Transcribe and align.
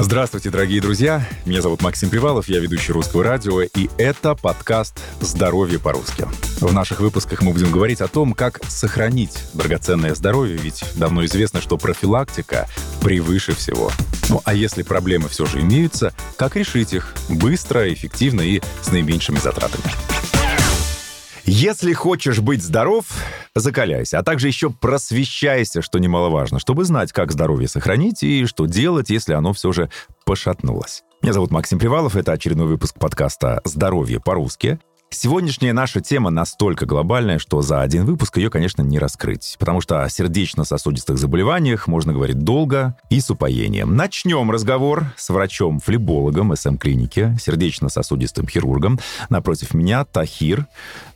Здравствуйте, 0.00 0.50
дорогие 0.50 0.80
друзья. 0.80 1.26
Меня 1.44 1.60
зовут 1.60 1.82
Максим 1.82 2.08
Привалов, 2.08 2.48
я 2.48 2.60
ведущий 2.60 2.92
русского 2.92 3.24
радио, 3.24 3.62
и 3.62 3.90
это 3.98 4.36
подкаст 4.36 4.96
«Здоровье 5.20 5.80
по-русски». 5.80 6.24
В 6.60 6.72
наших 6.72 7.00
выпусках 7.00 7.42
мы 7.42 7.52
будем 7.52 7.72
говорить 7.72 8.00
о 8.00 8.06
том, 8.06 8.32
как 8.32 8.60
сохранить 8.68 9.42
драгоценное 9.54 10.14
здоровье, 10.14 10.56
ведь 10.56 10.84
давно 10.94 11.24
известно, 11.24 11.60
что 11.60 11.78
профилактика 11.78 12.68
превыше 13.02 13.56
всего. 13.56 13.90
Ну 14.28 14.40
а 14.44 14.54
если 14.54 14.84
проблемы 14.84 15.28
все 15.28 15.46
же 15.46 15.60
имеются, 15.62 16.14
как 16.36 16.54
решить 16.54 16.92
их 16.92 17.12
быстро, 17.28 17.92
эффективно 17.92 18.42
и 18.42 18.62
с 18.82 18.92
наименьшими 18.92 19.38
затратами. 19.38 19.82
Если 21.50 21.94
хочешь 21.94 22.40
быть 22.40 22.62
здоров, 22.62 23.06
закаляйся, 23.54 24.18
а 24.18 24.22
также 24.22 24.48
еще 24.48 24.68
просвещайся, 24.68 25.80
что 25.80 25.98
немаловажно, 25.98 26.58
чтобы 26.58 26.84
знать, 26.84 27.10
как 27.10 27.32
здоровье 27.32 27.68
сохранить 27.68 28.22
и 28.22 28.44
что 28.44 28.66
делать, 28.66 29.08
если 29.08 29.32
оно 29.32 29.54
все 29.54 29.72
же 29.72 29.88
пошатнулось. 30.26 31.04
Меня 31.22 31.32
зовут 31.32 31.50
Максим 31.50 31.78
Привалов, 31.78 32.16
это 32.16 32.32
очередной 32.32 32.66
выпуск 32.66 32.98
подкаста 32.98 33.62
«Здоровье 33.64 34.20
по-русски». 34.20 34.78
Сегодняшняя 35.10 35.72
наша 35.72 36.02
тема 36.02 36.28
настолько 36.28 36.84
глобальная, 36.84 37.38
что 37.38 37.62
за 37.62 37.80
один 37.80 38.04
выпуск 38.04 38.36
ее, 38.36 38.50
конечно, 38.50 38.82
не 38.82 38.98
раскрыть, 38.98 39.56
потому 39.58 39.80
что 39.80 40.02
о 40.02 40.08
сердечно-сосудистых 40.10 41.16
заболеваниях 41.16 41.86
можно 41.86 42.12
говорить 42.12 42.38
долго 42.40 42.94
и 43.08 43.18
с 43.18 43.30
упоением. 43.30 43.96
Начнем 43.96 44.50
разговор 44.50 45.06
с 45.16 45.30
врачом-флебологом 45.30 46.54
СМ-клиники, 46.54 47.36
сердечно-сосудистым 47.40 48.46
хирургом. 48.46 49.00
Напротив 49.30 49.72
меня 49.72 50.04
Тахир 50.04 50.66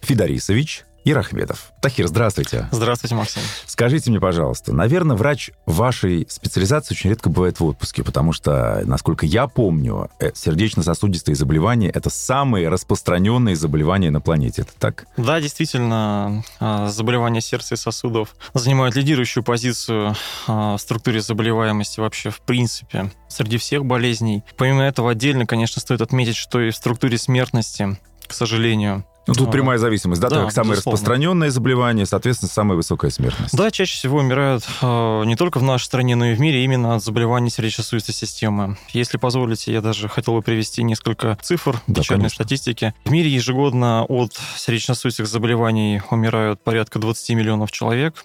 Федорисович, 0.01 0.85
Ирахмедов. 1.05 1.73
Тахир, 1.81 2.07
здравствуйте. 2.07 2.69
Здравствуйте, 2.71 3.15
Максим. 3.15 3.43
Скажите 3.67 4.11
мне, 4.11 4.21
пожалуйста, 4.21 4.73
наверное, 4.73 5.17
врач 5.17 5.51
вашей 5.67 6.27
специализации 6.29 6.95
очень 6.95 7.11
редко 7.11 7.29
бывает 7.29 7.59
в 7.61 7.65
отпуске, 7.65 8.05
потому 8.05 8.33
что, 8.33 8.83
насколько 8.85 9.27
я 9.27 9.47
помню, 9.47 10.11
э, 10.21 10.31
сердечно-сосудистые 10.35 11.35
заболевания– 11.35 11.91
это 11.95 12.11
самые 12.11 12.69
распространенные 12.69 13.57
заболевания 13.57 14.11
на 14.11 14.21
планете. 14.21 14.63
Это 14.63 14.73
так? 14.79 15.07
Да, 15.17 15.41
действительно, 15.41 16.45
а, 16.61 16.89
заболевания 16.89 17.41
сердца 17.41 17.75
и 17.75 17.77
сосудов 17.77 18.37
занимают 18.55 18.95
лидирующую 18.95 19.43
позицию 19.43 20.15
а, 20.47 20.77
в 20.77 20.81
структуре 20.81 21.21
заболеваемости 21.21 22.01
вообще 22.01 22.31
в 22.31 22.41
принципе 22.41 23.11
среди 23.29 23.57
всех 23.57 23.85
болезней. 23.85 24.45
Помимо 24.57 24.83
этого, 24.83 25.11
отдельно, 25.11 25.47
конечно, 25.47 25.81
стоит 25.81 26.01
отметить, 26.01 26.37
что 26.37 26.61
и 26.61 26.71
в 26.71 26.77
структуре 26.77 27.19
смертности, 27.19 27.99
к 28.27 28.33
сожалению, 28.33 29.05
ну, 29.27 29.35
тут 29.35 29.49
а, 29.49 29.51
прямая 29.53 29.79
зависимость, 29.79 30.21
да? 30.21 30.29
да 30.29 30.45
так, 30.45 30.53
самое 30.53 30.73
безусловно. 30.73 30.97
распространенное 30.97 31.51
заболевание, 31.51 32.07
соответственно, 32.07 32.51
самая 32.51 32.77
высокая 32.77 33.11
смертность. 33.11 33.57
Да, 33.57 33.71
чаще 33.71 33.97
всего 33.97 34.19
умирают 34.19 34.65
э, 34.81 35.23
не 35.27 35.37
только 35.37 35.59
в 35.59 35.63
нашей 35.63 35.85
стране, 35.85 36.17
но 36.17 36.27
и 36.27 36.35
в 36.35 36.41
мире 36.41 36.65
именно 36.65 36.97
от 36.97 37.05
заболеваний 37.05 37.49
сердечно-сосудистой 37.49 38.15
системы. 38.15 38.77
Если 38.91 39.19
позволите, 39.19 39.73
я 39.73 39.81
даже 39.81 40.09
хотел 40.09 40.35
бы 40.35 40.43
привести 40.43 40.83
несколько 40.83 41.39
цифр 41.41 41.81
да, 41.87 42.01
печальной 42.01 42.25
конечно. 42.25 42.45
статистики. 42.45 42.95
В 43.05 43.11
мире 43.11 43.31
ежегодно 43.31 44.05
от 44.05 44.33
сердечно-сосудистых 44.57 45.29
заболеваний 45.29 46.03
умирают 46.11 46.61
порядка 46.63 46.99
20 46.99 47.31
миллионов 47.31 47.71
человек. 47.71 48.25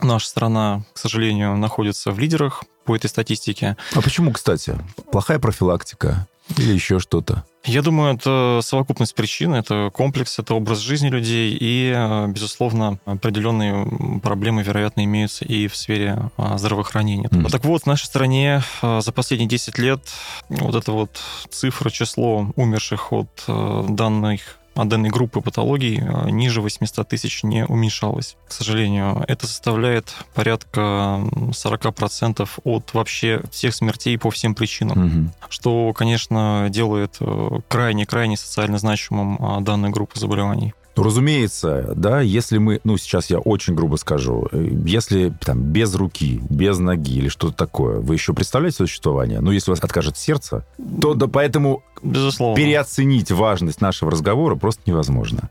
Наша 0.00 0.28
страна, 0.28 0.82
к 0.94 0.98
сожалению, 0.98 1.56
находится 1.56 2.10
в 2.10 2.18
лидерах 2.18 2.64
по 2.84 2.96
этой 2.96 3.08
статистике. 3.08 3.76
А 3.94 4.00
почему, 4.00 4.32
кстати? 4.32 4.78
Плохая 5.10 5.38
профилактика 5.38 6.26
или 6.56 6.72
еще 6.72 7.00
что-то? 7.00 7.44
Я 7.66 7.82
думаю, 7.82 8.14
это 8.14 8.60
совокупность 8.62 9.14
причин, 9.14 9.52
это 9.54 9.90
комплекс, 9.92 10.38
это 10.38 10.54
образ 10.54 10.78
жизни 10.78 11.08
людей, 11.08 11.56
и, 11.58 11.92
э, 11.94 12.26
безусловно, 12.28 12.98
определенные 13.04 14.20
проблемы, 14.20 14.62
вероятно, 14.62 15.04
имеются 15.04 15.44
и 15.44 15.66
в 15.66 15.76
сфере 15.76 16.30
а, 16.36 16.58
здравоохранения. 16.58 17.28
Mm. 17.28 17.50
Так 17.50 17.64
вот, 17.64 17.82
в 17.82 17.86
нашей 17.86 18.06
стране 18.06 18.62
э, 18.82 19.00
за 19.00 19.12
последние 19.12 19.48
10 19.48 19.78
лет 19.78 20.00
вот 20.48 20.76
эта 20.76 20.92
вот 20.92 21.20
цифра, 21.50 21.90
число 21.90 22.52
умерших 22.54 23.12
от 23.12 23.44
э, 23.48 23.84
данных 23.88 24.58
от 24.76 24.88
данной 24.88 25.10
группы 25.10 25.40
патологий 25.40 26.00
э, 26.00 26.30
ниже 26.30 26.60
800 26.60 27.08
тысяч 27.08 27.42
не 27.42 27.64
уменьшалось. 27.64 28.36
К 28.48 28.52
сожалению, 28.52 29.24
это 29.26 29.46
составляет 29.46 30.14
порядка 30.34 30.80
40% 30.80 32.48
от 32.64 32.94
вообще 32.94 33.42
всех 33.50 33.74
смертей 33.74 34.18
по 34.18 34.30
всем 34.30 34.54
причинам, 34.54 35.06
угу. 35.06 35.32
что, 35.48 35.92
конечно, 35.92 36.68
делает 36.70 37.18
крайне-крайне 37.68 38.36
социально 38.36 38.78
значимым 38.78 39.38
а, 39.40 39.60
данную 39.60 39.92
группу 39.92 40.18
заболеваний. 40.18 40.74
Ну, 40.96 41.02
разумеется, 41.02 41.92
да, 41.94 42.22
если 42.22 42.56
мы, 42.56 42.80
ну, 42.84 42.96
сейчас 42.96 43.28
я 43.28 43.38
очень 43.38 43.74
грубо 43.74 43.96
скажу, 43.96 44.48
э, 44.50 44.70
если 44.86 45.30
там 45.44 45.60
без 45.60 45.94
руки, 45.94 46.40
без 46.48 46.78
ноги 46.78 47.18
или 47.18 47.28
что-то 47.28 47.54
такое, 47.54 48.00
вы 48.00 48.14
еще 48.14 48.32
представляете 48.32 48.78
существование? 48.78 49.40
Ну, 49.40 49.50
если 49.50 49.70
у 49.70 49.74
вас 49.74 49.84
откажет 49.84 50.16
сердце, 50.16 50.64
то 51.02 51.12
да, 51.12 51.26
поэтому 51.26 51.82
Безусловно. 52.06 52.56
переоценить 52.56 53.30
важность 53.30 53.80
нашего 53.80 54.10
разговора 54.10 54.56
просто 54.56 54.82
невозможно. 54.86 55.50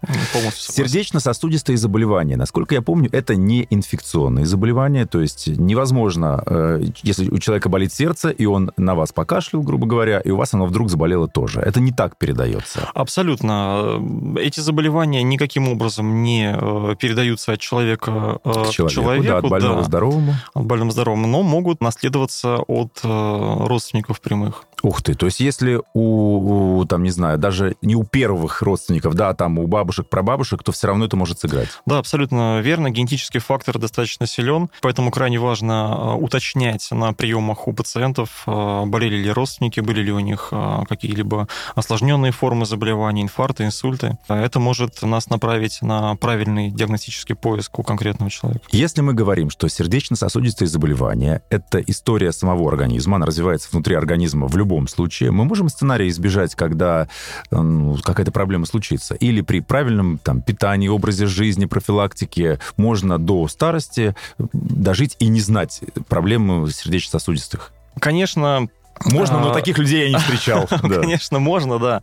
Сердечно-сосудистые 0.54 1.78
заболевания, 1.78 2.38
насколько 2.38 2.76
я 2.76 2.82
помню, 2.82 3.10
это 3.12 3.36
не 3.36 3.68
инфекционные 3.70 4.46
заболевания, 4.46 5.06
то 5.06 5.22
есть 5.22 5.48
невозможно, 5.48 6.44
э, 6.46 6.84
если 7.04 7.30
у 7.30 7.38
человека 7.40 7.70
болит 7.70 7.94
сердце, 7.94 8.30
и 8.30 8.46
он 8.46 8.72
на 8.78 8.96
вас 8.96 9.12
покашлял, 9.12 9.62
грубо 9.62 9.88
говоря, 9.88 10.20
и 10.20 10.32
у 10.32 10.38
вас 10.38 10.54
оно 10.54 10.66
вдруг 10.66 10.90
заболело 10.90 11.28
тоже. 11.28 11.60
Это 11.60 11.80
не 11.80 11.92
так 11.92 12.18
передается. 12.18 12.90
Абсолютно. 12.94 14.02
Эти 14.38 14.60
заболевания 14.60 15.24
никаким 15.24 15.68
образом 15.68 16.24
не 16.24 16.54
э, 16.56 16.96
передаются 17.00 17.54
от 17.54 17.60
человека 17.60 18.40
э, 18.44 18.52
к 18.52 18.70
человеку, 18.70 18.94
человеку 18.94 19.28
да, 19.28 19.38
от 19.38 19.50
больного 19.50 19.78
да, 19.78 19.84
здоровому. 19.84 20.36
От 20.54 20.66
больного 20.66 20.92
здоровому, 20.92 21.28
но 21.28 21.44
могут 21.44 21.82
наследоваться 21.82 22.58
от 22.68 23.00
родственников 23.04 24.22
прямых. 24.22 24.64
Ух 24.84 25.02
ты, 25.02 25.16
то 25.16 25.26
есть 25.26 25.40
если 25.40 25.82
у, 25.94 26.80
у, 26.80 26.86
там, 26.86 27.04
не 27.04 27.10
знаю, 27.10 27.38
даже 27.38 27.76
не 27.82 27.96
у 27.96 28.04
первых 28.04 28.62
родственников, 28.62 29.16
да, 29.16 29.34
там 29.34 29.60
у 29.60 29.68
бабушек, 29.68 30.08
прабабушек, 30.08 30.64
то 30.64 30.72
все 30.72 30.88
равно 30.88 31.06
это 31.06 31.18
может 31.18 31.40
сыграть. 31.40 31.70
Да, 31.86 31.98
абсолютно 31.98 32.62
верно. 32.62 32.90
Генетический 32.90 33.40
фактор 33.40 33.78
достаточно 33.78 34.28
силен, 34.28 34.70
поэтому 34.82 35.12
крайне 35.12 35.40
важно 35.40 36.16
уточнять 36.16 36.88
на 36.92 37.14
приемах 37.14 37.68
у 37.68 37.74
пациентов, 37.74 38.44
болели 38.46 39.18
ли 39.18 39.32
родственники, 39.32 39.82
были 39.82 40.02
ли 40.02 40.12
у 40.12 40.20
них 40.20 40.54
какие-либо 40.88 41.48
осложненные 41.76 42.32
формы 42.32 42.66
заболеваний, 42.66 43.24
инфаркты, 43.24 43.66
инсульты. 43.66 44.18
Это 44.30 44.60
может 44.60 45.02
нас 45.02 45.26
нас 45.26 45.30
направить 45.30 45.82
на 45.82 46.16
правильный 46.16 46.72
диагностический 46.72 47.36
поиск 47.36 47.80
у 47.80 47.84
конкретного 47.84 48.30
человека. 48.30 48.66
Если 48.72 49.02
мы 49.02 49.14
говорим, 49.14 49.50
что 49.50 49.68
сердечно-сосудистые 49.68 50.68
заболевания— 50.68 51.42
это 51.50 51.80
история 51.80 52.32
самого 52.32 52.70
организма, 52.70 53.16
она 53.18 53.26
развивается 53.26 53.70
внутри 53.72 53.96
организма 53.96 54.48
в 54.48 54.56
любом 54.58 54.65
случае, 54.88 55.32
мы 55.32 55.46
можем 55.46 55.70
сценарий 55.70 56.10
избежать, 56.10 56.56
когда 56.56 57.08
ну, 57.52 57.98
какая-то 58.04 58.32
проблема 58.32 58.66
случится. 58.66 59.16
Или 59.16 59.42
при 59.42 59.60
правильном 59.60 60.18
там, 60.18 60.42
питании, 60.42 60.88
образе 60.88 61.26
жизни, 61.26 61.66
профилактике 61.66 62.60
можно 62.78 63.18
до 63.18 63.48
старости 63.48 64.16
дожить 64.54 65.16
и 65.20 65.28
не 65.28 65.40
знать 65.40 65.82
проблемы 66.08 66.70
сердечно-сосудистых. 66.70 67.72
Конечно, 68.00 68.68
можно, 69.04 69.40
но 69.40 69.52
а, 69.52 69.54
таких 69.54 69.78
людей 69.78 70.04
я 70.04 70.10
не 70.10 70.18
встречал. 70.18 70.68
Конечно, 70.82 71.40
можно, 71.40 71.80
да. 71.80 72.02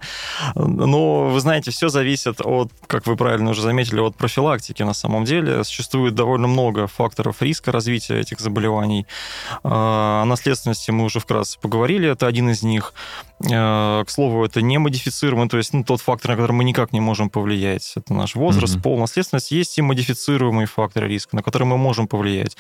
Но, 0.55 1.29
вы 1.31 1.41
знаете, 1.41 1.71
все 1.71 1.89
зависит 1.89 2.41
от, 2.41 2.71
как 2.87 3.07
вы 3.07 3.17
правильно 3.17 3.51
уже 3.51 3.63
заметили, 3.63 4.01
от 4.01 4.15
профилактики 4.17 4.83
на 4.83 4.93
самом 4.93 5.25
деле. 5.25 5.65
Существует 5.65 6.15
довольно 6.15 6.49
много 6.49 6.87
факторов 6.87 7.41
риска 7.41 7.73
развития 7.73 8.21
этих 8.21 8.41
заболеваний. 8.41 9.07
А, 9.65 10.23
о 10.23 10.25
наследственности 10.27 10.91
мы 10.91 11.05
уже 11.05 11.19
вкратце 11.19 11.59
поговорили, 11.61 12.11
это 12.11 12.27
один 12.27 12.51
из 12.51 12.63
них. 12.63 12.93
А, 13.51 14.05
к 14.05 14.11
слову, 14.11 14.45
это 14.45 14.63
не 14.63 14.79
модифицируемый, 14.79 15.49
то 15.49 15.57
есть 15.57 15.73
ну, 15.73 15.85
тот 15.85 16.01
фактор, 16.01 16.33
на 16.33 16.37
который 16.37 16.53
мы 16.53 16.65
никак 16.65 16.93
не 16.93 17.01
можем 17.01 17.31
повлиять. 17.31 17.93
Это 17.97 18.15
наш 18.15 18.35
возраст, 18.35 18.81
пол, 18.83 18.99
наследственность. 18.99 19.51
Есть 19.51 19.79
и 19.79 19.83
модифицируемые 19.83 20.67
факторы 20.67 21.09
риска, 21.09 21.37
на 21.37 21.43
которые 21.43 21.69
мы 21.69 21.79
можем 21.79 22.09
повлиять. 22.09 22.57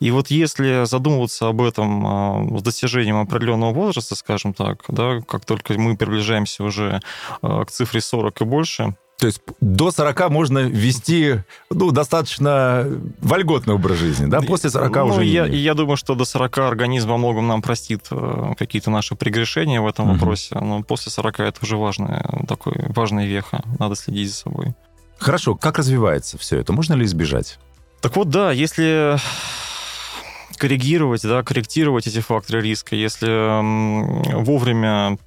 И 0.00 0.10
вот 0.10 0.28
если 0.28 0.84
задумываться 0.84 1.48
об 1.48 1.60
этом 1.60 2.58
с 2.58 2.62
достижением 2.62 3.20
определенного 3.20 3.54
определенного 3.54 3.72
возраста, 3.72 4.14
скажем 4.14 4.54
так, 4.54 4.84
да, 4.88 5.20
как 5.20 5.44
только 5.44 5.74
мы 5.78 5.96
приближаемся 5.96 6.64
уже 6.64 7.00
э, 7.42 7.64
к 7.64 7.70
цифре 7.70 8.00
40 8.00 8.40
и 8.40 8.44
больше, 8.44 8.96
то 9.18 9.26
есть 9.26 9.40
до 9.60 9.90
40 9.90 10.30
можно 10.30 10.58
вести 10.58 11.36
ну, 11.70 11.90
достаточно 11.92 12.86
вольготный 13.20 13.74
образ 13.74 13.98
жизни, 13.98 14.26
да? 14.26 14.40
После 14.40 14.70
40 14.70 14.94
ну, 14.94 15.06
уже 15.06 15.24
я, 15.24 15.46
я 15.46 15.74
думаю, 15.74 15.96
что 15.96 16.14
до 16.14 16.24
40 16.24 16.58
организм 16.58 17.10
во 17.10 17.16
многом 17.16 17.46
нам 17.46 17.62
простит 17.62 18.06
э, 18.10 18.52
какие-то 18.58 18.90
наши 18.90 19.14
прегрешения 19.14 19.80
в 19.80 19.86
этом 19.86 20.08
uh-huh. 20.08 20.14
вопросе, 20.14 20.56
но 20.58 20.82
после 20.82 21.12
40 21.12 21.40
это 21.40 21.58
уже 21.62 21.76
важная, 21.76 22.44
такой, 22.48 22.74
важная 22.88 23.26
веха, 23.26 23.62
надо 23.78 23.94
следить 23.94 24.30
за 24.30 24.36
собой. 24.36 24.74
Хорошо, 25.18 25.54
как 25.54 25.78
развивается 25.78 26.36
все 26.38 26.58
это? 26.58 26.72
Можно 26.72 26.94
ли 26.94 27.04
избежать? 27.04 27.58
Так 28.00 28.16
вот, 28.16 28.28
да, 28.28 28.52
если 28.52 29.16
коррегировать, 30.58 31.22
да, 31.22 31.42
корректировать 31.42 32.06
эти 32.06 32.20
факторы 32.20 32.60
риска, 32.60 32.96
если 32.96 34.42
вовремя 34.42 35.18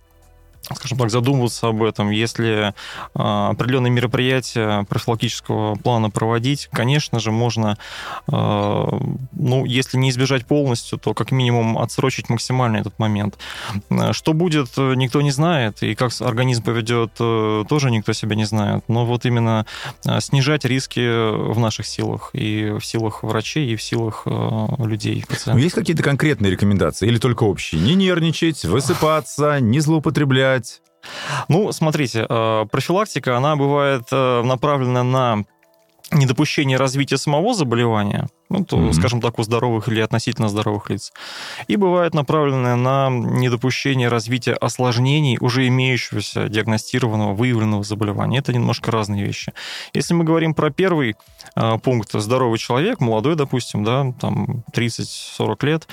скажем 0.61 0.97
так, 0.97 1.09
задумываться 1.09 1.67
об 1.67 1.83
этом, 1.83 2.09
если 2.09 2.73
а, 3.13 3.49
определенные 3.49 3.91
мероприятия 3.91 4.85
профилактического 4.89 5.75
плана 5.75 6.09
проводить, 6.09 6.69
конечно 6.71 7.19
же, 7.19 7.31
можно, 7.31 7.77
а, 8.31 8.99
ну, 9.31 9.65
если 9.65 9.97
не 9.97 10.09
избежать 10.09 10.45
полностью, 10.45 10.97
то 10.97 11.13
как 11.13 11.31
минимум 11.31 11.77
отсрочить 11.77 12.29
максимально 12.29 12.77
этот 12.77 12.97
момент. 12.99 13.37
Что 14.11 14.33
будет, 14.33 14.77
никто 14.77 15.21
не 15.21 15.31
знает, 15.31 15.83
и 15.83 15.95
как 15.95 16.11
организм 16.19 16.63
поведет, 16.63 17.13
тоже 17.13 17.91
никто 17.91 18.13
себя 18.13 18.35
не 18.35 18.45
знает. 18.45 18.83
Но 18.87 19.05
вот 19.05 19.25
именно 19.25 19.65
снижать 20.19 20.65
риски 20.65 20.99
в 20.99 21.59
наших 21.59 21.85
силах, 21.85 22.31
и 22.33 22.71
в 22.79 22.85
силах 22.85 23.23
врачей, 23.23 23.71
и 23.71 23.75
в 23.75 23.81
силах 23.81 24.25
людей, 24.79 25.23
пациентов. 25.27 25.63
Есть 25.63 25.75
какие-то 25.75 26.03
конкретные 26.03 26.51
рекомендации 26.51 27.07
или 27.07 27.17
только 27.17 27.43
общие? 27.43 27.81
Не 27.81 27.95
нервничать, 27.95 28.65
высыпаться, 28.65 29.59
не 29.59 29.79
злоупотреблять, 29.79 30.56
брать? 30.57 30.81
Ну, 31.47 31.71
смотрите, 31.71 32.25
э, 32.27 32.65
профилактика, 32.71 33.37
она 33.37 33.55
бывает 33.55 34.03
э, 34.11 34.41
направлена 34.43 35.03
на 35.03 35.43
недопущение 36.11 36.77
развития 36.77 37.17
самого 37.17 37.53
заболевания, 37.53 38.27
ну, 38.49 38.63
то, 38.63 38.77
mm-hmm. 38.77 38.93
скажем 38.93 39.21
так, 39.21 39.39
у 39.39 39.43
здоровых 39.43 39.87
или 39.89 39.99
относительно 39.99 40.49
здоровых 40.49 40.89
лиц. 40.89 41.11
И 41.67 41.75
бывает 41.75 42.13
направленное 42.13 42.75
на 42.75 43.09
недопущение 43.09 44.07
развития 44.07 44.53
осложнений 44.53 45.37
уже 45.39 45.67
имеющегося 45.67 46.47
диагностированного, 46.47 47.33
выявленного 47.33 47.83
заболевания. 47.83 48.39
Это 48.39 48.53
немножко 48.53 48.91
разные 48.91 49.25
вещи. 49.25 49.53
Если 49.93 50.13
мы 50.13 50.23
говорим 50.23 50.53
про 50.53 50.69
первый 50.69 51.15
э, 51.55 51.77
пункт, 51.79 52.11
здоровый 52.13 52.59
человек, 52.59 52.99
молодой, 52.99 53.35
допустим, 53.35 53.83
да, 53.83 54.13
там 54.19 54.63
30-40 54.73 55.65
лет, 55.65 55.87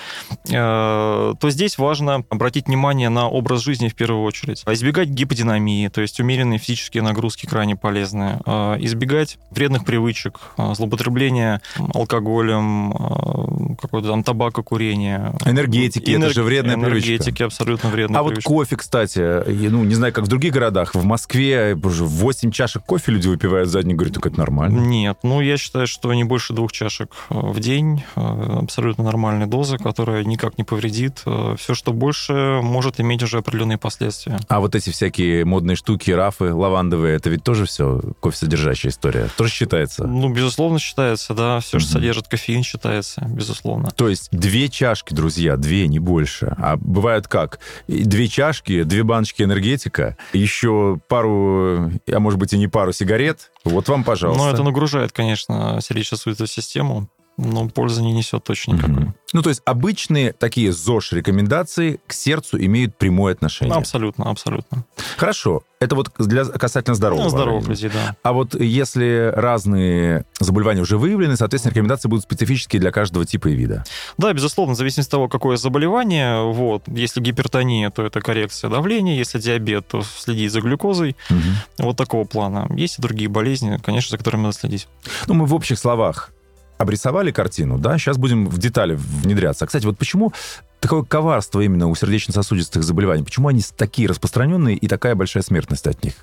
э, 0.49 1.35
то 1.39 1.50
здесь 1.50 1.79
важно 1.79 2.25
обратить 2.31 2.67
внимание 2.67 3.09
на 3.09 3.29
образ 3.29 3.62
жизни 3.62 3.89
в 3.89 3.95
первую 3.95 4.23
очередь. 4.23 4.65
Избегать 4.67 5.09
гиподинамии, 5.09 5.89
то 5.89 6.00
есть 6.00 6.21
умеренные 6.21 6.59
физические 6.59 7.03
нагрузки 7.03 7.47
крайне 7.47 7.77
полезны. 7.77 8.41
Э, 8.47 8.77
избегать 8.79 9.39
вредных 9.50 9.85
привычек, 9.85 10.41
э, 10.57 10.75
злоупотребления 10.75 11.61
алкоголя, 11.95 12.44
алкоголем, 12.44 12.93
э, 12.93 13.76
какой-то 13.81 14.08
там 14.08 14.23
табакокурение. 14.23 15.35
Энергетики, 15.44 16.11
Энерг... 16.11 16.25
это 16.25 16.35
же 16.35 16.43
вредная 16.43 16.75
Энергетики, 16.75 17.06
привычка. 17.06 17.25
Энергетики, 17.25 17.43
абсолютно 17.43 17.91
вредная 17.91 18.20
А 18.20 18.25
привычка. 18.25 18.49
вот 18.49 18.56
кофе, 18.58 18.76
кстати, 18.76 19.69
ну, 19.69 19.85
не 19.85 19.94
знаю, 19.94 20.12
как 20.12 20.25
в 20.25 20.29
других 20.29 20.52
городах, 20.52 20.94
в 20.94 21.05
Москве 21.05 21.75
боже, 21.75 22.05
8 22.05 22.50
чашек 22.50 22.85
кофе 22.85 23.12
люди 23.12 23.29
выпивают 23.29 23.69
за 23.69 23.82
день, 23.82 23.94
говорят, 23.94 24.14
так 24.14 24.26
это 24.26 24.38
нормально. 24.38 24.81
Нет, 24.81 25.19
ну, 25.23 25.41
я 25.41 25.56
считаю, 25.56 25.87
что 25.87 26.12
не 26.14 26.25
больше 26.25 26.52
двух 26.52 26.73
чашек 26.73 27.11
э, 27.31 27.35
в 27.35 27.58
день, 27.61 28.05
э, 28.17 28.58
абсолютно 28.62 29.05
нормальная 29.05 29.47
доза, 29.47 29.79
которая 29.79 30.25
никак 30.25 30.58
не 30.58 30.64
повредит. 30.64 31.23
Все, 31.58 31.75
что 31.75 31.93
больше, 31.93 32.61
может 32.62 33.00
иметь 33.00 33.23
уже 33.23 33.38
определенные 33.38 33.79
последствия. 33.79 34.38
А 34.49 34.61
вот 34.61 34.75
эти 34.75 34.90
всякие 34.90 35.44
модные 35.44 35.76
штуки, 35.76 36.11
рафы, 36.11 36.52
лавандовые, 36.52 37.17
это 37.17 37.31
ведь 37.31 37.43
тоже 37.43 37.67
все 37.67 38.00
кофе 38.20 38.37
содержащая 38.37 38.90
история? 38.90 39.29
Тоже 39.37 39.52
считается? 39.52 40.06
Ну, 40.06 40.29
безусловно, 40.32 40.79
считается, 40.79 41.35
да. 41.35 41.61
Все, 41.61 41.79
что 41.79 41.93
содержит 41.93 42.29
кофеин 42.35 42.65
считается, 42.65 43.25
безусловно. 43.29 43.91
То 43.93 44.09
есть 44.09 44.29
две 44.33 44.69
чашки, 44.69 45.15
друзья, 45.15 45.57
две, 45.57 45.87
не 45.87 46.01
больше. 46.01 46.53
А 46.59 46.77
бывает 46.77 47.29
как? 47.29 47.61
Две 47.87 48.27
чашки, 48.27 48.83
две 48.83 49.05
баночки 49.05 49.43
энергетика, 49.43 50.17
еще 50.33 50.99
пару, 51.07 51.93
а 52.11 52.19
может 52.19 52.41
быть 52.41 52.53
и 52.53 52.59
не 52.59 52.67
пару 52.67 52.93
сигарет. 52.93 53.53
Вот 53.65 53.89
вам, 53.89 54.03
пожалуйста. 54.03 54.43
Ну, 54.43 54.51
это 54.51 54.65
нагружает, 54.65 55.13
конечно, 55.13 55.79
сердечно-сосудистую 55.81 56.49
систему 56.49 57.09
но 57.37 57.69
пользы 57.69 58.03
не 58.03 58.13
несет 58.13 58.45
точно 58.45 58.75
никакой. 58.75 58.95
Mm-hmm. 58.95 59.13
Ну, 59.33 59.43
то 59.43 59.49
есть 59.49 59.63
обычные 59.65 60.33
такие 60.33 60.73
ЗОЖ-рекомендации 60.73 62.01
к 62.07 62.13
сердцу 62.13 62.57
имеют 62.57 62.97
прямое 62.97 63.35
отношение? 63.35 63.75
Абсолютно, 63.75 64.31
абсолютно. 64.31 64.85
Хорошо. 65.17 65.63
Это 65.81 65.97
вот 65.97 66.13
для, 66.19 66.45
касательно 66.45 66.95
здорового. 66.95 67.25
Ну, 67.25 67.31
здоровых 67.31 67.69
людей, 67.69 67.91
да. 67.93 68.17
А 68.23 68.33
вот 68.33 68.55
если 68.55 69.33
разные 69.35 70.25
заболевания 70.39 70.81
уже 70.81 70.97
выявлены, 70.97 71.37
соответственно, 71.37 71.73
рекомендации 71.73 72.09
будут 72.09 72.25
специфические 72.25 72.81
для 72.81 72.93
каждого 72.93 73.27
типа 73.27 73.49
и 73.49 73.55
вида. 73.55 73.85
Да, 74.17 74.33
безусловно, 74.33 74.75
в 74.75 74.79
зависимости 74.79 75.09
от 75.09 75.13
того, 75.13 75.29
какое 75.29 75.57
заболевание. 75.57 76.45
Вот. 76.53 76.85
Если 76.87 77.21
гипертония, 77.21 77.91
то 77.91 78.07
это 78.07 78.21
коррекция 78.21 78.71
давления. 78.71 79.17
Если 79.17 79.41
диабет, 79.41 79.89
то 79.89 80.03
следить 80.03 80.53
за 80.53 80.61
глюкозой. 80.61 81.17
Угу. 81.29 81.87
Вот 81.87 81.97
такого 81.97 82.25
плана. 82.25 82.69
Есть 82.77 83.01
и 83.01 83.03
другие 83.03 83.29
болезни, 83.29 83.79
конечно, 83.85 84.13
за 84.13 84.19
которыми 84.19 84.43
надо 84.43 84.55
следить. 84.55 84.87
Ну, 85.27 85.35
мы 85.35 85.47
в 85.47 85.55
общих 85.55 85.79
словах 85.79 86.31
обрисовали 86.79 87.31
картину, 87.31 87.79
да, 87.79 87.99
сейчас 87.99 88.19
будем 88.19 88.49
в 88.49 88.59
детали 88.59 88.94
внедряться. 88.99 89.67
Кстати, 89.67 89.87
вот 89.87 89.99
почему 89.99 90.32
такое 90.81 91.03
коварство 91.03 91.61
именно 91.61 91.88
у 91.88 91.94
сердечно-сосудистых 91.94 92.82
заболеваний? 92.82 93.23
Почему 93.23 93.49
они 93.49 93.62
такие 93.76 94.09
распространенные 94.09 94.76
и 94.76 94.88
такая 94.88 95.15
большая 95.15 95.43
смертность 95.43 95.87
от 95.87 96.03
них? 96.05 96.15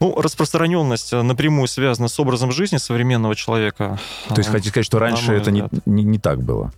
Ну, 0.00 0.20
распространенность 0.20 1.12
напрямую 1.12 1.66
связана 1.66 2.08
с 2.08 2.20
образом 2.20 2.52
жизни 2.52 2.76
современного 2.76 3.34
человека. 3.34 3.98
То 4.28 4.38
есть 4.38 4.48
хотите 4.48 4.70
сказать, 4.70 4.86
что 4.86 4.98
раньше 5.00 5.32
это 5.32 5.50
не, 5.50 5.64
не, 5.86 6.04
не 6.04 6.18
так 6.18 6.42
было? 6.42 6.72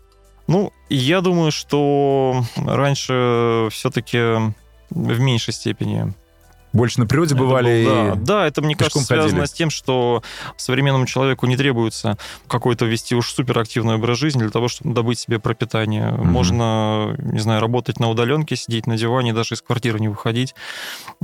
Ну, 0.46 0.72
я 0.88 1.20
думаю, 1.20 1.52
что 1.52 2.42
раньше 2.56 3.68
все-таки 3.70 4.52
в 4.90 5.20
меньшей 5.20 5.52
степени 5.52 6.14
больше 6.72 7.00
на 7.00 7.06
природе 7.06 7.34
бывали. 7.34 7.82
Это 7.82 7.90
был, 7.90 8.24
да, 8.24 8.40
да, 8.40 8.46
это, 8.46 8.62
мне 8.62 8.74
кажется, 8.74 9.00
связано 9.00 9.40
ходили. 9.40 9.46
с 9.46 9.52
тем, 9.52 9.70
что 9.70 10.22
современному 10.56 11.06
человеку 11.06 11.46
не 11.46 11.56
требуется 11.56 12.16
какой-то 12.46 12.84
вести 12.84 13.14
уж 13.14 13.32
суперактивный 13.32 13.94
образ 13.94 14.18
жизни 14.18 14.40
для 14.40 14.50
того, 14.50 14.68
чтобы 14.68 14.94
добыть 14.94 15.18
себе 15.18 15.38
пропитание. 15.38 16.12
Угу. 16.12 16.24
Можно, 16.24 17.16
не 17.18 17.40
знаю, 17.40 17.60
работать 17.60 17.98
на 17.98 18.08
удаленке, 18.08 18.56
сидеть 18.56 18.86
на 18.86 18.96
диване, 18.96 19.32
даже 19.32 19.54
из 19.54 19.62
квартиры 19.62 20.00
не 20.00 20.08
выходить 20.08 20.54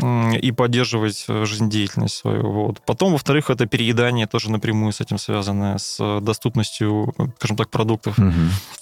и 0.03 0.53
поддерживать 0.53 1.25
э, 1.29 1.45
жизнедеятельность 1.45 2.17
свою. 2.17 2.51
Вот. 2.51 2.81
Потом, 2.85 3.13
во-вторых, 3.13 3.51
это 3.51 3.67
переедание 3.67 4.27
тоже 4.27 4.51
напрямую 4.51 4.93
с 4.93 5.01
этим 5.01 5.19
связано, 5.19 5.79
с 5.79 6.21
доступностью, 6.21 7.15
скажем 7.39 7.57
так, 7.57 7.71
продуктов. 7.71 8.19
Угу. 8.19 8.33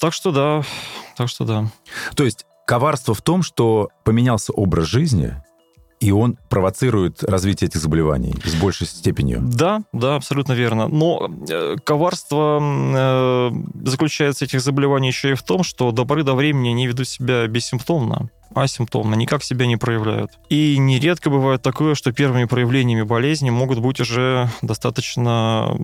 Так 0.00 0.12
что 0.12 0.32
да, 0.32 0.62
так 1.16 1.28
что 1.28 1.44
да. 1.44 1.66
То 2.16 2.24
есть 2.24 2.46
коварство 2.66 3.14
в 3.14 3.22
том, 3.22 3.42
что 3.42 3.90
поменялся 4.04 4.52
образ 4.52 4.86
жизни, 4.86 5.34
и 6.04 6.10
он 6.10 6.36
провоцирует 6.50 7.24
развитие 7.24 7.68
этих 7.68 7.80
заболеваний 7.80 8.34
с 8.44 8.54
большей 8.56 8.86
степенью. 8.86 9.40
Да, 9.42 9.80
да, 9.92 10.16
абсолютно 10.16 10.52
верно. 10.52 10.86
Но 10.86 11.30
э, 11.48 11.76
коварство 11.82 12.60
э, 12.60 13.50
заключается 13.84 14.44
этих 14.44 14.60
заболеваний 14.60 15.08
еще 15.08 15.30
и 15.30 15.34
в 15.34 15.42
том, 15.42 15.64
что 15.64 15.92
до 15.92 16.04
поры 16.04 16.22
до 16.22 16.34
времени 16.34 16.68
они 16.68 16.86
ведут 16.86 17.08
себя 17.08 17.46
бессимптомно 17.46 18.28
асимптомно, 18.54 19.16
никак 19.16 19.42
себя 19.42 19.66
не 19.66 19.76
проявляют. 19.76 20.30
И 20.48 20.78
нередко 20.78 21.28
бывает 21.28 21.62
такое, 21.62 21.96
что 21.96 22.12
первыми 22.12 22.44
проявлениями 22.44 23.02
болезни 23.02 23.50
могут 23.50 23.80
быть 23.80 23.98
уже 23.98 24.48
достаточно 24.62 25.76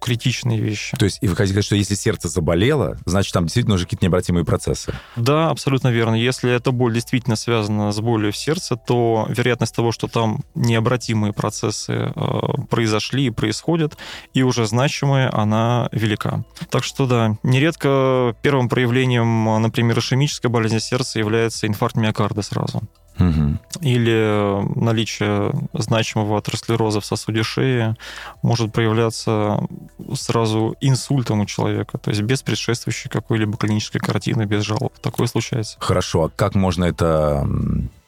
критичные 0.00 0.60
вещи. 0.60 0.96
То 0.96 1.04
есть, 1.04 1.18
и 1.20 1.28
вы 1.28 1.36
хотите 1.36 1.54
сказать, 1.54 1.66
что 1.66 1.76
если 1.76 1.94
сердце 1.94 2.28
заболело, 2.28 2.98
значит, 3.06 3.32
там 3.32 3.44
действительно 3.44 3.74
уже 3.74 3.84
какие-то 3.84 4.04
необратимые 4.04 4.44
процессы? 4.44 4.94
Да, 5.16 5.50
абсолютно 5.50 5.88
верно. 5.88 6.14
Если 6.14 6.50
эта 6.52 6.70
боль 6.70 6.94
действительно 6.94 7.36
связана 7.36 7.92
с 7.92 8.00
болью 8.00 8.32
в 8.32 8.36
сердце, 8.36 8.76
то 8.76 9.26
вероятность 9.28 9.74
того, 9.74 9.92
что 9.92 10.08
там 10.08 10.40
необратимые 10.54 11.32
процессы 11.32 12.12
э, 12.14 12.40
произошли 12.70 13.26
и 13.26 13.30
происходят, 13.30 13.96
и 14.34 14.42
уже 14.42 14.66
значимые, 14.66 15.28
она 15.28 15.88
велика. 15.92 16.44
Так 16.70 16.84
что 16.84 17.06
да, 17.06 17.36
нередко 17.42 18.34
первым 18.42 18.68
проявлением, 18.68 19.62
например, 19.62 19.98
ишемической 19.98 20.50
болезни 20.50 20.78
сердца 20.78 21.18
является 21.18 21.66
инфаркт 21.66 21.96
миокарда 21.96 22.42
сразу. 22.42 22.82
Угу. 23.18 23.58
Или 23.80 24.78
наличие 24.78 25.52
значимого 25.72 26.38
атеросклероза 26.38 27.00
в 27.00 27.06
сосуде 27.06 27.42
шеи 27.42 27.94
может 28.42 28.72
проявляться 28.72 29.60
сразу 30.14 30.76
инсультом 30.80 31.40
у 31.40 31.46
человека, 31.46 31.98
то 31.98 32.10
есть 32.10 32.22
без 32.22 32.42
предшествующей 32.42 33.10
какой-либо 33.10 33.56
клинической 33.56 34.00
картины, 34.00 34.44
без 34.44 34.64
жалоб. 34.64 34.92
Такое 35.00 35.26
случается. 35.26 35.76
Хорошо, 35.78 36.24
а 36.24 36.30
как 36.34 36.54
можно 36.54 36.84
это 36.84 37.46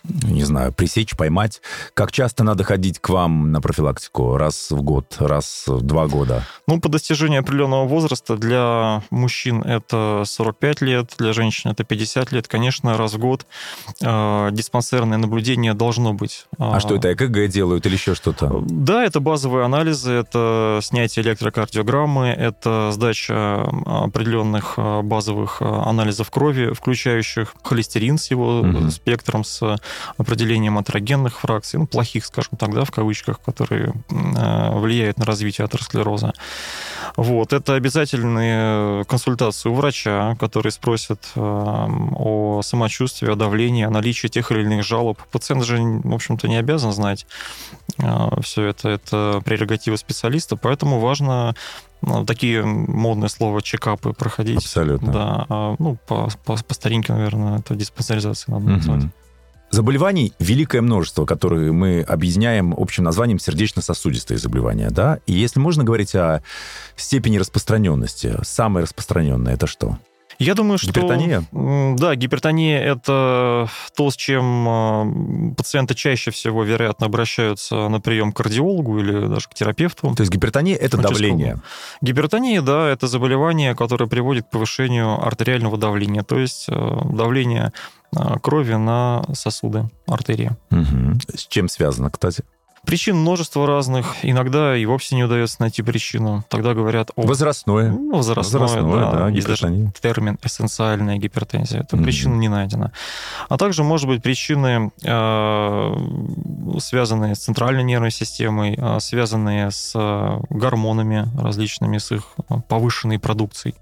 не 0.09 0.45
знаю, 0.45 0.73
пресечь, 0.73 1.17
поймать. 1.17 1.61
Как 1.95 2.13
часто 2.13 2.45
надо 2.45 2.65
ходить 2.65 2.99
к 2.99 3.09
вам 3.09 3.53
на 3.53 3.61
профилактику? 3.61 4.37
Раз 4.37 4.71
в 4.71 4.83
год, 4.83 5.17
раз 5.19 5.65
в 5.67 5.83
два 5.83 6.07
года? 6.07 6.45
Ну, 6.67 6.81
по 6.81 6.89
достижении 6.89 7.39
определенного 7.39 7.87
возраста 7.87 8.37
для 8.37 9.03
мужчин 9.11 9.63
это 9.63 10.23
45 10.25 10.81
лет, 10.83 11.15
для 11.19 11.33
женщин 11.33 11.71
это 11.71 11.85
50 11.85 12.33
лет. 12.33 12.49
Конечно, 12.49 12.97
раз 12.97 13.15
в 13.15 13.19
год 13.19 13.47
э, 14.03 14.49
диспансерное 14.53 15.19
наблюдение 15.19 15.75
должно 15.75 16.15
быть. 16.15 16.47
А 16.59 16.81
что 16.81 16.97
это, 16.97 17.13
ЭКГ 17.13 17.49
делают 17.49 17.87
или 17.87 17.95
еще 17.95 18.15
что-то? 18.15 18.63
Да, 18.67 19.05
это 19.05 19.21
базовые 19.21 19.65
анализы, 19.65 20.13
это 20.13 20.81
снятие 20.83 21.25
электрокардиограммы, 21.25 22.29
это 22.29 22.91
сдача 22.93 23.63
определенных 23.87 24.75
а, 24.77 25.03
базовых 25.03 25.61
анализов 25.63 26.31
крови, 26.31 26.73
включающих 26.73 27.55
холестерин 27.63 28.19
с 28.19 28.31
его 28.31 28.61
угу. 28.61 28.91
спектром, 28.91 29.45
с 29.45 29.79
определением 30.17 30.79
атерогенных 30.79 31.41
фракций, 31.41 31.79
ну, 31.79 31.87
плохих, 31.87 32.25
скажем 32.27 32.57
так, 32.59 32.75
да, 32.75 32.85
в 32.85 32.91
кавычках, 32.91 33.41
которые 33.41 33.95
э, 34.11 34.79
влияют 34.79 35.19
на 35.19 35.25
развитие 35.25 35.65
атеросклероза. 35.65 36.33
Вот, 37.17 37.53
это 37.53 37.75
обязательные 37.75 39.05
консультации 39.05 39.69
у 39.69 39.75
врача, 39.75 40.37
который 40.39 40.73
спросит 40.73 41.21
э, 41.35 41.41
о 41.41 42.61
самочувствии, 42.63 43.31
о 43.31 43.35
давлении, 43.35 43.85
о 43.85 43.91
наличии 43.91 44.29
тех 44.29 44.51
или 44.53 44.63
иных 44.63 44.85
жалоб. 44.85 45.19
Пациент 45.31 45.65
же, 45.65 45.79
в 45.79 46.15
общем-то, 46.15 46.49
не 46.49 46.57
обязан 46.57 46.93
знать 46.93 47.27
э, 47.99 48.41
все 48.43 48.67
это. 48.67 48.89
Это 48.89 49.43
прерогатива 49.45 49.97
специалиста, 49.97 50.57
поэтому 50.57 51.01
важно 51.01 51.55
ну, 52.03 52.25
такие 52.25 52.65
модные 52.65 53.29
слова 53.29 53.61
чекапы 53.63 54.13
проходить. 54.13 54.59
Абсолютно. 54.59 55.13
Да, 55.13 55.47
а, 55.49 55.75
ну, 55.79 55.97
по, 56.07 56.29
по, 56.45 56.57
по 56.57 56.75
старинке, 56.75 57.13
наверное, 57.13 57.59
это 57.59 57.75
диспансеризация 57.75 58.55
надо 58.55 58.67
назвать. 58.67 59.05
Угу. 59.05 59.13
Заболеваний 59.71 60.33
великое 60.39 60.81
множество, 60.81 61.27
которые 61.27 61.73
мы 61.73 62.01
объединяем 62.01 62.75
общим 62.77 63.05
названием 63.05 63.39
сердечно-сосудистые 63.39 64.39
заболевания, 64.39 64.91
да? 64.91 65.19
И 65.27 65.33
если 65.33 65.61
можно 65.61 65.85
говорить 65.85 66.15
о 66.15 66.43
степени 66.97 67.37
распространенности, 67.37 68.37
самое 68.43 68.85
распространенное 68.85 69.55
это 69.55 69.67
что? 69.67 69.99
Я 70.39 70.55
думаю, 70.55 70.79
что... 70.79 70.89
Гипертония? 70.89 71.43
Да, 71.97 72.15
гипертония– 72.15 72.81
это 72.85 73.69
то, 73.97 74.11
с 74.11 74.17
чем 74.17 74.69
а, 74.69 75.07
пациенты 75.57 75.97
чаще 75.97 76.31
всего, 76.31 76.63
вероятно, 76.63 77.07
обращаются 77.07 77.89
на 77.89 78.01
прием 78.01 78.33
к 78.33 78.37
кардиологу 78.37 79.01
или 79.01 79.27
даже 79.27 79.49
к 79.49 79.55
терапевту. 79.55 80.15
То 80.15 80.23
есть 80.23 80.33
гипертония– 80.33 80.77
это 80.81 80.97
давление? 80.97 81.59
Гипертония, 82.03 82.63
да, 82.63 82.89
это 82.89 83.09
заболевание, 83.09 83.75
которое 83.75 84.07
приводит 84.07 84.47
к 84.47 84.51
повышению 84.51 85.21
артериального 85.27 85.77
давления, 85.77 86.23
то 86.23 86.39
есть 86.39 86.67
э, 86.69 86.99
давление 87.13 87.73
крови 88.43 88.75
на 88.75 89.25
сосуды, 89.35 89.89
артерии. 90.07 90.53
Угу. 90.71 91.21
С 91.35 91.47
чем 91.47 91.69
связано, 91.69 92.11
кстати? 92.11 92.45
Причин 92.89 93.17
множество 93.17 93.67
разных. 93.67 94.17
Иногда 94.23 94.75
и 94.75 94.87
вовсе 94.87 95.15
не 95.15 95.25
удается 95.25 95.57
найти 95.61 95.83
причину. 95.83 96.43
Тогда 96.49 96.73
говорят 96.73 97.11
о... 97.17 97.27
Возрастное. 97.27 97.91
Ну, 97.91 98.17
возрастное, 98.17 98.63
возрастное 98.63 99.01
да. 99.01 99.13
да 99.13 99.29
Есть 99.29 99.47
даже 99.47 99.93
термин 100.01 100.39
эссенциальная 100.43 101.19
гипертензия. 101.19 101.81
Это 101.81 101.97
mm-hmm. 101.97 102.03
причина 102.03 102.35
не 102.37 102.49
найдена. 102.49 102.93
А 103.51 103.59
также, 103.59 103.85
может 103.85 104.07
быть, 104.07 104.23
причины, 104.23 104.91
э, 105.05 106.79
связанные 106.81 107.35
с 107.35 107.41
центральной 107.41 107.85
нервной 107.85 108.11
системой, 108.11 108.75
э, 108.79 109.01
связанные 109.01 109.71
с 109.71 109.93
э, 109.95 110.41
гормонами 110.49 111.29
различными, 111.39 111.99
с 111.99 112.11
их 112.13 112.37
повышенной 112.69 113.19
продукцией 113.19 113.75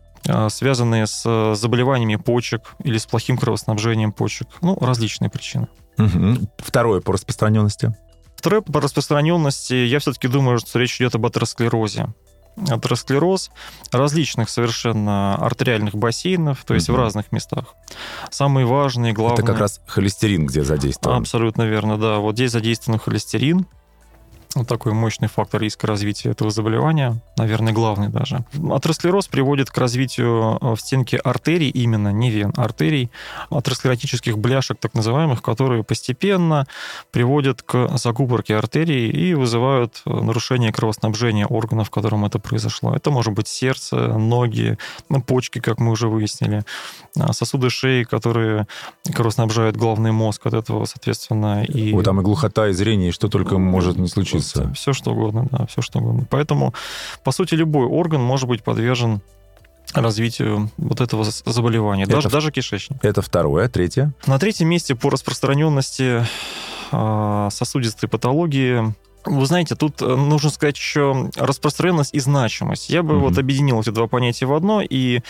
связанные 0.50 1.06
с 1.06 1.54
заболеваниями 1.54 2.16
почек 2.16 2.75
или 2.83 2.99
с 2.99 3.06
плохим 3.06 3.38
кровоснабжением 3.38 4.12
почек. 4.12 4.49
Ну, 4.61 4.76
различные 4.80 5.30
причины. 5.30 5.68
Угу. 5.99 6.49
Второе 6.59 7.00
по 7.00 7.12
распространенности. 7.12 7.97
Второе, 8.37 8.61
по 8.61 8.80
распространенности, 8.80 9.75
я 9.75 9.99
все-таки 9.99 10.28
думаю, 10.28 10.59
что 10.59 10.78
речь 10.78 11.00
идет 11.00 11.14
об 11.14 11.25
атеросклерозе. 11.26 12.09
Атеросклероз 12.56 13.50
различных 13.92 14.49
совершенно 14.49 15.35
артериальных 15.37 15.95
бассейнов, 15.95 16.64
то 16.64 16.75
есть 16.75 16.88
угу. 16.88 16.97
в 16.97 17.00
разных 17.00 17.33
местах. 17.33 17.75
Самые 18.30 18.66
важные, 18.66 19.12
главные... 19.12 19.42
Это 19.42 19.47
как 19.47 19.59
раз 19.59 19.80
холестерин, 19.87 20.47
где 20.47 20.64
задействован. 20.64 21.21
Абсолютно 21.21 21.62
верно, 21.62 21.99
да. 21.99 22.18
Вот 22.18 22.35
здесь 22.35 22.52
задействован 22.52 22.99
холестерин, 22.99 23.66
вот 24.57 24.69
такой 24.69 24.93
мощный 24.93 25.29
фактор 25.29 25.61
риска 25.61 25.87
развития 25.87 26.31
этого 26.31 26.51
заболевания, 26.51 27.21
наверное, 27.37 27.73
главный 27.73 28.09
даже. 28.09 28.45
Атеросклероз 28.71 29.29
приводит 29.29 29.71
к 29.71 29.79
развитию 29.79 30.59
э, 30.61 30.75
в 30.75 30.81
стенке 30.81 31.19
артерий, 31.19 31.69
именно 31.69 32.13
не 32.13 32.31
вен, 32.31 32.53
артерий, 32.57 33.11
атеросклеротических 33.51 34.39
бляшек, 34.39 34.79
так 34.81 34.95
называемых, 34.95 35.43
которые 35.43 35.85
постепенно 35.85 36.67
приводят 37.11 37.63
к 37.63 37.97
закупорке 37.99 38.57
артерий 38.57 39.11
и 39.11 39.35
вызывают 39.35 40.03
э, 40.07 40.11
нарушение 40.11 40.73
кровоснабжения 40.73 41.47
органов, 41.47 41.89
в 41.89 41.91
котором 41.91 42.25
это 42.25 42.39
произошло. 42.39 42.95
Это 42.95 43.11
может 43.11 43.35
быть 43.35 43.49
сердце, 43.49 43.97
ноги, 43.97 44.79
ну, 45.09 45.23
почки, 45.23 45.61
как 45.61 45.79
мы 45.79 45.93
уже 45.93 46.09
выяснили, 46.09 46.65
э, 47.17 47.33
сосуды 47.33 47.71
шеи, 47.71 48.05
которые 48.05 48.67
кровоснабжают 49.15 49.77
главный 49.77 50.13
мозг 50.13 50.47
от 50.47 50.55
этого, 50.55 50.85
соответственно. 50.87 51.65
И... 51.65 51.93
Ой, 51.93 52.05
там 52.05 52.21
и 52.21 52.25
глухота, 52.25 52.69
и 52.69 52.73
зрение, 52.73 53.11
и 53.11 53.13
что 53.13 53.29
только 53.29 53.59
может 53.59 53.99
не 53.99 54.09
случиться 54.09 54.46
случится. 54.47 54.75
Все 54.75 54.93
что 54.93 55.12
угодно, 55.12 55.47
да, 55.50 55.67
все 55.67 55.83
что 55.83 55.99
угодно. 55.99 56.26
Поэтому, 56.31 56.75
по 57.25 57.33
сути, 57.33 57.55
любой 57.55 57.87
орган 57.87 58.23
может 58.23 58.49
быть 58.49 58.62
подвержен 58.62 59.21
развитию 59.95 60.71
вот 60.76 61.00
этого 61.00 61.25
заболевания, 61.25 62.05
это, 62.05 62.12
даже, 62.12 62.29
даже 62.29 62.50
кишечник. 62.50 63.05
Это 63.05 63.23
второе. 63.23 63.69
Третье? 63.69 64.12
На 64.26 64.38
третьем 64.38 64.69
месте 64.69 64.95
по 64.95 65.11
распространенности 65.11 66.25
а, 66.91 67.49
сосудистой 67.50 68.09
патологии 68.09 68.95
вы 69.26 69.45
знаете, 69.47 69.75
тут 69.75 70.00
э, 70.03 70.07
нужно 70.07 70.50
сказать 70.50 70.76
еще 70.76 71.31
распространенность 71.35 72.15
и 72.15 72.21
значимость. 72.21 72.91
Я 72.91 73.03
бы 73.03 73.15
mm-hmm. 73.15 73.19
вот 73.19 73.38
объединил 73.38 73.81
эти 73.81 73.91
два 73.91 74.07
понятия 74.07 74.47
в 74.47 74.55
одно 74.55 74.81
и 74.81 75.21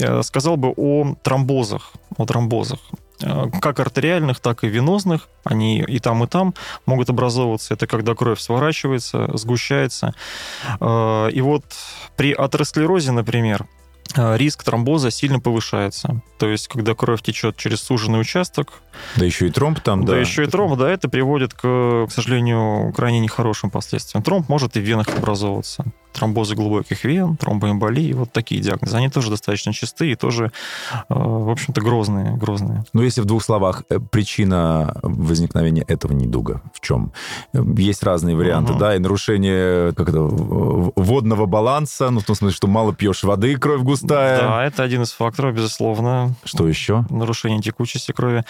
э, 0.00 0.22
сказал 0.22 0.56
бы 0.56 0.72
о 0.76 1.14
тромбозах. 1.22 1.92
О 2.16 2.26
тромбозах. 2.26 2.80
Э, 3.22 3.46
как 3.60 3.80
артериальных, 3.80 4.40
так 4.40 4.64
и 4.64 4.68
венозных, 4.68 5.28
они 5.44 5.80
и 5.80 5.98
там, 5.98 6.22
и 6.24 6.26
там 6.26 6.54
могут 6.84 7.08
образовываться. 7.10 7.74
Это 7.74 7.86
когда 7.86 8.14
кровь 8.14 8.40
сворачивается, 8.40 9.30
сгущается. 9.36 10.14
Э, 10.80 11.30
и 11.32 11.40
вот 11.40 11.64
при 12.16 12.32
атеросклерозе, 12.32 13.12
например, 13.12 13.66
э, 14.16 14.36
риск 14.36 14.64
тромбоза 14.64 15.10
сильно 15.10 15.40
повышается. 15.40 16.20
То 16.38 16.48
есть, 16.48 16.68
когда 16.68 16.94
кровь 16.94 17.22
течет 17.22 17.56
через 17.56 17.80
суженный 17.80 18.20
участок. 18.20 18.82
Да 19.16 19.24
еще 19.24 19.46
и 19.46 19.50
тромб 19.50 19.80
там, 19.80 20.04
да. 20.04 20.12
Да 20.12 20.18
еще 20.18 20.44
и 20.44 20.46
тромб, 20.46 20.78
да, 20.78 20.90
это 20.90 21.08
приводит, 21.08 21.54
к, 21.54 21.60
к 21.60 22.08
сожалению, 22.10 22.92
крайне 22.92 23.20
нехорошим 23.20 23.70
последствиям. 23.70 24.22
Тромб 24.22 24.48
может 24.48 24.76
и 24.76 24.80
в 24.80 24.82
венах 24.82 25.08
образовываться 25.16 25.84
тромбозы 26.16 26.54
глубоких 26.54 27.04
вен, 27.04 27.36
тромбоэмболии, 27.36 28.14
вот 28.14 28.32
такие 28.32 28.60
диагнозы. 28.60 28.96
Они 28.96 29.10
тоже 29.10 29.30
достаточно 29.30 29.72
чистые 29.72 30.12
и 30.12 30.14
тоже, 30.14 30.50
э, 30.94 31.14
в 31.14 31.50
общем-то, 31.50 31.80
грозные. 31.80 32.36
грозные. 32.36 32.84
Ну, 32.94 33.02
если 33.02 33.20
в 33.20 33.26
двух 33.26 33.44
словах, 33.44 33.84
э, 33.90 33.98
причина 33.98 34.96
возникновения 35.02 35.84
этого 35.86 36.12
недуга 36.12 36.62
в 36.72 36.80
чем? 36.80 37.12
Есть 37.52 38.02
разные 38.02 38.34
варианты, 38.34 38.72
угу. 38.72 38.80
да, 38.80 38.96
и 38.96 38.98
нарушение 38.98 39.92
как 39.92 40.08
это, 40.08 40.20
водного 40.20 41.46
баланса, 41.46 42.10
ну, 42.10 42.20
в 42.20 42.24
том 42.24 42.34
смысле, 42.34 42.56
что 42.56 42.66
мало 42.66 42.94
пьешь 42.94 43.22
воды, 43.22 43.56
кровь 43.56 43.82
густая. 43.82 44.40
Да, 44.40 44.64
это 44.64 44.82
один 44.82 45.02
из 45.02 45.12
факторов, 45.12 45.54
безусловно. 45.54 46.34
Что 46.44 46.66
еще? 46.66 47.04
Нарушение 47.10 47.60
текучести 47.60 48.12
крови. 48.12 48.44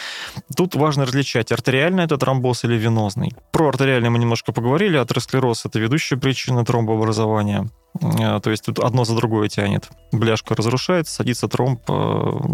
Тут 0.56 0.76
важно 0.76 1.04
различать, 1.04 1.50
артериальный 1.50 2.04
это 2.04 2.16
тромбоз 2.16 2.64
или 2.64 2.76
венозный. 2.76 3.32
Про 3.50 3.68
артериальный 3.68 4.10
мы 4.10 4.18
немножко 4.18 4.52
поговорили, 4.52 4.96
атеросклероз– 4.96 5.64
это 5.64 5.78
ведущая 5.78 6.16
причина 6.16 6.64
тромбообразования 6.64 7.55
движение. 7.56 7.70
Э, 8.02 8.40
то 8.40 8.50
есть 8.50 8.64
тут 8.64 8.78
одно 8.78 9.04
за 9.04 9.16
другое 9.16 9.48
тянет. 9.48 9.88
Бляшка 10.12 10.54
разрушается, 10.54 11.14
садится 11.14 11.48
тромб, 11.48 11.80
э, 11.88 11.92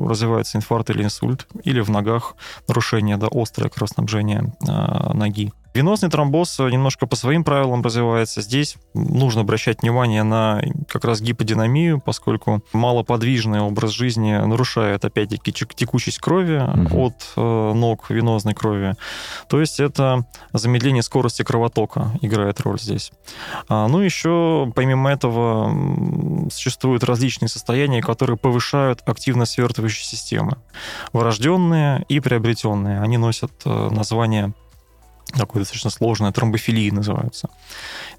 развивается 0.08 0.58
инфаркт 0.58 0.90
или 0.90 1.02
инсульт, 1.02 1.46
или 1.64 1.80
в 1.80 1.90
ногах 1.90 2.34
нарушение, 2.68 3.16
да, 3.16 3.28
острое 3.30 3.70
кровоснабжение 3.70 4.54
э, 4.66 5.12
ноги. 5.12 5.52
Венозный 5.74 6.10
тромбоз 6.10 6.58
немножко 6.58 7.06
по 7.06 7.16
своим 7.16 7.44
правилам 7.44 7.82
развивается. 7.82 8.42
Здесь 8.42 8.76
нужно 8.92 9.40
обращать 9.40 9.82
внимание 9.82 10.22
на 10.22 10.62
как 10.88 11.04
раз 11.04 11.20
гиподинамию, 11.20 12.00
поскольку 12.00 12.62
малоподвижный 12.72 13.60
образ 13.60 13.90
жизни 13.90 14.34
нарушает, 14.34 15.04
опять-таки, 15.04 15.52
текучесть 15.52 16.18
крови 16.18 16.58
угу. 16.58 17.06
от 17.06 17.14
э, 17.36 17.72
ног 17.74 18.10
венозной 18.10 18.54
крови. 18.54 18.94
То 19.48 19.60
есть 19.60 19.80
это 19.80 20.26
замедление 20.52 21.02
скорости 21.02 21.42
кровотока 21.42 22.12
играет 22.20 22.60
роль 22.60 22.78
здесь. 22.78 23.10
А, 23.68 23.88
ну, 23.88 24.00
еще 24.00 24.70
помимо 24.74 25.10
этого 25.10 26.50
существуют 26.50 27.04
различные 27.04 27.48
состояния, 27.48 28.02
которые 28.02 28.36
повышают 28.36 29.02
активность 29.06 29.52
свертывающей 29.52 30.04
системы. 30.04 30.58
Врожденные 31.12 32.04
и 32.08 32.20
приобретенные. 32.20 33.00
Они 33.00 33.16
носят 33.16 33.52
э, 33.64 33.88
название 33.90 34.52
такой 35.38 35.60
достаточно 35.60 35.90
сложная, 35.90 36.32
тромбофилии 36.32 36.90
называются. 36.90 37.48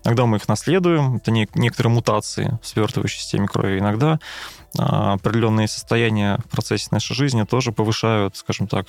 Иногда 0.03 0.25
мы 0.25 0.37
их 0.37 0.47
наследуем, 0.47 1.17
это 1.17 1.31
не, 1.31 1.47
некоторые 1.55 1.93
мутации 1.93 2.57
в 2.61 2.67
свертывающей 2.67 3.19
системе 3.19 3.47
крови. 3.47 3.79
Иногда 3.79 4.19
определенные 4.77 5.67
состояния 5.67 6.39
в 6.45 6.49
процессе 6.49 6.87
нашей 6.91 7.15
жизни 7.15 7.43
тоже 7.43 7.71
повышают, 7.71 8.35
скажем 8.35 8.67
так, 8.67 8.87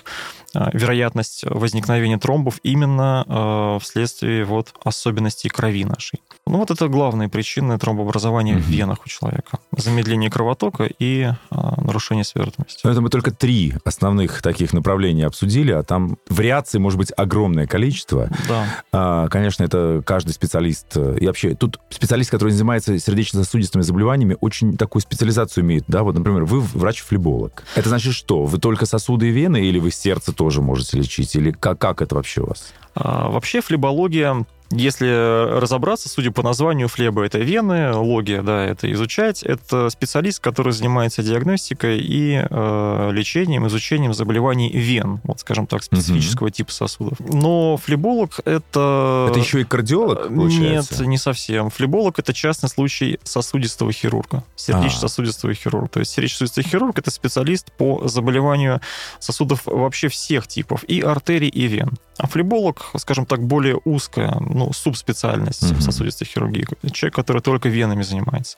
а, 0.54 0.70
вероятность 0.72 1.44
возникновения 1.44 2.18
тромбов 2.18 2.58
именно 2.62 3.24
а, 3.26 3.78
вследствие 3.80 4.44
вот 4.44 4.74
особенностей 4.82 5.48
крови 5.48 5.84
нашей. 5.84 6.20
Ну 6.46 6.58
вот 6.58 6.70
это 6.70 6.88
главные 6.88 7.28
причины 7.28 7.78
тромбообразования 7.78 8.56
mm-hmm. 8.56 8.60
в 8.60 8.68
венах 8.68 8.98
у 9.06 9.08
человека. 9.08 9.58
Замедление 9.76 10.30
кровотока 10.30 10.88
и 10.98 11.32
нарушение 11.50 12.24
свертываемости. 12.24 12.80
Но 12.84 12.90
это 12.90 13.00
мы 13.00 13.08
только 13.08 13.30
три 13.30 13.74
основных 13.84 14.42
таких 14.42 14.72
направления 14.72 15.26
обсудили, 15.26 15.72
а 15.72 15.82
там 15.82 16.18
вариаций 16.28 16.80
может 16.80 16.98
быть 16.98 17.12
огромное 17.16 17.66
количество. 17.66 18.28
Да. 18.48 19.28
Конечно, 19.28 19.64
это 19.64 20.02
каждый 20.04 20.32
специалист. 20.32 20.86
Э, 20.96 21.16
и 21.18 21.26
вообще, 21.26 21.54
тут 21.54 21.80
специалист, 21.90 22.30
который 22.30 22.50
занимается 22.50 22.98
сердечно-сосудистыми 22.98 23.82
заболеваниями, 23.82 24.36
очень 24.40 24.76
такую 24.76 25.02
специализацию 25.02 25.64
имеет 25.64 25.73
имеет, 25.74 25.84
да, 25.88 26.02
вот, 26.02 26.14
например, 26.14 26.44
вы 26.44 26.60
врач-флеболог. 26.60 27.64
Это 27.74 27.88
значит 27.88 28.14
что? 28.14 28.44
Вы 28.44 28.58
только 28.58 28.86
сосуды 28.86 29.28
и 29.28 29.30
вены 29.30 29.64
или 29.64 29.78
вы 29.78 29.90
сердце 29.90 30.32
тоже 30.32 30.60
можете 30.60 30.98
лечить? 30.98 31.34
Или 31.36 31.50
как, 31.50 31.78
как 31.78 32.02
это 32.02 32.14
вообще 32.14 32.42
у 32.42 32.46
вас? 32.46 32.72
А, 32.94 33.28
вообще 33.28 33.60
флебология 33.60 34.44
Если 34.71 35.59
разобраться, 35.59 36.09
судя 36.09 36.30
по 36.30 36.42
названию, 36.42 36.88
флеба— 36.88 37.23
это 37.26 37.38
вены, 37.38 37.94
логия, 37.94 38.42
да, 38.42 38.64
это 38.64 38.90
изучать. 38.92 39.42
Это 39.42 39.90
специалист, 39.90 40.40
который 40.40 40.73
занимается 40.73 41.23
диагностикой 41.23 42.00
и 42.00 42.44
э, 42.49 43.11
лечением, 43.12 43.66
изучением 43.66 44.14
заболеваний 44.14 44.71
вен, 44.73 45.21
вот, 45.25 45.40
скажем 45.40 45.66
так, 45.66 45.83
специфического 45.83 46.47
угу. 46.47 46.54
типа 46.54 46.73
сосудов. 46.73 47.18
Но 47.21 47.76
флеболог— 47.76 48.40
это... 48.44 49.28
Это 49.30 49.38
еще 49.38 49.61
и 49.61 49.64
кардиолог, 49.64 50.28
получается? 50.28 51.00
Нет, 51.00 51.09
не 51.09 51.18
совсем. 51.18 51.71
Флеболог— 51.71 52.18
это 52.21 52.33
частный 52.33 52.68
случай 52.68 53.21
сосудистого 53.23 53.92
хирурга, 53.92 54.44
сердечно-сосудистого 54.56 55.52
а. 55.52 55.54
хирурга. 55.54 55.88
То 55.88 56.00
есть 56.00 56.12
сердечно-сосудистый 56.12 56.64
хирург— 56.64 56.99
это 56.99 57.11
специалист 57.11 57.71
по 57.73 58.09
заболеванию 58.09 58.80
сосудов 59.21 59.62
вообще 59.66 60.09
всех 60.09 60.49
типов, 60.49 60.85
и 60.85 61.00
артерий, 61.00 61.49
и 61.49 61.66
вен. 61.66 61.90
А 62.16 62.26
флеболог, 62.26 62.90
скажем 62.97 63.26
так, 63.26 63.44
более 63.44 63.80
узкая, 63.85 64.37
ну, 64.40 64.73
субспециальность 64.73 65.62
mm-hmm. 65.62 65.80
сосудистой 65.80 66.26
хирургии. 66.26 66.66
Человек, 66.92 67.14
который 67.14 67.42
только 67.42 67.68
венами 67.68 68.02
занимается. 68.02 68.56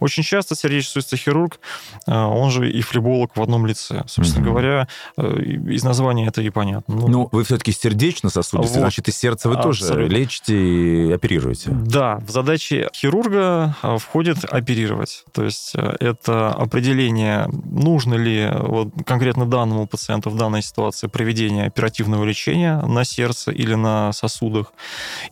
Очень 0.00 0.24
часто 0.24 0.56
сердечно-сосудистый 0.56 1.18
хирург, 1.18 1.60
э, 2.06 2.12
он 2.12 2.50
же 2.50 2.70
и 2.70 2.80
флеболог 2.80 3.36
в 3.36 3.42
одном 3.42 3.66
лице. 3.66 4.02
Собственно 4.06 4.42
mm-hmm. 4.42 4.48
говоря, 4.48 4.88
э, 5.16 5.40
из 5.70 5.84
названия 5.84 6.26
это 6.26 6.42
и 6.42 6.50
понятно. 6.50 6.94
Ну, 6.94 7.08
ну 7.08 7.28
вы 7.30 7.44
все-таки 7.44 7.72
сердечно-сосудистый, 7.72 8.80
вот. 8.80 8.80
значит, 8.80 9.08
из 9.08 9.16
сердца 9.16 9.48
вы 9.48 9.56
Абсолютно. 9.56 9.86
тоже 9.86 10.08
лечите 10.08 10.56
и 10.56 11.12
оперируете. 11.12 11.70
Да, 11.70 12.18
в 12.26 12.30
задачи 12.30 12.88
хирурга 12.92 13.76
э, 13.82 13.98
входит 13.98 14.44
оперировать. 14.44 15.24
То 15.32 15.44
есть 15.44 15.74
это 15.74 16.50
определение, 16.50 17.48
нужно 17.64 18.14
ли 18.14 18.50
вот, 18.52 18.88
конкретно 19.04 19.46
данному 19.46 19.86
пациенту 19.86 20.30
в 20.30 20.36
данной 20.36 20.62
ситуации 20.62 21.06
проведение 21.06 21.66
оперативного 21.66 22.24
лечения 22.24 22.82
на 22.96 23.04
сердце 23.04 23.52
или 23.52 23.74
на 23.74 24.12
сосудах, 24.12 24.72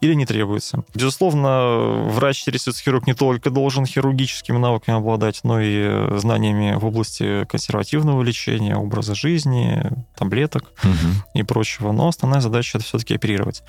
или 0.00 0.14
не 0.14 0.26
требуется. 0.26 0.85
Безусловно, 0.94 2.09
врач-рецепт-хирург 2.11 3.06
не 3.06 3.14
только 3.14 3.50
должен 3.50 3.87
хирургическими 3.87 4.59
навыками 4.59 4.99
обладать, 4.99 5.40
но 5.42 5.61
и 5.61 6.18
знаниями 6.18 6.76
в 6.76 6.85
области 6.85 7.44
консервативного 7.47 8.23
лечения, 8.23 8.76
образа 8.76 9.14
жизни, 9.14 9.83
таблеток 10.16 10.73
угу. 10.83 11.25
и 11.35 11.42
прочего. 11.42 11.92
Но 11.92 12.09
основная 12.09 12.40
задача 12.40 12.78
это 12.78 12.87
все-таки 12.87 13.14
оперировать. 13.14 13.62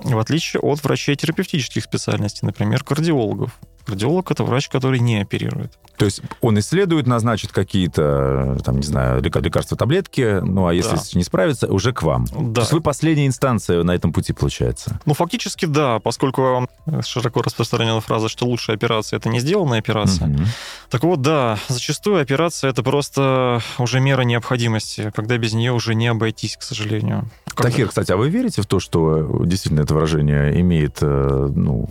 В 0.00 0.18
отличие 0.18 0.60
от 0.60 0.82
врачей 0.84 1.16
терапевтических 1.16 1.82
специальностей, 1.84 2.46
например, 2.46 2.84
кардиологов. 2.84 3.58
Кардиолог– 3.84 4.30
это 4.32 4.44
врач, 4.44 4.68
который 4.68 4.98
не 4.98 5.20
оперирует. 5.20 5.72
То 5.96 6.06
есть 6.06 6.22
он 6.40 6.58
исследует, 6.58 7.06
назначит 7.06 7.52
какие-то, 7.52 8.58
там, 8.64 8.78
не 8.78 8.82
знаю, 8.82 9.22
лекарства, 9.22 9.76
таблетки, 9.76 10.40
ну, 10.42 10.66
а 10.66 10.74
если 10.74 10.96
да. 10.96 11.02
не 11.14 11.22
справится, 11.22 11.68
уже 11.68 11.92
к 11.92 12.02
вам. 12.02 12.24
Да. 12.24 12.54
То 12.54 12.60
есть 12.62 12.72
вы 12.72 12.80
последняя 12.80 13.26
инстанция 13.26 13.82
на 13.84 13.92
этом 13.92 14.12
пути, 14.12 14.32
получается? 14.32 14.98
Ну, 15.06 15.14
фактически, 15.14 15.66
да, 15.66 16.00
поскольку 16.00 16.68
широко 17.04 17.42
распространена 17.42 18.00
фраза, 18.00 18.28
что 18.28 18.46
лучшая 18.46 18.76
операция– 18.76 19.16
это 19.18 19.28
не 19.28 19.38
сделанная 19.38 19.78
операция. 19.78 20.28
Угу. 20.28 20.42
Так 20.90 21.04
вот, 21.04 21.22
да, 21.22 21.58
зачастую 21.68 22.20
операция– 22.20 22.70
это 22.72 22.82
просто 22.82 23.60
уже 23.78 24.00
мера 24.00 24.22
необходимости, 24.22 25.12
когда 25.14 25.38
без 25.38 25.52
нее 25.52 25.72
уже 25.72 25.94
не 25.94 26.08
обойтись, 26.08 26.56
к 26.56 26.62
сожалению. 26.62 27.30
Когда... 27.54 27.70
Тахир, 27.70 27.88
кстати, 27.88 28.10
а 28.10 28.16
вы 28.16 28.30
верите 28.30 28.62
в 28.62 28.66
то, 28.66 28.80
что 28.80 29.44
действительно 29.44 29.82
это 29.82 29.94
выражение 29.94 30.60
имеет 30.60 30.98
э, 31.02 31.50
ну, 31.54 31.88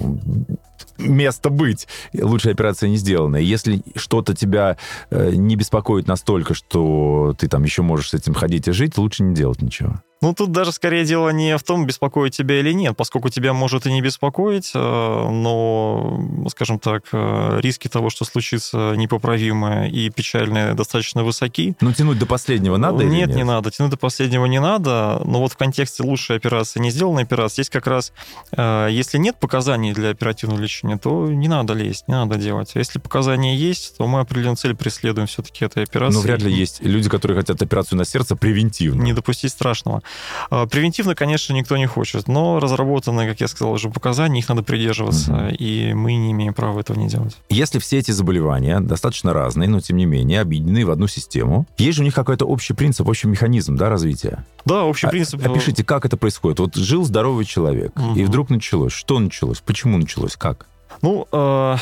место 0.97 1.49
быть. 1.49 1.87
Лучшая 2.13 2.53
операция 2.53 2.89
не 2.89 2.97
сделана. 2.97 3.37
Если 3.37 3.81
что-то 3.95 4.35
тебя 4.35 4.77
э, 5.09 5.31
не 5.33 5.55
беспокоит 5.55 6.07
настолько, 6.07 6.53
что 6.53 7.35
ты 7.37 7.47
там 7.47 7.63
еще 7.63 7.81
можешь 7.81 8.09
с 8.09 8.13
этим 8.13 8.33
ходить 8.33 8.67
и 8.67 8.71
жить, 8.71 8.97
лучше 8.97 9.23
не 9.23 9.35
делать 9.35 9.61
ничего. 9.61 10.01
Ну, 10.23 10.33
тут 10.33 10.53
даже 10.53 10.71
скорее 10.71 11.03
дело 11.03 11.31
не 11.31 11.57
в 11.57 11.63
том, 11.63 11.85
беспокоит 11.85 12.31
тебя 12.31 12.57
или 12.61 12.71
нет, 12.71 12.95
поскольку 12.95 13.27
тебя 13.27 13.51
может 13.51 13.85
и 13.87 13.91
не 13.91 14.01
беспокоить, 14.01 14.71
э, 14.73 14.79
но, 14.79 16.47
скажем 16.49 16.79
так, 16.79 17.03
э, 17.11 17.59
риски 17.59 17.89
того, 17.89 18.09
что 18.09 18.23
случится 18.23 18.93
непоправимое 18.95 19.89
и 19.89 20.09
печальное, 20.09 20.75
достаточно 20.75 21.25
высоки. 21.25 21.75
Ну, 21.81 21.91
тянуть 21.91 22.19
до 22.19 22.25
последнего 22.25 22.77
надо 22.77 23.03
Нет, 23.03 23.27
нет, 23.27 23.35
не 23.35 23.43
надо. 23.43 23.69
Тянуть 23.69 23.91
до 23.91 23.97
последнего 23.97 24.45
не 24.45 24.61
надо, 24.61 25.21
но 25.25 25.41
вот 25.41 25.51
в 25.51 25.57
контексте 25.57 26.03
лучшей 26.03 26.37
операции, 26.37 26.79
не 26.79 26.89
сделанной 26.89 27.23
операции, 27.23 27.63
здесь 27.63 27.69
как 27.69 27.87
раз, 27.87 28.13
если 28.57 29.17
нет 29.17 29.37
показаний 29.41 29.91
для 29.91 30.11
оперативного 30.11 30.61
лечения, 30.61 30.72
то 30.81 31.27
не 31.27 31.47
надо 31.47 31.73
лезть, 31.73 32.07
не 32.07 32.13
надо 32.13 32.37
делать. 32.37 32.71
А 32.75 32.79
если 32.79 32.99
показания 32.99 33.55
есть, 33.55 33.97
то 33.97 34.07
мы 34.07 34.19
определенную 34.19 34.57
цель 34.57 34.75
преследуем 34.75 35.27
все-таки 35.27 35.65
этой 35.65 35.83
операции. 35.83 36.15
Ну, 36.15 36.21
вряд 36.21 36.41
ли 36.41 36.51
есть 36.53 36.81
люди, 36.81 37.09
которые 37.09 37.37
хотят 37.37 37.61
операцию 37.61 37.97
на 37.97 38.05
сердце 38.05 38.35
превентивно. 38.35 39.01
Не 39.01 39.13
допустить 39.13 39.51
страшного. 39.51 40.01
А, 40.49 40.65
превентивно, 40.65 41.15
конечно, 41.15 41.53
никто 41.53 41.77
не 41.77 41.85
хочет, 41.85 42.27
но 42.27 42.59
разработанные, 42.59 43.29
как 43.29 43.41
я 43.41 43.47
сказал, 43.47 43.73
уже 43.73 43.89
показания, 43.89 44.39
их 44.39 44.49
надо 44.49 44.63
придерживаться, 44.63 45.31
mm-hmm. 45.31 45.55
и 45.55 45.93
мы 45.93 46.15
не 46.15 46.31
имеем 46.31 46.53
права 46.53 46.79
этого 46.79 46.97
не 46.97 47.07
делать. 47.07 47.37
Если 47.49 47.79
все 47.79 47.99
эти 47.99 48.11
заболевания 48.11 48.79
достаточно 48.79 49.33
разные, 49.33 49.69
но 49.69 49.79
тем 49.79 49.97
не 49.97 50.05
менее 50.05 50.41
объединены 50.41 50.85
в 50.85 50.91
одну 50.91 51.07
систему, 51.07 51.65
есть 51.77 51.97
же 51.97 52.01
у 52.01 52.05
них 52.05 52.13
какой-то 52.13 52.45
общий 52.45 52.73
принцип, 52.73 53.07
общий 53.07 53.27
механизм 53.27 53.75
да, 53.75 53.89
развития? 53.89 54.45
Да, 54.65 54.83
общий 54.83 55.07
а, 55.07 55.09
принцип. 55.09 55.45
Опишите, 55.45 55.83
как 55.83 56.05
это 56.05 56.17
происходит. 56.17 56.59
Вот 56.59 56.75
жил 56.75 57.03
здоровый 57.03 57.45
человек, 57.45 57.91
угу. 57.97 58.15
и 58.15 58.23
вдруг 58.23 58.49
началось. 58.49 58.93
Что 58.93 59.19
началось? 59.19 59.59
Почему 59.59 59.97
началось? 59.97 60.35
Как? 60.35 60.62
Ну, 61.01 61.27
э, 61.31 61.77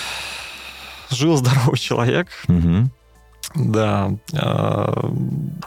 жил 1.10 1.38
здоровый 1.38 1.78
человек. 1.78 2.28
Угу 2.48 2.90
да. 3.56 4.12
А, 4.34 5.12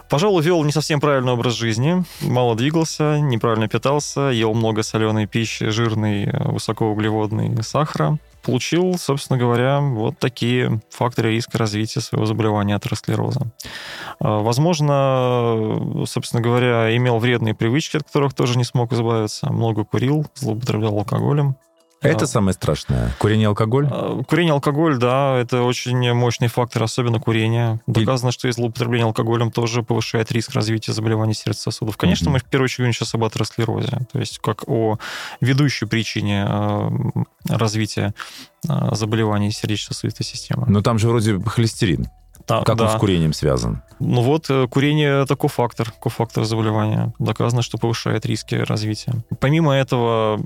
пожалуй, 0.09 0.43
вел 0.43 0.63
не 0.63 0.71
совсем 0.71 0.99
правильный 0.99 1.33
образ 1.33 1.53
жизни. 1.53 2.03
Мало 2.21 2.55
двигался, 2.55 3.19
неправильно 3.19 3.67
питался, 3.67 4.29
ел 4.29 4.53
много 4.53 4.83
соленой 4.83 5.27
пищи, 5.27 5.69
жирной, 5.69 6.29
высокоуглеводной, 6.31 7.63
сахара. 7.63 8.17
Получил, 8.43 8.95
собственно 8.99 9.39
говоря, 9.39 9.79
вот 9.79 10.19
такие 10.19 10.79
факторы 10.91 11.31
риска 11.31 11.57
развития 11.57 11.99
своего 11.99 12.27
заболевания 12.27 12.75
атеросклероза. 12.75 13.41
А, 14.19 14.39
возможно, 14.39 16.05
собственно 16.05 16.41
говоря, 16.41 16.95
имел 16.95 17.17
вредные 17.17 17.55
привычки, 17.55 17.97
от 17.97 18.03
которых 18.03 18.33
тоже 18.33 18.57
не 18.57 18.63
смог 18.63 18.93
избавиться. 18.93 19.51
Много 19.51 19.83
курил, 19.83 20.25
злоупотреблял 20.35 20.97
алкоголем. 20.97 21.55
Это 22.07 22.27
самое 22.27 22.53
страшное. 22.53 23.11
Курение, 23.19 23.47
алкоголь? 23.47 23.87
А, 23.91 24.21
курение, 24.23 24.53
алкоголь, 24.53 24.97
да, 24.97 25.37
это 25.37 25.63
очень 25.63 26.13
мощный 26.13 26.47
фактор, 26.47 26.83
особенно 26.83 27.19
курение. 27.19 27.79
Доказано, 27.87 28.29
И... 28.29 28.31
что 28.31 28.47
если 28.47 28.61
злоупотребление 28.61 29.05
алкоголем 29.05 29.51
тоже 29.51 29.83
повышает 29.83 30.31
риск 30.31 30.53
развития 30.53 30.93
заболеваний 30.93 31.33
сердца 31.33 31.63
сосудов. 31.63 31.97
Конечно, 31.97 32.29
mm-hmm. 32.29 32.33
мы 32.33 32.39
в 32.39 32.45
первую 32.45 32.65
очередь 32.65 32.79
говорим 32.79 32.93
сейчас 32.93 33.13
об 33.15 33.23
атеросклерозе, 33.23 33.99
то 34.11 34.19
есть 34.19 34.39
как 34.39 34.67
о 34.67 34.97
ведущей 35.41 35.85
причине 35.85 36.45
а, 36.47 36.91
развития 37.47 38.13
а, 38.67 38.95
заболеваний 38.95 39.51
сердечно-сосудистой 39.51 40.25
системы. 40.25 40.65
Но 40.67 40.81
там 40.81 40.99
же 40.99 41.07
вроде 41.07 41.39
холестерин. 41.39 42.07
Да, 42.47 42.63
как 42.63 42.77
да. 42.77 42.85
он 42.85 42.89
с 42.91 42.99
курением 42.99 43.33
связан? 43.33 43.81
Ну 43.99 44.21
вот, 44.21 44.49
э, 44.49 44.67
курение 44.67 45.23
это 45.23 45.35
кофактор, 45.35 45.91
кофактор 45.99 46.43
заболевания. 46.43 47.13
Доказано, 47.17 47.61
что 47.61 47.77
повышает 47.77 48.25
риски 48.25 48.55
развития. 48.55 49.13
Помимо 49.39 49.73
этого, 49.73 50.39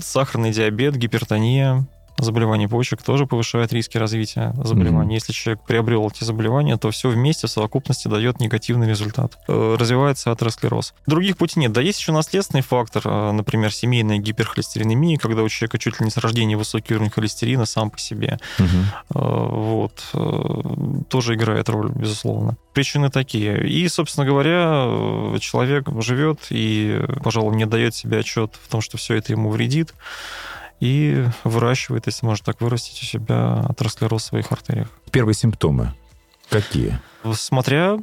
сахарный 0.00 0.52
диабет, 0.52 0.96
гипертония, 0.96 1.86
заболеваний 2.18 2.66
почек 2.66 3.02
тоже 3.02 3.26
повышают 3.26 3.72
риски 3.72 3.98
развития 3.98 4.54
заболеваний. 4.62 5.12
Mm-hmm. 5.12 5.14
Если 5.14 5.32
человек 5.32 5.62
приобрел 5.66 6.08
эти 6.08 6.24
заболевания, 6.24 6.76
то 6.76 6.90
все 6.90 7.08
вместе 7.08 7.46
в 7.46 7.50
совокупности 7.50 8.08
дает 8.08 8.40
негативный 8.40 8.88
результат. 8.88 9.38
Э, 9.48 9.76
развивается 9.78 10.32
атеросклероз. 10.32 10.94
Других 11.06 11.36
путей 11.36 11.60
нет. 11.60 11.72
Да 11.72 11.80
есть 11.80 12.00
еще 12.00 12.12
наследственный 12.12 12.62
фактор, 12.62 13.02
э, 13.04 13.32
например, 13.32 13.72
семейная 13.72 14.18
гиперхолестеринемия, 14.18 15.18
когда 15.18 15.42
у 15.42 15.48
человека 15.48 15.78
чуть 15.78 16.00
ли 16.00 16.04
не 16.04 16.10
с 16.10 16.16
рождения 16.16 16.56
высокий 16.56 16.94
уровень 16.94 17.10
холестерина 17.10 17.66
сам 17.66 17.90
по 17.90 17.98
себе. 17.98 18.38
Mm-hmm. 18.58 19.46
Вот. 19.56 21.06
Тоже 21.08 21.34
играет 21.34 21.68
роль, 21.68 21.90
безусловно. 21.90 22.56
Причины 22.72 23.10
такие. 23.10 23.68
И, 23.68 23.88
собственно 23.88 24.26
говоря, 24.26 25.38
человек 25.40 25.88
живет 26.00 26.46
и, 26.50 27.00
пожалуй, 27.22 27.56
не 27.56 27.66
дает 27.66 27.94
себе 27.94 28.18
отчет 28.18 28.52
в 28.62 28.68
том, 28.70 28.80
что 28.80 28.96
все 28.98 29.14
это 29.14 29.32
ему 29.32 29.50
вредит 29.50 29.94
и 30.80 31.24
выращивает, 31.44 32.06
если 32.06 32.26
можно 32.26 32.44
так 32.44 32.60
вырастить 32.60 33.02
у 33.02 33.06
себя 33.06 33.60
атеросклероз 33.68 34.22
в 34.22 34.26
своих 34.26 34.52
артериях. 34.52 34.88
Первые 35.10 35.34
симптомы 35.34 35.94
какие? 36.48 36.98
Смотря... 37.34 37.98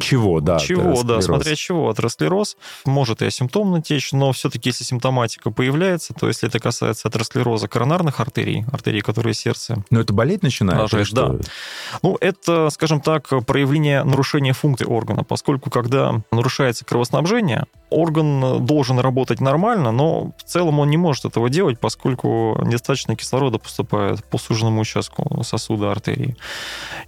Чего, 0.00 0.40
да. 0.40 0.58
Чего, 0.58 1.02
да, 1.02 1.20
смотря 1.20 1.54
чего. 1.54 1.90
Атеросклероз 1.90 2.56
может 2.84 3.22
и 3.22 3.26
асимптомно 3.26 3.82
течь, 3.82 4.12
но 4.12 4.32
все-таки 4.32 4.70
если 4.70 4.84
симптоматика 4.84 5.50
появляется, 5.50 6.14
то 6.14 6.26
если 6.26 6.48
это 6.48 6.58
касается 6.58 7.08
атеросклероза 7.08 7.68
коронарных 7.68 8.20
артерий, 8.20 8.64
артерий, 8.72 9.00
которые 9.00 9.34
сердце... 9.34 9.84
Но 9.90 10.00
это 10.00 10.12
болеть 10.12 10.42
начинает? 10.42 10.90
Даже, 10.90 11.14
да. 11.14 11.36
Ну, 12.02 12.16
это, 12.20 12.70
скажем 12.70 13.00
так, 13.00 13.28
проявление 13.46 14.02
нарушения 14.04 14.52
функции 14.52 14.86
органа, 14.86 15.24
поскольку 15.24 15.70
когда 15.70 16.22
нарушается 16.32 16.84
кровоснабжение, 16.84 17.66
орган 17.90 18.64
должен 18.64 18.98
работать 18.98 19.40
нормально, 19.40 19.92
но 19.92 20.32
в 20.36 20.42
целом 20.44 20.80
он 20.80 20.90
не 20.90 20.96
может 20.96 21.24
этого 21.24 21.48
делать, 21.48 21.78
поскольку 21.80 22.60
недостаточно 22.64 23.16
кислорода 23.16 23.58
поступает 23.58 24.24
по 24.24 24.38
суженному 24.38 24.80
участку 24.80 25.42
сосуда 25.44 25.90
артерии. 25.90 26.36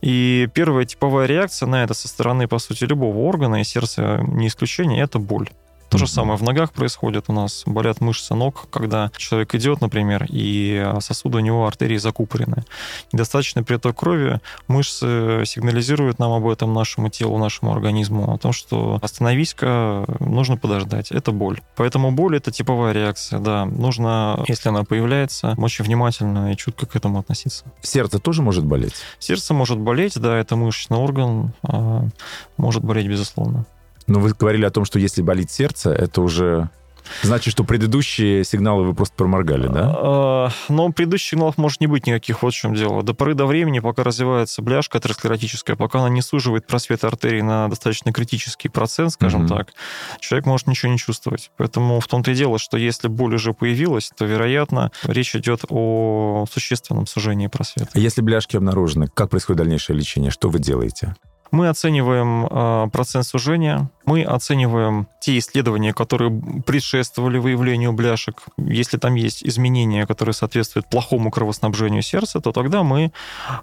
И 0.01 0.49
первая 0.55 0.85
типовая 0.85 1.27
реакция 1.31 1.67
на 1.67 1.85
это 1.85 1.95
со 1.95 2.09
стороны, 2.09 2.49
по 2.49 2.59
сути, 2.59 2.85
любого 2.85 3.19
органа, 3.19 3.61
и 3.61 3.65
сердце 3.65 4.21
не 4.27 4.49
исключение, 4.49 5.03
это 5.03 5.19
боль. 5.19 5.49
То 5.91 5.99
же 5.99 6.07
самое 6.07 6.39
в 6.39 6.43
ногах 6.43 6.73
происходит 6.73 7.25
у 7.29 7.33
нас. 7.33 7.65
Болят 7.67 8.01
мышцы 8.01 8.35
ног, 8.35 8.69
когда 8.71 9.11
человек 9.17 9.55
идет, 9.57 9.81
например, 9.81 10.25
и 10.29 10.89
сосуды 11.01 11.39
у 11.39 11.41
него 11.41 11.67
артерии 11.67 11.97
закупорены. 11.97 12.65
Недостаточный 13.13 13.65
приток 13.65 13.99
крови, 13.99 14.41
мышцы 14.69 15.43
сигнализируют 15.45 16.21
нам 16.21 16.33
об 16.33 16.47
этом 16.47 16.73
нашему 16.73 17.11
телу, 17.11 17.39
нашему 17.39 17.73
организму, 17.73 18.33
о 18.33 18.39
том, 18.39 18.53
что 18.53 19.01
остановись-ка, 19.03 20.05
нужно 20.21 20.57
подождать. 20.57 21.11
Это 21.11 21.33
боль. 21.33 21.61
Поэтому 21.75 22.13
боль— 22.13 22.37
это 22.39 22.53
типовая 22.53 22.93
реакция, 22.93 23.41
да. 23.41 23.65
Нужно, 23.65 24.45
если 24.47 24.69
она 24.69 24.85
появляется, 24.85 25.55
очень 25.59 25.85
внимательно 25.85 26.53
и 26.53 26.57
чутко 26.57 26.87
к 26.87 26.95
этому 26.95 27.19
относиться. 27.19 27.65
Сердце 27.83 28.21
тоже 28.21 28.43
может 28.43 28.65
болеть? 28.65 28.95
Сердце 29.19 29.55
может 29.55 29.79
болеть, 29.79 30.17
да, 30.21 30.37
это 30.37 30.55
мышечный 30.55 30.99
орган, 30.99 31.53
а, 31.65 32.07
может 32.57 32.85
болеть, 32.85 33.09
безусловно. 33.09 33.67
Но 34.11 34.19
вы 34.19 34.33
говорили 34.33 34.65
о 34.65 34.71
том, 34.71 34.85
что 34.85 34.99
если 34.99 35.23
болит 35.23 35.53
сердце, 35.53 35.93
это 35.93 36.21
уже 36.21 36.69
Значит, 37.23 37.53
что 37.53 37.65
предыдущие 37.65 38.45
сигналы 38.45 38.85
вы 38.85 38.95
просто 38.95 39.15
проморгали, 39.17 39.69
да? 39.69 39.95
А, 39.97 40.51
но 40.69 40.91
предыдущих 40.91 41.31
сигналов 41.31 41.59
может 41.59 41.81
не 41.81 41.87
быть 41.87 42.07
никаких, 42.07 42.43
вот 42.43 42.53
в 42.53 42.57
чем 42.57 42.75
дело. 42.75 43.03
До 43.03 43.15
поры 43.15 43.35
до 43.35 43.47
времени, 43.47 43.81
пока 43.81 44.05
развивается 44.05 44.63
бляшка 44.63 44.99
атеросклеротическая, 44.99 45.77
пока 45.77 46.01
она 46.01 46.09
не 46.09 46.23
суживает 46.23 46.67
просвет 46.67 47.03
артерий 47.05 47.43
на 47.43 47.69
достаточно 47.69 48.13
критический 48.13 48.69
процент, 48.69 49.13
скажем 49.13 49.47
mm-hmm. 49.47 49.49
так, 49.49 49.73
человек 50.21 50.47
может 50.47 50.67
ничего 50.67 50.93
не 50.93 50.99
чувствовать. 50.99 51.51
Поэтому 51.57 52.01
в 52.01 52.07
том-то 52.07 52.33
и 52.33 52.35
дело, 52.35 52.59
что 52.59 52.77
если 52.77 53.09
боль 53.09 53.35
уже 53.35 53.55
появилась, 53.55 54.11
то, 54.17 54.25
вероятно, 54.25 54.93
речь 55.05 55.35
идет 55.35 55.65
о 55.69 56.47
существенном 56.51 57.07
сужении 57.07 57.47
просвета. 57.47 57.91
А 57.95 57.99
если 57.99 58.23
бляшки 58.23 58.57
обнаружены, 58.57 59.09
как 59.09 59.31
происходит 59.31 59.59
дальнейшее 59.59 59.97
лечение? 59.97 60.31
Что 60.31 60.49
вы 60.49 60.59
делаете? 60.59 61.15
Мы 61.51 61.69
оцениваем 61.69 62.47
э, 62.47 62.91
процент 62.93 63.27
сужения, 63.27 63.91
мы 64.11 64.25
оцениваем 64.25 65.07
те 65.21 65.39
исследования, 65.39 65.93
которые 65.93 66.33
предшествовали 66.67 67.39
выявлению 67.39 67.93
бляшек. 67.93 68.43
Если 68.57 68.99
там 68.99 69.15
есть 69.15 69.45
изменения, 69.45 70.05
которые 70.05 70.35
соответствуют 70.35 70.87
плохому 70.89 71.31
кровоснабжению 71.31 72.03
сердца, 72.03 72.41
то 72.41 72.51
тогда 72.51 72.83
мы 72.83 73.13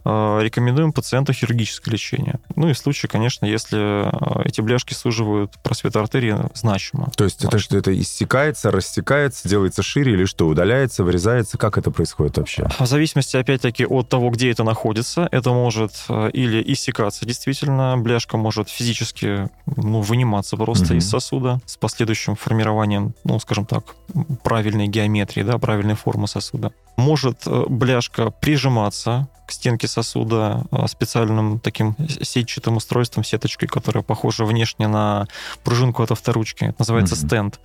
э, 0.05 0.39
рекомендуем 0.41 0.93
пациенту 0.93 1.33
хирургическое 1.33 1.91
лечение. 1.91 2.35
Ну 2.55 2.69
и 2.69 2.73
в 2.73 2.77
случае, 2.77 3.09
конечно, 3.09 3.45
если 3.45 4.07
э, 4.07 4.41
эти 4.45 4.61
бляшки 4.61 4.93
суживают 4.93 5.51
просвет 5.63 5.97
артерии 5.97 6.37
значимо. 6.53 7.11
То 7.17 7.25
есть 7.25 7.43
это 7.43 7.59
что, 7.59 7.77
это 7.77 7.99
иссякается, 7.99 8.71
рассекается, 8.71 9.49
делается 9.49 9.83
шире 9.83 10.13
или 10.13 10.23
что, 10.23 10.47
удаляется, 10.47 11.03
вырезается? 11.03 11.57
Как 11.57 11.77
это 11.77 11.91
происходит 11.91 12.37
вообще? 12.37 12.69
В 12.79 12.85
зависимости, 12.85 13.35
опять-таки, 13.35 13.85
от 13.85 14.07
того, 14.07 14.29
где 14.29 14.49
это 14.51 14.63
находится, 14.63 15.27
это 15.29 15.51
может 15.51 16.05
или 16.31 16.63
иссякаться 16.71 17.25
действительно, 17.25 17.97
бляшка 17.97 18.37
может 18.37 18.69
физически 18.69 19.49
ну, 19.75 20.01
выниматься 20.37 20.57
просто 20.57 20.85
угу. 20.85 20.93
из 20.95 21.09
сосуда 21.09 21.59
с 21.65 21.77
последующим 21.77 22.35
формированием, 22.35 23.13
ну, 23.23 23.39
скажем 23.39 23.65
так, 23.65 23.95
правильной 24.43 24.87
геометрии, 24.87 25.43
да, 25.43 25.57
правильной 25.57 25.95
формы 25.95 26.27
сосуда. 26.27 26.71
Может 26.97 27.47
э, 27.47 27.65
бляшка 27.67 28.31
прижиматься 28.31 29.27
к 29.47 29.51
стенке 29.53 29.87
сосуда 29.87 30.65
э, 30.71 30.87
специальным 30.87 31.59
таким 31.59 31.95
сетчатым 32.21 32.77
устройством, 32.77 33.23
сеточкой, 33.23 33.69
которая 33.69 34.03
похожа 34.03 34.43
внешне 34.43 34.87
на 34.87 35.25
пружинку 35.63 36.03
от 36.03 36.11
авторучки. 36.11 36.65
Это 36.65 36.75
называется 36.79 37.15
mm-hmm. 37.15 37.27
стенд. 37.27 37.59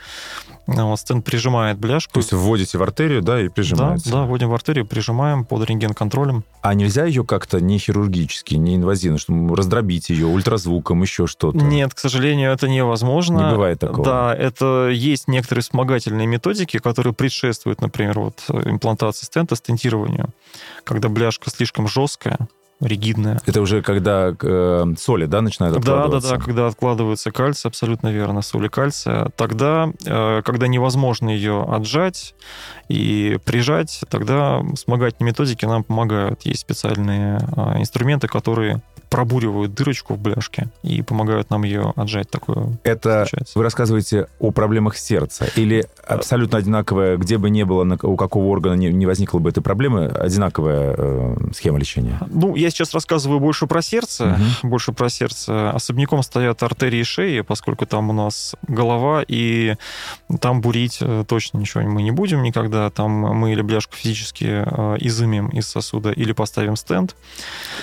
Вот, 0.68 1.00
стенд 1.00 1.24
прижимает 1.24 1.78
бляшку. 1.78 2.12
То 2.14 2.20
есть 2.20 2.32
вводите 2.32 2.78
в 2.78 2.82
артерию, 2.84 3.20
да, 3.20 3.40
и 3.40 3.48
прижимаете? 3.48 4.10
Да, 4.10 4.18
да, 4.18 4.22
вводим 4.26 4.48
в 4.48 4.54
артерию, 4.54 4.86
прижимаем 4.86 5.44
под 5.44 5.68
рентген-контролем. 5.68 6.44
А 6.60 6.74
нельзя 6.74 7.04
ее 7.04 7.24
как-то 7.24 7.60
не 7.60 7.78
хирургически, 7.78 8.54
не 8.54 8.76
инвазивно, 8.76 9.18
чтобы 9.18 9.56
раздробить 9.56 10.10
ее 10.10 10.26
ультразвуком, 10.26 11.02
еще 11.02 11.26
что-то? 11.26 11.58
Нет, 11.58 11.94
к 11.94 11.98
сожалению, 11.98 12.52
это 12.52 12.68
невозможно. 12.68 13.38
Не 13.38 13.50
бывает 13.50 13.80
такого? 13.80 14.04
Да, 14.04 14.34
это 14.34 14.88
есть 14.88 15.26
некоторые 15.26 15.62
вспомогательные 15.64 16.28
методики, 16.28 16.78
которые 16.78 17.12
предшествуют, 17.12 17.80
например, 17.80 18.20
вот 18.20 18.44
имплантации 18.48 19.26
стента, 19.26 19.56
стентированию. 19.56 20.28
Когда 20.84 21.08
бляшка 21.08 21.50
слишком 21.50 21.71
жесткая, 21.76 22.48
ригидная. 22.82 23.40
Это 23.46 23.60
уже 23.60 23.82
когда 23.82 24.34
э, 24.40 24.84
соли, 24.98 25.26
да, 25.26 25.40
начинают 25.40 25.76
откладываться? 25.76 26.30
Да, 26.30 26.34
да, 26.34 26.40
да, 26.40 26.44
когда 26.44 26.66
откладывается 26.66 27.30
кальций, 27.30 27.68
абсолютно 27.68 28.08
верно, 28.12 28.42
соли 28.42 28.68
кальция. 28.68 29.30
Тогда, 29.36 29.90
э, 30.04 30.42
когда 30.44 30.66
невозможно 30.66 31.30
ее 31.30 31.62
отжать 31.62 32.34
и 32.88 33.38
прижать, 33.44 34.02
тогда 34.10 34.62
вспомогательные 34.74 35.30
методики 35.32 35.64
нам 35.64 35.84
помогают. 35.84 36.42
Есть 36.42 36.60
специальные 36.60 37.38
э, 37.56 37.80
инструменты, 37.80 38.28
которые 38.28 38.82
пробуривают 39.12 39.74
дырочку 39.74 40.14
в 40.14 40.18
бляшке 40.18 40.68
и 40.82 41.02
помогают 41.02 41.50
нам 41.50 41.64
ее 41.64 41.92
отжать 41.96 42.30
такую. 42.30 42.78
Это 42.82 43.10
получается. 43.10 43.58
вы 43.58 43.62
рассказываете 43.62 44.28
о 44.38 44.52
проблемах 44.52 44.96
сердца 44.96 45.46
или 45.54 45.84
абсолютно 46.06 46.56
одинаковая, 46.56 47.18
где 47.18 47.36
бы 47.36 47.50
ни 47.50 47.62
было, 47.62 47.98
у 48.02 48.16
какого 48.16 48.46
органа 48.46 48.72
не, 48.72 48.90
не 48.90 49.04
возникла 49.04 49.38
бы 49.38 49.50
этой 49.50 49.62
проблемы, 49.62 50.06
одинаковая 50.06 50.94
э, 50.96 51.36
схема 51.54 51.78
лечения? 51.78 52.18
Ну, 52.30 52.56
я 52.56 52.70
сейчас 52.72 52.94
рассказываю 52.94 53.40
больше 53.40 53.66
про 53.66 53.82
сердце, 53.82 54.38
угу. 54.62 54.68
больше 54.68 54.92
про 54.92 55.08
сердце. 55.08 55.70
Особняком 55.70 56.22
стоят 56.22 56.62
артерии 56.62 57.02
шеи, 57.02 57.40
поскольку 57.42 57.87
там 57.87 58.11
у 58.11 58.12
нас 58.12 58.54
голова, 58.66 59.24
и 59.26 59.76
там 60.40 60.61
бурить 60.61 60.98
э, 61.00 61.24
точно 61.26 61.58
ничего 61.58 61.82
мы 61.85 62.02
не 62.02 62.11
будем 62.11 62.42
никогда. 62.42 62.90
Там 62.90 63.11
мы 63.11 63.52
или 63.52 63.62
бляшку 63.62 63.94
физически 63.94 64.64
э, 64.64 64.96
изымем 65.00 65.48
из 65.48 65.68
сосуда, 65.68 66.11
или 66.11 66.32
поставим 66.32 66.76
стенд. 66.76 67.14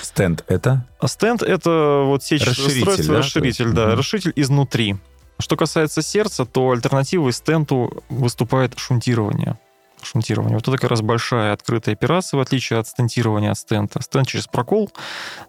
Стенд 0.02 0.44
это? 0.48 0.86
Стенд— 1.06 1.42
это 1.44 2.04
вот 2.06 2.24
сеть 2.24 2.46
расширитель, 2.46 3.08
да? 3.08 3.18
расширитель, 3.18 3.72
да, 3.72 3.88
угу. 3.88 3.96
расширитель 3.96 4.34
изнутри. 4.36 4.98
Что 5.40 5.56
касается 5.56 6.02
сердца, 6.02 6.46
то 6.46 6.72
альтернативой 6.72 7.32
стенту 7.32 8.04
выступает 8.10 8.78
шунтирование. 8.78 9.58
Шунтирование. 10.02 10.56
Вот 10.56 10.68
это 10.68 10.78
как 10.78 10.90
раз 10.90 11.02
большая 11.02 11.54
открытая 11.54 11.96
операция, 11.96 12.38
в 12.38 12.42
отличие 12.42 12.80
от 12.80 12.88
стентирования 12.88 13.52
от 13.52 13.58
стента. 13.58 14.02
Стент 14.02 14.28
через 14.28 14.48
прокол 14.48 14.92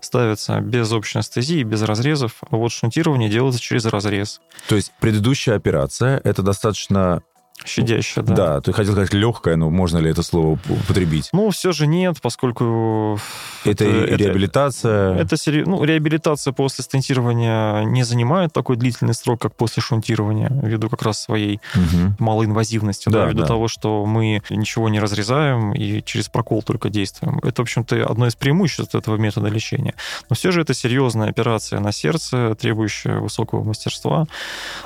ставится 0.00 0.60
без 0.60 0.90
общей 0.92 1.18
анестезии, 1.18 1.62
без 1.62 1.82
разрезов, 1.82 2.42
а 2.50 2.56
вот 2.56 2.72
шунтирование 2.72 3.28
делается 3.28 3.60
через 3.60 3.84
разрез. 3.86 4.40
То 4.68 4.76
есть 4.76 4.92
предыдущая 5.00 5.56
операция— 5.56 6.20
это 6.24 6.42
достаточно 6.42 7.22
Щадящая, 7.64 8.24
да. 8.24 8.34
Да, 8.34 8.60
ты 8.60 8.72
хотел 8.72 8.92
сказать 8.92 9.12
легкое, 9.12 9.56
но 9.56 9.70
можно 9.70 9.98
ли 9.98 10.10
это 10.10 10.22
слово 10.22 10.58
употребить? 10.68 11.28
Ну, 11.32 11.50
все 11.50 11.72
же 11.72 11.86
нет, 11.86 12.16
поскольку... 12.22 13.18
Это, 13.64 13.84
это 13.84 14.16
реабилитация? 14.16 15.16
Это, 15.16 15.34
это 15.34 15.68
ну, 15.68 15.84
реабилитация 15.84 16.52
после 16.52 16.84
стентирования 16.84 17.82
не 17.84 18.02
занимает 18.02 18.52
такой 18.52 18.76
длительный 18.76 19.14
срок, 19.14 19.40
как 19.40 19.54
после 19.54 19.82
шунтирования, 19.82 20.50
ввиду 20.62 20.88
как 20.88 21.02
раз 21.02 21.20
своей 21.20 21.60
угу. 21.74 22.14
малоинвазивности, 22.18 23.08
да, 23.08 23.24
да, 23.24 23.26
ввиду 23.26 23.42
да. 23.42 23.46
того, 23.46 23.68
что 23.68 24.06
мы 24.06 24.42
ничего 24.48 24.88
не 24.88 25.00
разрезаем 25.00 25.72
и 25.72 26.02
через 26.02 26.28
прокол 26.28 26.62
только 26.62 26.88
действуем. 26.88 27.40
Это, 27.42 27.62
в 27.62 27.64
общем-то, 27.64 28.06
одно 28.06 28.26
из 28.26 28.36
преимуществ 28.36 28.94
этого 28.94 29.16
метода 29.16 29.48
лечения. 29.48 29.94
Но 30.28 30.36
все 30.36 30.50
же 30.50 30.62
это 30.62 30.72
серьезная 30.72 31.28
операция 31.28 31.80
на 31.80 31.92
сердце, 31.92 32.54
требующая 32.54 33.18
высокого 33.18 33.62
мастерства, 33.62 34.26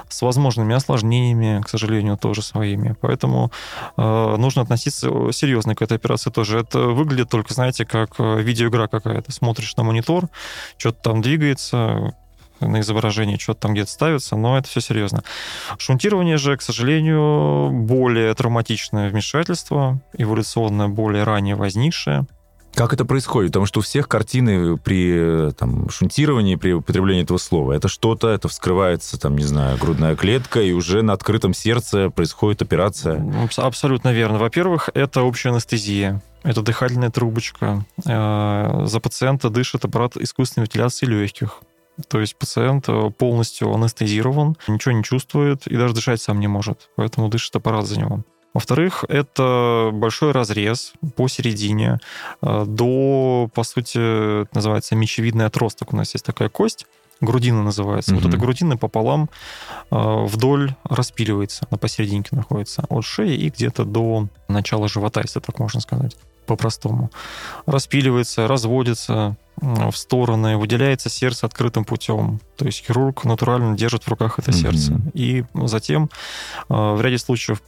с 0.08 0.22
возможными 0.22 0.74
осложнениями, 0.74 1.62
к 1.62 1.68
сожалению, 1.68 2.16
тоже 2.16 2.42
свои 2.42 2.63
своими. 2.64 2.94
Поэтому 3.00 3.50
э, 3.96 4.36
нужно 4.38 4.62
относиться 4.62 5.10
серьезно 5.32 5.74
к 5.74 5.82
этой 5.82 5.96
операции 5.96 6.30
тоже. 6.30 6.60
Это 6.60 6.78
выглядит 6.78 7.28
только, 7.28 7.52
знаете, 7.52 7.84
как 7.84 8.14
э, 8.18 8.42
видеоигра 8.42 8.88
какая-то. 8.88 9.32
Смотришь 9.32 9.76
на 9.76 9.82
монитор, 9.84 10.28
что-то 10.78 11.02
там 11.02 11.22
двигается, 11.22 12.14
на 12.60 12.80
изображении 12.80 13.36
что-то 13.36 13.60
там 13.60 13.72
где-то 13.72 13.90
ставится, 13.90 14.36
но 14.36 14.56
это 14.56 14.68
все 14.68 14.80
серьезно. 14.80 15.22
Шунтирование 15.78 16.38
же, 16.38 16.56
к 16.56 16.62
сожалению, 16.62 17.70
более 17.70 18.32
травматичное 18.34 19.10
вмешательство, 19.10 20.00
эволюционно 20.16 20.88
более 20.88 21.24
ранее 21.24 21.56
возникшее. 21.56 22.26
Как 22.74 22.92
это 22.92 23.04
происходит? 23.04 23.50
Потому 23.50 23.66
что 23.66 23.80
у 23.80 23.82
всех 23.82 24.08
картины 24.08 24.76
при 24.76 25.52
там, 25.52 25.88
шунтировании, 25.90 26.56
при 26.56 26.72
употреблении 26.72 27.22
этого 27.22 27.38
слова, 27.38 27.72
это 27.72 27.88
что-то, 27.88 28.28
это 28.28 28.48
вскрывается, 28.48 29.18
там, 29.18 29.36
не 29.36 29.44
знаю, 29.44 29.78
грудная 29.78 30.16
клетка, 30.16 30.60
и 30.60 30.72
уже 30.72 31.02
на 31.02 31.12
открытом 31.12 31.54
сердце 31.54 32.10
происходит 32.10 32.62
операция. 32.62 33.24
Абсолютно 33.56 34.12
верно. 34.12 34.38
Во-первых, 34.38 34.90
это 34.94 35.22
общая 35.22 35.50
анестезия. 35.50 36.22
Это 36.42 36.62
дыхательная 36.62 37.10
трубочка. 37.10 37.86
Э, 38.04 38.84
за 38.84 39.00
пациента 39.00 39.48
дышит 39.48 39.84
аппарат 39.84 40.16
искусственной 40.16 40.66
вентиляции 40.66 41.06
легких. 41.06 41.60
То 42.08 42.20
есть 42.20 42.36
пациент 42.36 42.88
э, 42.88 43.10
полностью 43.16 43.72
анестезирован, 43.72 44.56
ничего 44.68 44.92
не 44.92 45.04
чувствует 45.04 45.66
и 45.66 45.76
даже 45.76 45.94
дышать 45.94 46.20
сам 46.20 46.40
не 46.40 46.48
может. 46.48 46.90
Поэтому 46.96 47.28
дышит 47.28 47.54
аппарат 47.56 47.86
за 47.86 47.98
него. 47.98 48.24
Во-вторых, 48.54 49.04
это 49.08 49.90
большой 49.92 50.30
разрез 50.30 50.92
посередине 51.16 51.98
э, 52.40 52.64
до, 52.66 53.50
по 53.52 53.64
сути, 53.64 53.98
называется 54.54 54.94
мечевидный 54.94 55.46
отросток. 55.46 55.92
У 55.92 55.96
нас 55.96 56.14
есть 56.14 56.24
такая 56.24 56.48
кость, 56.48 56.86
грудина 57.20 57.64
называется. 57.64 58.12
Mm-hmm. 58.12 58.20
Вот 58.20 58.28
эта 58.28 58.36
грудина 58.36 58.76
пополам 58.76 59.28
э, 59.90 60.24
вдоль 60.26 60.74
распиливается, 60.84 61.66
на 61.70 61.78
посерединке 61.78 62.36
находится, 62.36 62.84
от 62.88 63.04
шеи 63.04 63.34
и 63.34 63.50
где-то 63.50 63.84
до 63.84 64.28
начала 64.48 64.88
живота, 64.88 65.20
если 65.22 65.40
так 65.40 65.58
можно 65.58 65.80
сказать. 65.80 66.16
По-простому. 66.44 67.10
Распиливается, 67.66 68.46
разводится, 68.46 69.36
в 69.56 69.92
стороны, 69.92 70.56
выделяется 70.56 71.08
сердце 71.08 71.46
открытым 71.46 71.84
путем. 71.84 72.40
То 72.56 72.66
есть 72.66 72.84
хирург 72.84 73.24
натурально 73.24 73.76
держит 73.76 74.04
в 74.04 74.08
руках 74.08 74.38
это 74.38 74.52
сердце. 74.52 74.92
Mm-hmm. 74.92 75.10
И 75.14 75.44
затем 75.66 76.10
э, 76.68 76.74
в 76.74 77.00
ряде 77.00 77.18
случаев 77.18 77.62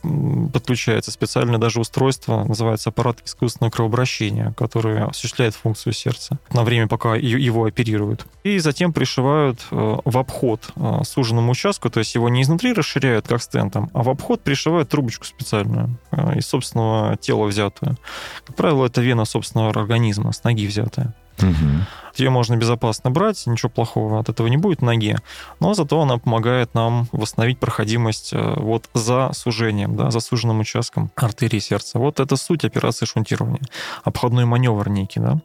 подключается 0.53 1.11
специальное 1.11 1.59
даже 1.59 1.81
устройство, 1.81 2.45
называется 2.45 2.91
аппарат 2.91 3.19
искусственного 3.25 3.71
кровообращения, 3.71 4.53
который 4.57 5.05
осуществляет 5.05 5.55
функцию 5.55 5.93
сердца 5.93 6.39
на 6.53 6.63
время, 6.63 6.89
пока 6.89 7.17
его 7.17 7.65
оперируют. 7.65 8.27
И 8.45 8.59
затем 8.59 8.93
пришивают 8.93 9.61
э, 9.71 9.97
в 10.05 10.19
обход 10.19 10.69
э, 10.77 11.01
суженному 11.05 11.53
участку, 11.53 11.91
то 11.91 12.01
есть 12.01 12.15
его 12.15 12.29
не 12.29 12.43
изнутри 12.43 12.73
расширяют, 12.73 13.29
как 13.29 13.43
стентом, 13.43 13.91
а 13.93 14.03
в 14.03 14.09
обход 14.09 14.43
пришивают 14.43 14.89
трубочку 14.89 15.25
специальную 15.25 15.99
из 16.35 16.47
собственного 16.47 17.17
тела 17.17 17.47
взятую. 17.47 17.97
Как 18.45 18.57
правило, 18.67 18.87
это 18.87 19.01
вена 19.01 19.25
собственного 19.25 19.71
организма, 19.71 20.33
с 20.33 20.43
ноги 20.43 20.67
взятая. 20.67 21.15
Угу. 21.39 21.87
Ее 22.17 22.31
можно 22.31 22.57
безопасно 22.57 23.11
брать, 23.11 23.47
ничего 23.47 23.69
плохого 23.69 24.21
от 24.21 24.29
этого 24.29 24.47
не 24.47 24.57
будет 24.57 24.81
ноге, 24.81 25.19
но 25.61 25.75
зато 25.75 26.01
она 26.01 26.19
помогает 26.19 26.75
нам 26.75 27.09
восстановить 27.13 27.59
проходимость 27.59 28.33
э, 28.33 28.55
вот 28.57 28.89
за 28.95 29.31
сужением, 29.35 29.97
да, 29.97 30.11
за 30.11 30.21
суженным 30.21 30.61
участком 30.61 31.11
артерии 31.15 31.59
сердца. 31.59 31.99
Вот 31.99 32.21
это 32.21 32.37
суть 32.37 32.65
операции 32.65 33.05
шунтирования. 33.05 33.61
Обходной 34.03 34.47
маневр 34.47 34.89
некий, 34.89 35.21
да. 35.21 35.41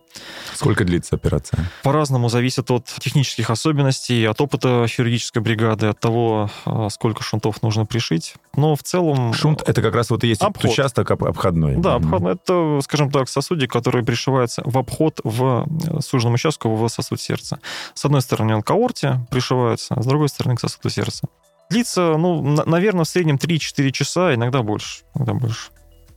Сколько 0.54 0.86
длится 0.86 1.16
операция? 1.16 1.70
По-разному 1.84 2.30
зависит 2.30 2.72
от 2.72 2.86
технических 2.86 3.50
особенностей, 3.50 4.26
от 4.26 4.40
опыта 4.40 4.86
хирургической 4.88 5.42
бригады, 5.42 5.88
от 5.88 6.00
того, 6.00 6.50
э, 6.66 6.88
сколько 6.90 7.22
шунтов 7.22 7.62
нужно 7.64 7.86
пришить. 7.86 8.36
Но 8.56 8.76
в 8.76 8.84
целом... 8.84 9.34
Шунт— 9.34 9.62
это 9.68 9.82
как 9.82 9.96
раз 9.96 10.10
вот 10.10 10.24
и 10.24 10.28
есть 10.28 10.42
обход. 10.42 10.72
участок 10.72 11.12
обходной. 11.12 11.78
Да, 11.78 11.96
обходной. 11.96 12.34
Это, 12.34 12.80
скажем 12.82 13.12
так, 13.12 13.28
сосудик, 13.28 13.72
который 13.72 14.04
пришивается 14.04 14.62
в 14.66 14.78
обход 14.78 15.20
в 15.24 15.66
э, 15.86 16.00
суженном 16.02 16.36
участке 16.36 16.70
в 16.70 16.88
сосуд 16.90 17.22
сердца. 17.22 17.60
С 17.94 18.06
одной 18.06 18.22
стороны 18.22 18.56
он 18.56 18.62
к 18.62 18.72
аорте 18.72 19.26
пришивается, 19.30 19.96
а 19.96 20.02
с 20.02 20.06
другой 20.06 20.30
стороны 20.30 20.56
к 20.56 20.60
сосуду 20.60 20.90
сердца. 20.90 21.28
Длится, 21.70 22.18
ну, 22.18 22.42
на, 22.42 22.66
наверное, 22.66 23.06
в 23.06 23.08
среднем 23.08 23.38
3-4 23.38 23.92
часа, 23.92 24.36
иногда 24.36 24.62
больше. 24.62 25.04
Иногда 25.16 25.34
больше. 25.34 25.72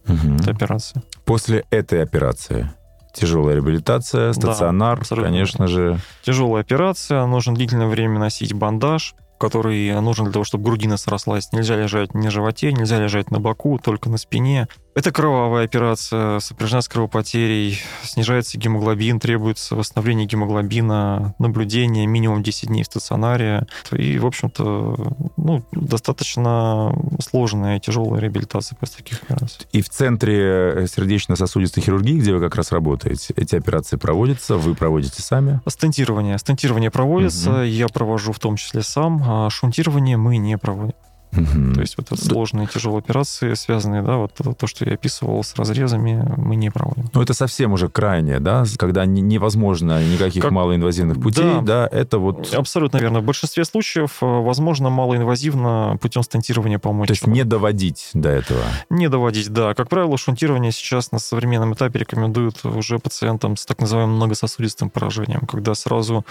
Угу. 0.09 0.51
Операция. 0.51 1.03
После 1.25 1.65
этой 1.71 2.03
операции 2.03 2.71
тяжелая 3.15 3.55
реабилитация, 3.55 4.33
стационар, 4.33 5.01
да, 5.09 5.17
конечно 5.17 5.67
же. 5.67 5.99
Тяжелая 6.23 6.63
операция, 6.63 7.25
нужно 7.27 7.55
длительное 7.55 7.87
время 7.87 8.19
носить 8.19 8.53
бандаж, 8.53 9.15
который 9.39 10.01
нужен 10.01 10.27
для 10.27 10.33
того, 10.33 10.45
чтобы 10.45 10.65
грудина 10.65 10.97
срослась. 10.97 11.53
Нельзя 11.53 11.77
лежать 11.77 12.15
на 12.15 12.31
животе, 12.31 12.73
нельзя 12.73 12.99
лежать 12.99 13.31
на 13.31 13.41
боку, 13.41 13.79
только 13.79 14.11
на 14.11 14.19
спине. 14.19 14.69
Это 14.95 15.11
кровавая 15.11 15.65
операция, 15.65 16.39
сопряжена 16.39 16.81
с 16.81 16.89
кровопотерей, 16.89 17.81
снижается 18.05 18.59
гемоглобин, 18.59 19.19
требуется 19.19 19.75
восстановление 19.75 20.27
гемоглобина, 20.27 21.35
наблюдение 21.41 22.07
минимум 22.07 22.45
10 22.45 22.69
дней 22.69 22.85
в 22.85 22.87
стационаре. 22.87 23.67
И, 23.91 24.19
в 24.19 24.27
общем-то, 24.27 24.97
ну, 25.37 25.65
достаточно 25.73 26.95
сложная 27.21 27.79
и 27.79 27.81
тяжелая 27.81 28.21
реабилитация 28.21 28.77
после 28.79 28.99
таких 28.99 29.23
операций. 29.25 29.67
И 29.73 29.83
в 29.83 29.89
центре 29.89 30.87
сердечно-сосудистой 30.87 31.83
хирургии, 31.83 32.21
где 32.21 32.33
вы 32.33 32.41
как 32.41 32.55
раз 32.55 32.71
работаете, 32.71 33.35
эти 33.37 33.57
операции 33.57 33.97
проводятся, 33.97 34.57
вы 34.57 34.77
проводите 34.77 35.23
сами? 35.23 35.61
Стентирование. 35.67 36.39
Стентирование 36.39 36.93
проводится, 36.93 37.51
угу. 37.51 37.63
я 37.63 37.89
провожу 37.89 38.33
в 38.33 38.39
том 38.39 38.55
числе 38.55 38.83
сам, 38.83 39.23
а 39.27 39.51
шунтирование 39.51 40.17
мы 40.17 40.37
не 40.37 40.57
проводим. 40.57 40.95
Угу. 41.37 41.75
То 41.75 41.81
есть 41.81 41.97
вот 41.97 42.13
это 42.13 42.23
сложные, 42.23 42.67
тяжелые 42.67 42.99
операции, 42.99 43.55
связанные, 43.55 44.03
да, 44.03 44.17
вот 44.17 44.33
то, 44.35 44.67
что 44.67 44.85
я 44.85 44.95
описывал 44.95 45.43
с 45.43 45.55
разрезами, 45.57 46.35
мы 46.37 46.57
не 46.57 46.71
проводим. 46.71 47.11
Ну, 47.13 47.23
это 47.23 47.35
совсем 47.35 47.73
уже 47.73 47.89
крайнее, 47.89 48.41
да, 48.41 48.65
когда 48.79 49.05
невозможно 49.05 50.03
никаких 50.05 50.43
как... 50.43 50.53
малоинвазивных 50.53 51.21
путей, 51.21 51.61
да, 51.61 51.61
да, 51.61 51.89
это 51.91 52.19
вот... 52.19 52.53
Абсолютно 52.55 52.99
верно. 52.99 53.21
В 53.21 53.25
большинстве 53.25 53.65
случаев 53.65 54.19
э, 54.23 54.27
возможно 54.27 54.91
малоинвазивно 54.91 55.99
путем 56.01 56.23
стентирования 56.23 56.79
помочь. 56.79 57.09
То 57.09 57.13
есть 57.13 57.27
не 57.27 57.45
доводить 57.45 58.11
до 58.15 58.31
этого? 58.31 58.63
Не 58.91 59.09
доводить, 59.09 59.51
да. 59.51 59.75
Как 59.75 59.89
правило, 59.89 60.17
шунтирование 60.17 60.73
сейчас 60.73 61.13
на 61.13 61.19
современном 61.19 61.75
этапе 61.75 61.99
рекомендуют 61.99 62.65
уже 62.65 62.99
пациентам 62.99 63.57
с 63.57 63.67
так 63.67 63.81
называемым 63.81 64.17
многососудистым 64.17 64.91
поражением, 64.91 65.41
когда 65.47 65.75
сразу 65.75 66.25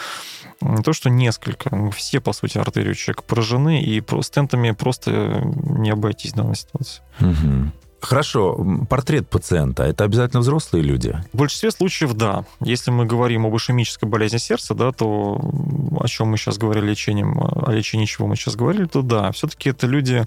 не 0.61 0.81
то, 0.81 0.93
что 0.93 1.09
несколько, 1.09 1.91
все, 1.91 2.19
по 2.19 2.33
сути, 2.33 2.57
артерии 2.57 2.93
человека 2.93 3.23
поражены, 3.23 3.81
и 3.83 4.01
стентами 4.21 4.71
просто 4.71 4.92
просто 4.93 5.43
не 5.79 5.89
обойтись 5.89 6.33
в 6.33 6.35
данной 6.35 6.55
ситуации. 6.55 7.01
Угу. 7.19 7.71
Хорошо, 8.01 8.65
портрет 8.89 9.29
пациента 9.29 9.83
это 9.83 10.03
обязательно 10.03 10.41
взрослые 10.41 10.83
люди? 10.83 11.17
В 11.31 11.37
большинстве 11.37 11.71
случаев, 11.71 12.13
да. 12.13 12.43
Если 12.59 12.91
мы 12.91 13.05
говорим 13.05 13.45
об 13.45 13.55
ишемической 13.55 14.09
болезни 14.09 14.37
сердца, 14.37 14.75
да, 14.75 14.91
то 14.91 15.39
о 15.99 16.07
чем 16.07 16.27
мы 16.27 16.37
сейчас 16.37 16.57
говорили 16.57 16.87
лечением, 16.87 17.39
о 17.39 17.71
лечении 17.71 18.05
чего 18.05 18.27
мы 18.27 18.35
сейчас 18.35 18.57
говорили, 18.57 18.85
то 18.85 19.01
да, 19.01 19.31
все-таки 19.31 19.69
это 19.69 19.87
люди 19.87 20.25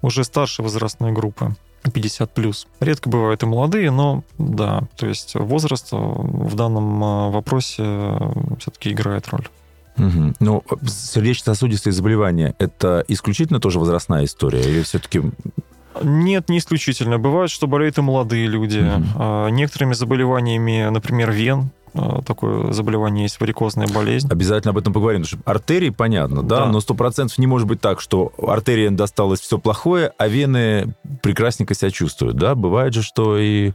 уже 0.00 0.22
старшей 0.22 0.62
возрастной 0.62 1.12
группы. 1.12 1.56
50 1.92 2.34
плюс. 2.34 2.66
Редко 2.80 3.08
бывают 3.08 3.42
и 3.42 3.46
молодые, 3.46 3.90
но 3.90 4.22
да, 4.36 4.82
то 4.96 5.06
есть 5.06 5.34
возраст 5.34 5.88
в 5.90 6.54
данном 6.54 7.02
э, 7.02 7.30
вопросе 7.30 7.82
э, 7.84 8.32
все-таки 8.58 8.90
играет 8.92 9.28
роль. 9.28 9.48
Угу. 9.98 10.34
Ну, 10.40 10.64
сердечно-сосудистые 10.86 11.92
заболевания– 11.92 12.54
это 12.58 13.04
исключительно 13.08 13.60
тоже 13.60 13.78
возрастная 13.78 14.24
история? 14.24 14.62
Или 14.62 14.82
все-таки 14.82 15.22
нет, 16.02 16.48
не 16.48 16.58
исключительно. 16.58 17.18
Бывает, 17.18 17.50
что 17.50 17.66
болеют 17.66 17.98
и 17.98 18.02
молодые 18.02 18.46
люди. 18.46 18.78
Mm-hmm. 18.78 19.50
Некоторыми 19.50 19.94
заболеваниями, 19.94 20.88
например, 20.90 21.32
вен, 21.32 21.70
а, 21.94 22.22
такое 22.22 22.72
заболевание 22.72 23.24
есть, 23.24 23.40
варикозная 23.40 23.88
болезнь. 23.88 24.28
Обязательно 24.30 24.70
об 24.70 24.78
этом 24.78 24.92
поговорим, 24.92 25.22
потому 25.22 25.42
что 25.42 25.50
артерии, 25.50 25.90
понятно, 25.90 26.42
да, 26.42 26.60
да. 26.60 26.66
но 26.66 26.80
сто 26.80 26.94
процентов 26.94 27.38
не 27.38 27.46
может 27.46 27.66
быть 27.66 27.80
так, 27.80 28.00
что 28.00 28.32
артериям 28.38 28.96
досталось 28.96 29.40
все 29.40 29.58
плохое, 29.58 30.12
а 30.18 30.28
вены 30.28 30.94
прекрасненько 31.22 31.74
себя 31.74 31.90
чувствуют, 31.90 32.36
да? 32.36 32.54
Бывает 32.54 32.94
же, 32.94 33.02
что 33.02 33.38
и 33.38 33.72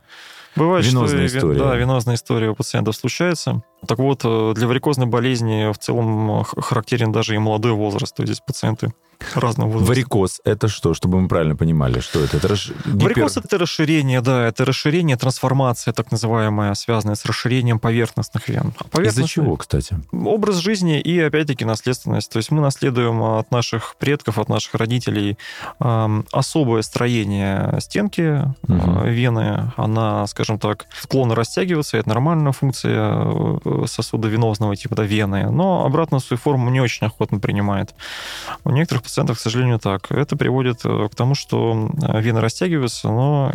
Бывает, 0.56 0.86
венозная 0.86 1.28
что 1.28 1.38
история. 1.38 1.60
Да, 1.60 1.76
венозная 1.76 2.16
история 2.16 2.50
у 2.50 2.56
пациентов 2.56 2.96
случается. 2.96 3.64
Так 3.88 4.00
вот, 4.00 4.22
э, 4.24 4.54
для 4.56 4.68
варикозной 4.68 5.08
болезни 5.08 5.72
в 5.72 5.78
целом 5.78 6.42
э, 6.42 6.44
характерен 6.44 7.12
даже 7.12 7.36
и 7.36 7.38
молодой 7.38 7.74
возраст. 7.74 8.16
То 8.16 8.24
есть 8.24 8.34
здесь 8.34 8.44
пациенты 8.46 8.94
разного 9.36 9.70
возраста. 9.70 9.90
Варикоз– 9.90 10.42
это 10.44 10.68
что, 10.68 10.94
чтобы 10.94 11.22
мы 11.22 11.28
правильно 11.28 11.56
понимали, 11.56 12.00
что 12.00 12.20
это? 12.20 12.38
это 12.38 12.48
расш... 12.48 12.72
гипер... 12.86 13.04
Варикоз– 13.04 13.38
это 13.44 13.58
расширение, 13.58 14.22
да, 14.22 14.48
это 14.48 14.66
расширение, 14.66 15.18
трансформация 15.18 15.94
так 15.94 16.12
называемая, 16.12 16.74
связанная 16.74 17.16
с 17.16 17.26
расширением 17.26 17.80
поверхностных 17.80 18.50
вен. 18.50 18.74
А 18.92 19.02
Из-за 19.02 19.28
чего, 19.28 19.56
кстати? 19.56 19.98
Образ 20.12 20.58
жизни 20.58 21.00
и, 21.00 21.20
опять-таки, 21.20 21.66
наследственность. 21.66 22.32
То 22.32 22.38
есть 22.38 22.52
мы 22.52 22.62
наследуем 22.62 23.22
от 23.24 23.52
наших 23.52 23.96
предков, 23.98 24.38
от 24.38 24.50
наших 24.50 24.76
родителей 24.76 25.38
э, 25.80 26.24
особое 26.32 26.82
строение 26.82 27.78
стенки 27.80 28.44
угу. 28.68 29.06
э, 29.06 29.10
вены. 29.10 29.72
Она, 29.78 30.28
скажем 30.28 30.43
так, 30.60 30.88
склонна 30.94 31.36
растягиваться, 31.36 31.98
это 31.98 32.10
нормальная 32.10 32.52
функция 32.52 33.26
э, 33.26 33.86
сосуда 33.88 34.28
венозного 34.28 34.76
типа, 34.76 34.96
да, 34.96 35.04
вены, 35.04 35.50
но 35.50 35.86
обратно 35.86 36.20
свою 36.20 36.40
форму 36.40 36.70
не 36.70 36.82
очень 36.82 37.08
охотно 37.08 37.40
принимает. 37.40 37.94
У 38.64 38.72
некоторых 38.72 39.04
пациентов, 39.04 39.38
к 39.38 39.42
сожалению, 39.42 39.80
так. 39.80 40.12
Это 40.12 40.36
приводит 40.36 40.82
э, 40.86 41.08
к 41.12 41.16
тому, 41.16 41.36
что 41.36 41.90
э, 42.02 42.22
вены 42.22 42.42
растягиваются, 42.42 43.10
но 43.10 43.52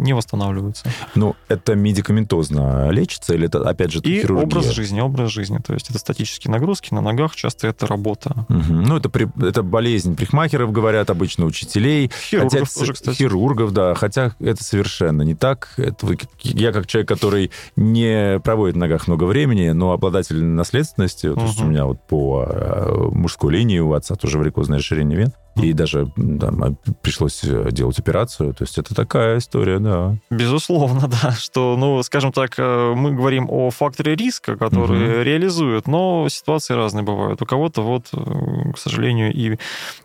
не 0.00 0.12
восстанавливаются. 0.12 0.88
Ну, 1.14 1.36
это 1.48 1.74
медикаментозно 1.74 2.90
лечится 2.90 3.34
или 3.34 3.46
это, 3.46 3.68
опять 3.68 3.92
же, 3.92 4.00
И 4.00 4.20
хирургия? 4.20 4.46
образ 4.46 4.70
жизни, 4.70 5.00
образ 5.00 5.30
жизни. 5.30 5.58
То 5.58 5.74
есть 5.74 5.90
это 5.90 5.98
статические 5.98 6.50
нагрузки 6.50 6.92
на 6.92 7.00
ногах, 7.00 7.36
часто 7.36 7.68
это 7.68 7.86
работа. 7.86 8.46
Угу. 8.48 8.72
Ну, 8.72 8.96
это, 8.96 9.08
при, 9.08 9.28
это 9.46 9.62
болезнь 9.62 10.16
прихмахеров, 10.16 10.72
говорят 10.72 11.10
обычно, 11.10 11.44
учителей. 11.44 12.10
Хирургов 12.30 12.52
хотя, 12.52 12.80
тоже, 12.80 12.92
кстати. 12.94 13.16
Хирургов, 13.18 13.72
да. 13.72 13.94
Хотя 13.94 14.32
это 14.40 14.64
совершенно 14.64 15.22
не 15.22 15.34
так. 15.34 15.74
Это, 15.76 16.06
я 16.42 16.72
как 16.72 16.86
человек, 16.86 17.08
который 17.08 17.50
не 17.76 18.40
проводит 18.40 18.76
на 18.76 18.86
ногах 18.86 19.06
много 19.06 19.24
времени, 19.24 19.68
но 19.70 19.92
обладатель 19.92 20.42
наследственности, 20.42 21.28
угу. 21.28 21.40
то 21.40 21.46
есть 21.46 21.60
у 21.60 21.66
меня 21.66 21.84
вот 21.84 22.06
по 22.06 23.10
мужской 23.12 23.52
линии 23.52 23.78
у 23.78 23.92
отца 23.92 24.14
тоже 24.14 24.38
варикозное 24.38 24.78
расширение 24.78 25.18
вен. 25.18 25.32
И 25.56 25.72
даже 25.72 26.06
там, 26.16 26.78
пришлось 27.02 27.42
э, 27.44 27.68
делать 27.70 27.98
операцию. 27.98 28.54
То 28.54 28.64
есть 28.64 28.78
это 28.78 28.94
такая 28.94 29.38
история, 29.38 29.78
да. 29.78 30.16
Безусловно, 30.30 31.08
да. 31.22 31.32
Что, 31.32 31.76
ну, 31.76 32.02
скажем 32.02 32.32
так, 32.32 32.54
э, 32.58 32.94
мы 32.94 33.12
говорим 33.12 33.48
о 33.50 33.70
факторе 33.70 34.14
риска, 34.14 34.56
который 34.56 35.16
угу. 35.16 35.22
реализует, 35.22 35.86
но 35.86 36.28
ситуации 36.28 36.74
разные 36.74 37.02
бывают. 37.02 37.42
У 37.42 37.46
кого-то 37.46 37.82
вот, 37.82 38.08
э, 38.12 38.72
к 38.72 38.78
сожалению, 38.78 39.32
и 39.32 39.58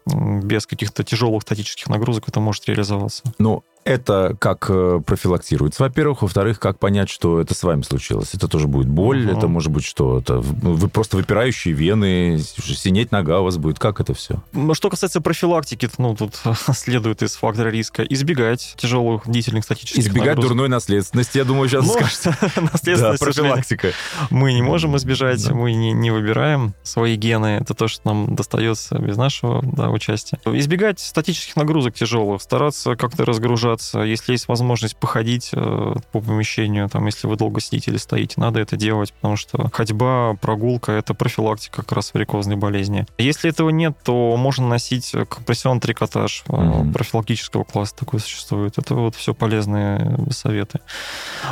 без 0.05 0.65
каких-то 0.65 1.03
тяжелых 1.03 1.43
статических 1.43 1.87
нагрузок 1.87 2.27
это 2.27 2.39
может 2.39 2.67
реализоваться. 2.67 3.23
Ну, 3.37 3.63
Это 3.85 4.35
как 4.39 4.65
э, 4.67 4.99
профилактируется, 5.05 5.83
во-первых. 5.83 6.23
Во-вторых, 6.23 6.59
как 6.59 6.79
понять, 6.79 7.07
что 7.07 7.39
это 7.39 7.53
с 7.53 7.61
вами 7.61 7.83
случилось. 7.83 8.33
Это 8.33 8.47
тоже 8.47 8.67
будет 8.67 8.87
боль, 8.87 9.27
угу. 9.27 9.37
это 9.37 9.47
может 9.47 9.71
быть 9.71 9.85
что? 9.85 10.17
Это 10.17 10.39
вы 10.39 10.89
просто 10.89 11.17
выпирающие 11.17 11.71
вены, 11.71 12.39
синеть 12.39 13.11
нога 13.11 13.41
у 13.41 13.43
вас 13.43 13.57
будет. 13.57 13.77
Как 13.77 14.01
это 14.01 14.15
все? 14.15 14.41
Что 14.73 14.89
касается 14.89 15.21
профилактики, 15.21 15.87
ну, 15.99 16.15
тут 16.15 16.41
следует 16.75 17.21
из 17.21 17.35
фактора 17.35 17.69
риска 17.69 18.01
избегать 18.01 18.73
тяжелых 18.75 19.27
длительных 19.27 19.63
статических 19.63 19.99
Избегать 19.99 20.29
нагрузок. 20.29 20.49
дурной 20.49 20.69
наследственности, 20.69 21.37
я 21.37 21.43
думаю, 21.43 21.69
сейчас 21.69 21.85
ну, 21.85 21.93
скажете. 21.93 22.29
Наследственность, 22.61 23.19
да, 23.19 23.25
профилактика. 23.25 23.91
Мы 24.31 24.53
не 24.53 24.63
можем 24.63 24.97
избежать, 24.97 25.45
да. 25.45 25.53
мы 25.53 25.73
не, 25.73 25.93
не 25.93 26.09
выбираем 26.09 26.73
свои 26.81 27.17
гены. 27.17 27.59
Это 27.61 27.75
то, 27.75 27.87
что 27.87 28.01
нам 28.05 28.35
достается 28.35 28.97
без 28.97 29.15
нашего 29.15 29.61
да, 29.61 29.91
участия. 29.91 30.39
Избегать 30.45 30.99
статических 30.99 31.55
нагрузок 31.55 31.93
тяжелых, 31.93 32.41
стараться 32.41 32.95
как-то 32.95 33.25
разгружаться. 33.25 33.74
Если 33.93 34.33
есть 34.33 34.47
возможность 34.47 34.95
походить 34.97 35.51
э, 35.53 35.93
по 36.11 36.19
помещению, 36.21 36.89
там, 36.89 37.05
если 37.05 37.27
вы 37.27 37.35
долго 37.35 37.61
сидите 37.61 37.91
или 37.91 37.97
стоите, 37.97 38.39
надо 38.39 38.59
это 38.59 38.75
делать, 38.77 39.13
потому 39.13 39.35
что 39.35 39.69
ходьба, 39.71 40.35
прогулка— 40.35 40.91
это 40.93 41.13
профилактика 41.13 41.81
как 41.81 41.91
раз 41.91 42.13
варикозной 42.13 42.55
болезни. 42.55 43.05
Если 43.17 43.49
этого 43.49 43.69
нет, 43.69 43.95
то 44.03 44.35
можно 44.37 44.67
носить 44.67 45.11
компрессионный 45.29 45.81
трикотаж 45.81 46.43
mm-hmm. 46.47 46.93
профилактического 46.93 47.63
класса 47.63 47.95
такой 47.95 48.19
существует. 48.19 48.77
Это 48.77 48.95
вот 48.95 49.15
все 49.15 49.33
полезные 49.33 50.17
советы. 50.31 50.79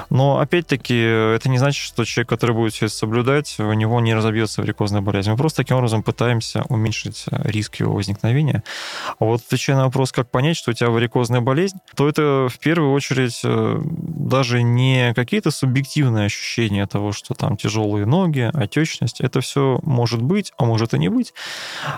Но, 0.09 0.39
опять-таки, 0.39 0.95
это 0.95 1.49
не 1.49 1.57
значит, 1.57 1.83
что 1.83 2.05
человек, 2.05 2.29
который 2.29 2.55
будет 2.55 2.73
все 2.73 2.85
это 2.85 2.95
соблюдать, 2.95 3.59
у 3.59 3.73
него 3.73 3.99
не 3.99 4.13
разобьется 4.13 4.61
варикозная 4.61 5.01
болезнь. 5.01 5.31
Мы 5.31 5.37
просто 5.37 5.63
таким 5.63 5.77
образом 5.77 6.03
пытаемся 6.03 6.63
уменьшить 6.69 7.25
риск 7.31 7.75
его 7.75 7.93
возникновения. 7.93 8.63
А 9.19 9.25
вот 9.25 9.41
отвечая 9.45 9.77
на 9.77 9.85
вопрос, 9.85 10.11
как 10.11 10.29
понять, 10.29 10.57
что 10.57 10.71
у 10.71 10.73
тебя 10.73 10.89
варикозная 10.89 11.41
болезнь, 11.41 11.77
то 11.95 12.07
это 12.13 12.47
в 12.49 12.59
первую 12.59 12.91
очередь 12.91 13.41
э, 13.43 13.81
даже 13.83 14.61
не 14.61 15.13
какие-то 15.15 15.49
субъективные 15.51 16.25
ощущения 16.25 16.85
того, 16.85 17.11
что 17.11 17.33
там 17.33 17.57
тяжелые 17.57 18.05
ноги, 18.05 18.49
отечность. 18.53 19.19
Это 19.19 19.41
все 19.41 19.79
может 19.81 20.21
быть, 20.21 20.53
а 20.57 20.65
может 20.65 20.93
и 20.93 20.99
не 20.99 21.09
быть. 21.09 21.33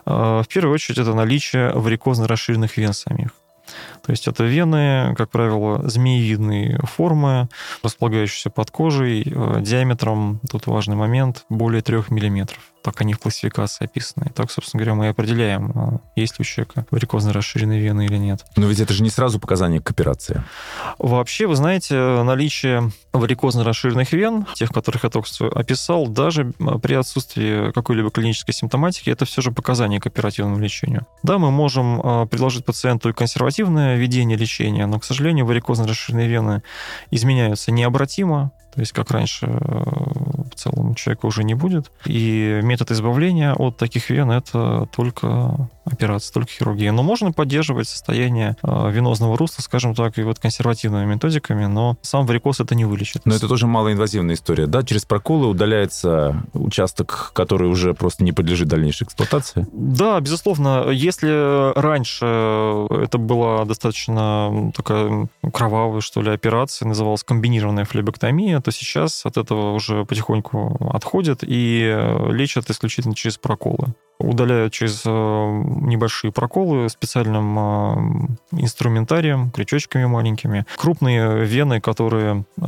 А, 0.06 0.42
в 0.42 0.48
первую 0.48 0.74
очередь 0.74 1.00
это 1.00 1.14
наличие 1.14 1.72
варикозно 1.74 2.28
расширенных 2.28 2.78
вен 2.78 2.94
самих. 2.94 3.32
То 4.04 4.12
есть 4.12 4.28
это 4.28 4.44
вены, 4.44 5.16
как 5.18 5.30
правило, 5.32 5.88
змеевидные 5.90 6.80
формы, 6.84 7.50
располагающиеся 7.84 8.50
под 8.50 8.72
кожей, 8.72 9.24
э, 9.26 9.62
диаметром, 9.62 10.40
тут 10.50 10.68
важный 10.68 10.96
момент, 10.96 11.46
более 11.50 11.82
3 11.82 12.04
миллиметров 12.10 12.60
так 12.86 13.02
они 13.02 13.14
в 13.14 13.20
классификации 13.20 13.86
описаны. 13.86 14.32
так, 14.36 14.52
собственно 14.52 14.84
говоря, 14.84 14.94
мы 14.94 15.06
и 15.06 15.10
определяем, 15.10 15.72
а, 15.74 16.00
есть 16.16 16.38
ли 16.38 16.44
у 16.44 16.46
человека 16.46 16.86
варикозно 16.92 17.34
расширенные 17.34 17.82
вены 17.82 18.06
или 18.06 18.18
нет. 18.18 18.46
Но 18.56 18.68
ведь 18.68 18.80
это 18.80 18.94
же 18.94 19.02
не 19.02 19.10
сразу 19.10 19.40
показание 19.40 19.82
к 19.82 19.90
операции. 19.90 20.44
Вообще, 21.00 21.48
вы 21.48 21.56
знаете, 21.56 21.96
наличие 21.96 22.92
варикозно 23.12 23.64
расширенных 23.64 24.14
вен, 24.14 24.46
тех, 24.54 24.70
которых 24.70 25.04
я 25.04 25.10
только 25.10 25.28
что 25.28 25.48
описал, 25.48 26.08
даже 26.08 26.54
при 26.84 26.94
отсутствии 26.94 27.72
какой-либо 27.72 28.12
клинической 28.12 28.54
симптоматики, 28.54 29.10
это 29.10 29.26
все 29.26 29.42
же 29.42 29.52
показание 29.52 30.00
к 30.00 30.06
оперативному 30.06 30.60
лечению. 30.60 31.08
Да, 31.24 31.40
мы 31.40 31.50
можем 31.50 32.02
а, 32.04 32.26
предложить 32.28 32.66
пациенту 32.66 33.12
консервативное 33.16 33.96
ведение 33.96 34.38
лечения, 34.38 34.86
но, 34.86 35.00
к 35.00 35.06
сожалению, 35.06 35.48
варикозно 35.48 35.88
расширенные 35.88 36.28
вены 36.28 36.62
изменяются 37.10 37.72
необратимо, 37.72 38.52
то 38.76 38.82
есть, 38.82 38.92
как 38.92 39.12
раньше, 39.12 39.48
э, 39.48 39.58
в 39.58 40.56
целом 40.56 40.96
человека 40.96 41.26
уже 41.26 41.44
не 41.44 41.54
будет. 41.54 41.92
И 42.06 42.60
метод 42.62 42.92
избавления 42.92 43.54
от 43.54 43.78
таких 43.78 44.10
вен– 44.10 44.32
это 44.32 44.88
только 44.96 45.70
операция, 45.86 46.34
только 46.34 46.52
хирургия. 46.52 46.92
Но 46.92 47.04
можно 47.04 47.32
поддерживать 47.32 47.88
состояние 47.88 48.58
э, 48.64 48.92
венозного 48.92 49.38
русла, 49.38 49.62
скажем 49.62 49.96
так, 49.96 50.18
и 50.18 50.24
вот 50.24 50.40
консервативными 50.40 51.06
методиками, 51.06 51.66
но 51.68 51.98
сам 52.02 52.26
варикоз 52.26 52.60
это 52.60 52.76
не 52.76 52.86
вылечит. 52.86 53.22
Но 53.26 53.34
это 53.36 53.48
тоже 53.48 53.68
малоинвазивная 53.68 54.36
история, 54.36 54.68
да? 54.68 54.84
Через 54.84 55.06
проколы 55.06 55.48
удаляется 55.48 56.44
участок, 56.54 57.32
который 57.34 57.70
уже 57.70 57.94
просто 57.94 58.24
не 58.24 58.34
подлежит 58.34 58.68
дальнейшей 58.68 59.06
эксплуатации? 59.06 59.68
Да, 59.72 60.20
безусловно. 60.20 60.90
Если 60.90 61.80
раньше 61.80 62.26
это 62.26 63.18
была 63.18 63.64
достаточно 63.66 64.72
такая 64.76 65.28
кровавая, 65.54 66.02
что 66.02 66.22
ли, 66.22 66.32
операция, 66.32 66.88
называлась 66.88 67.24
комбинированная 67.24 67.86
флебектомия, 67.86 68.60
то 68.66 68.72
сейчас 68.72 69.26
от 69.26 69.38
этого 69.38 69.74
уже 69.74 70.06
потихоньку 70.06 70.90
отходят 70.92 71.40
и 71.44 71.96
лечат 72.32 72.70
исключительно 72.72 73.14
через 73.14 73.38
проколы 73.38 73.94
удаляют 74.18 74.74
через 74.74 75.04
э, 75.06 75.10
небольшие 75.10 76.32
проколы 76.32 76.90
специальным 76.90 77.60
э, 77.60 78.62
инструментарием, 78.62 79.52
крючочками 79.52 80.06
маленькими. 80.06 80.66
Крупные 80.78 81.46
вены, 81.46 81.82
которые 81.82 82.46
э, 82.58 82.64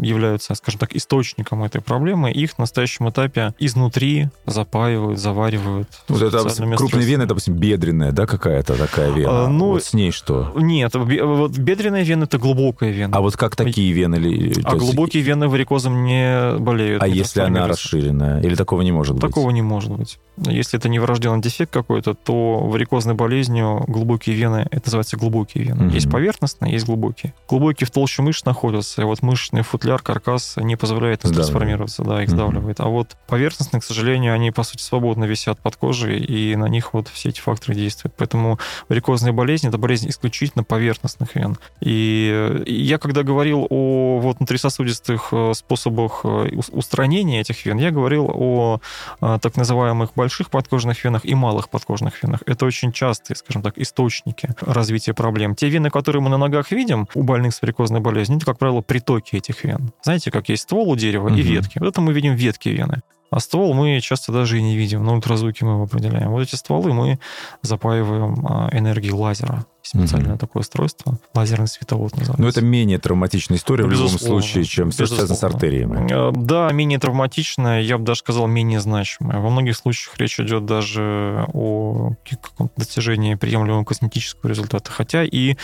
являются, 0.00 0.54
скажем 0.54 0.78
так, 0.78 0.94
источником 0.94 1.64
этой 1.64 1.80
проблемы, 1.80 2.30
их 2.30 2.58
на 2.58 2.62
настоящем 2.62 3.10
этапе 3.10 3.54
изнутри 3.58 4.28
запаивают, 4.46 5.18
заваривают. 5.18 5.88
Вот 6.08 6.22
это 6.22 6.76
крупные 6.76 7.04
вены, 7.04 7.26
допустим, 7.26 7.54
бедренная, 7.54 8.12
да, 8.12 8.26
какая-то 8.26 8.76
такая 8.76 9.10
вена? 9.10 9.46
А, 9.46 9.48
ну, 9.48 9.72
вот 9.72 9.84
с 9.84 9.94
ней 9.94 10.12
что? 10.12 10.52
Нет, 10.54 10.94
вот 10.94 11.58
бедренная 11.58 12.04
вена— 12.04 12.24
это 12.24 12.38
глубокая 12.38 12.90
вена. 12.90 13.16
А 13.16 13.20
вот 13.20 13.36
как 13.36 13.56
такие 13.56 13.92
вены? 13.92 14.52
А 14.64 14.76
глубокие 14.76 15.22
вены 15.22 15.41
варикозом 15.48 16.04
не 16.04 16.58
болеют. 16.58 17.02
А 17.02 17.08
если 17.08 17.40
она 17.40 17.66
расширенная? 17.66 18.40
Или 18.40 18.54
такого 18.54 18.82
не 18.82 18.92
может 18.92 19.16
такого 19.16 19.26
быть? 19.26 19.34
Такого 19.34 19.50
не 19.50 19.62
может 19.62 19.92
быть. 19.92 20.18
Если 20.38 20.78
это 20.78 20.88
не 20.88 20.98
врожденный 20.98 21.42
дефект 21.42 21.72
какой-то, 21.72 22.14
то 22.14 22.58
варикозной 22.60 23.14
болезнью 23.14 23.84
глубокие 23.86 24.34
вены, 24.34 24.66
это 24.70 24.86
называется 24.86 25.16
глубокие 25.16 25.64
вены. 25.64 25.82
Mm-hmm. 25.82 25.94
Есть 25.94 26.10
поверхностные, 26.10 26.72
есть 26.72 26.86
глубокие. 26.86 27.34
Глубокие 27.48 27.86
в 27.86 27.90
толще 27.90 28.22
мышц 28.22 28.44
находятся, 28.44 29.02
и 29.02 29.04
вот 29.04 29.22
мышечный 29.22 29.62
футляр, 29.62 30.00
каркас 30.02 30.54
не 30.56 30.76
позволяет 30.76 31.24
им 31.24 31.32
трансформироваться, 31.32 32.02
да, 32.02 32.22
их 32.22 32.30
сдавливает. 32.30 32.80
А 32.80 32.86
вот 32.86 33.16
поверхностные, 33.26 33.80
к 33.80 33.84
сожалению, 33.84 34.34
они, 34.34 34.50
по 34.50 34.62
сути, 34.62 34.82
свободно 34.82 35.24
висят 35.24 35.58
под 35.60 35.76
кожей, 35.76 36.18
и 36.18 36.56
на 36.56 36.66
них 36.66 36.94
вот 36.94 37.08
все 37.08 37.28
эти 37.28 37.40
факторы 37.40 37.74
действуют. 37.74 38.14
Поэтому 38.16 38.58
варикозная 38.88 39.32
болезнь— 39.32 39.68
это 39.68 39.78
болезнь 39.78 40.08
исключительно 40.08 40.64
поверхностных 40.64 41.34
вен. 41.34 41.58
И 41.80 42.62
я, 42.66 42.98
когда 42.98 43.22
говорил 43.22 43.66
о 43.68 44.18
вот 44.20 44.38
внутрисосудистых 44.38 45.31
э, 45.32 45.52
способах 45.54 46.20
э, 46.24 46.50
устранения 46.72 47.40
этих 47.40 47.64
вен, 47.64 47.78
я 47.78 47.90
говорил 47.90 48.30
о 48.32 48.80
э, 49.20 49.38
так 49.40 49.56
называемых 49.56 50.14
больших 50.14 50.50
подкожных 50.50 51.02
венах 51.04 51.24
и 51.24 51.34
малых 51.34 51.68
подкожных 51.68 52.22
венах. 52.22 52.40
Это 52.46 52.66
очень 52.66 52.92
частые, 52.92 53.36
скажем 53.36 53.62
так, 53.62 53.78
источники 53.78 54.50
развития 54.60 55.14
проблем. 55.14 55.54
Те 55.54 55.68
вены, 55.68 55.90
которые 55.90 56.22
мы 56.22 56.30
на 56.30 56.38
ногах 56.38 56.70
видим 56.70 57.08
у 57.14 57.22
больных 57.22 57.54
с 57.54 57.62
варикозной 57.62 58.00
болезнью, 58.00 58.36
это, 58.38 58.46
как 58.46 58.58
правило, 58.58 58.80
притоки 58.80 59.36
этих 59.36 59.64
вен. 59.64 59.92
Знаете, 60.02 60.30
как 60.30 60.48
есть 60.48 60.64
ствол 60.64 60.90
у 60.90 60.96
дерева 60.96 61.28
угу. 61.28 61.34
и 61.34 61.42
ветки. 61.42 61.78
Вот 61.78 61.88
это 61.88 62.00
мы 62.00 62.12
видим 62.12 62.34
ветки 62.34 62.68
вены. 62.68 63.02
А 63.32 63.40
ствол 63.40 63.72
мы 63.72 63.98
часто 64.00 64.30
даже 64.30 64.58
и 64.58 64.62
не 64.62 64.76
видим. 64.76 65.04
На 65.04 65.14
ультразвуке 65.14 65.64
мы 65.64 65.72
его 65.72 65.84
определяем. 65.84 66.30
Вот 66.32 66.42
эти 66.42 66.54
стволы 66.54 66.92
мы 66.92 67.18
запаиваем 67.62 68.46
а, 68.46 68.68
энергией 68.72 69.14
лазера 69.14 69.64
специальное 69.82 70.34
mm-hmm. 70.34 70.38
такое 70.38 70.60
устройство, 70.60 71.18
лазерный 71.34 71.66
световод 71.66 72.12
называется. 72.12 72.40
Но 72.40 72.48
это 72.48 72.62
менее 72.62 72.98
травматичная 72.98 73.58
история 73.58 73.84
Безусловно. 73.84 74.18
в 74.18 74.22
любом 74.22 74.42
случае, 74.42 74.64
чем 74.64 74.90
все, 74.90 75.06
что 75.06 75.16
связано 75.16 75.36
с 75.36 75.44
артериями. 75.44 76.08
Э, 76.10 76.32
да, 76.32 76.70
менее 76.70 77.00
травматичная, 77.00 77.82
я 77.82 77.98
бы 77.98 78.04
даже 78.04 78.20
сказал, 78.20 78.46
менее 78.46 78.80
значимая. 78.80 79.40
Во 79.40 79.50
многих 79.50 79.76
случаях 79.76 80.16
речь 80.18 80.38
идет 80.38 80.66
даже 80.66 81.46
о 81.52 82.12
каком-то 82.24 82.72
достижении 82.76 83.34
приемлемого 83.34 83.84
косметического 83.84 84.48
результата, 84.48 84.90
хотя 84.90 85.24
и 85.24 85.56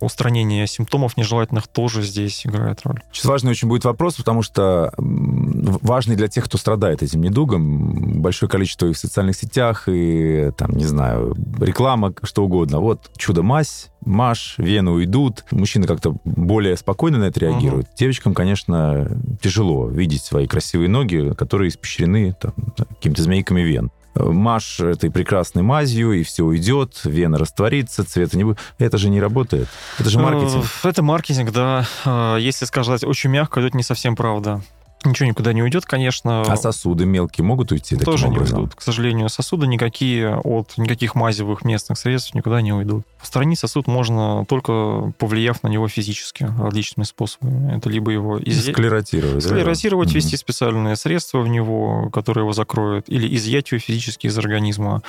устранение 0.00 0.66
симптомов 0.68 1.16
нежелательных 1.16 1.66
тоже 1.66 2.02
здесь 2.02 2.46
играет 2.46 2.80
роль. 2.84 3.02
Сейчас 3.12 3.24
важный 3.24 3.50
очень 3.50 3.68
будет 3.68 3.84
вопрос, 3.84 4.14
потому 4.14 4.42
что 4.42 4.92
важный 4.96 6.14
для 6.14 6.28
тех, 6.28 6.44
кто 6.44 6.58
страдает 6.58 7.02
этим 7.02 7.22
недугом, 7.22 8.22
большое 8.22 8.48
количество 8.48 8.86
и 8.86 8.92
в 8.92 8.98
социальных 8.98 9.36
сетях, 9.36 9.88
и 9.88 10.52
там, 10.56 10.70
не 10.72 10.84
знаю, 10.84 11.34
реклама, 11.58 12.14
что 12.22 12.44
угодно. 12.44 12.78
Вот 12.78 13.10
чудо-мазь, 13.16 13.63
мазь, 13.63 13.63
маш, 14.04 14.54
вены 14.58 14.90
уйдут. 14.90 15.44
Мужчины 15.50 15.86
как-то 15.86 16.16
более 16.24 16.76
спокойно 16.76 17.18
на 17.18 17.24
это 17.24 17.40
реагируют. 17.40 17.86
Угу. 17.88 17.96
Девочкам, 17.96 18.34
конечно, 18.34 19.08
тяжело 19.40 19.88
видеть 19.88 20.22
свои 20.22 20.46
красивые 20.46 20.88
ноги, 20.88 21.32
которые 21.36 21.68
испещрены 21.68 22.34
там, 22.40 22.52
какими-то 22.76 23.22
змейками 23.22 23.62
вен. 23.62 23.90
Маш 24.14 24.78
этой 24.78 25.10
прекрасной 25.10 25.62
мазью, 25.62 26.12
и 26.12 26.22
все 26.22 26.44
уйдет, 26.44 27.00
вена 27.04 27.36
растворится, 27.36 28.04
цвета 28.04 28.36
не 28.36 28.44
будет. 28.44 28.58
Это 28.78 28.96
же 28.96 29.10
не 29.10 29.20
работает. 29.20 29.68
Это 29.98 30.08
же 30.08 30.20
маркетинг. 30.20 30.64
Э, 30.84 30.88
это 30.88 31.02
маркетинг, 31.02 31.50
да. 31.50 31.84
Э, 32.04 32.36
если 32.38 32.64
сказать 32.64 33.02
очень 33.02 33.30
мягко, 33.30 33.60
то 33.60 33.66
это 33.66 33.76
не 33.76 33.82
совсем 33.82 34.14
правда. 34.14 34.62
Ничего 35.04 35.28
никуда 35.28 35.52
не 35.52 35.62
уйдет, 35.62 35.84
конечно. 35.84 36.42
А 36.42 36.56
сосуды 36.56 37.04
мелкие 37.04 37.44
могут 37.44 37.72
уйти 37.72 37.96
Тоже 37.96 38.28
не 38.28 38.38
уйдут. 38.38 38.74
К 38.74 38.80
сожалению, 38.82 39.28
сосуды 39.28 39.66
никакие 39.66 40.36
от 40.36 40.76
никаких 40.76 41.14
мазевых 41.14 41.64
местных 41.64 41.98
средств 41.98 42.34
никуда 42.34 42.60
не 42.62 42.72
уйдут. 42.72 43.04
Устранить 43.22 43.58
сосуд 43.58 43.86
можно 43.86 44.44
только 44.46 45.12
повлияв 45.18 45.62
на 45.62 45.68
него 45.68 45.88
физически 45.88 46.48
различными 46.58 47.04
способами. 47.04 47.76
Это 47.76 47.88
либо 47.90 48.10
его 48.10 48.38
изъять, 48.42 48.74
Склеротировать. 48.74 49.42
да? 49.44 49.48
склеротировать, 49.48 50.08
Мгм. 50.08 50.14
ввести 50.16 50.36
специальные 50.36 50.96
средства 50.96 51.40
в 51.40 51.48
него, 51.48 52.10
которые 52.10 52.42
его 52.44 52.52
закроют, 52.52 53.08
или 53.08 53.34
изъять 53.36 53.70
его 53.72 53.78
физически 53.78 54.26
из 54.26 54.36
организма, 54.38 55.02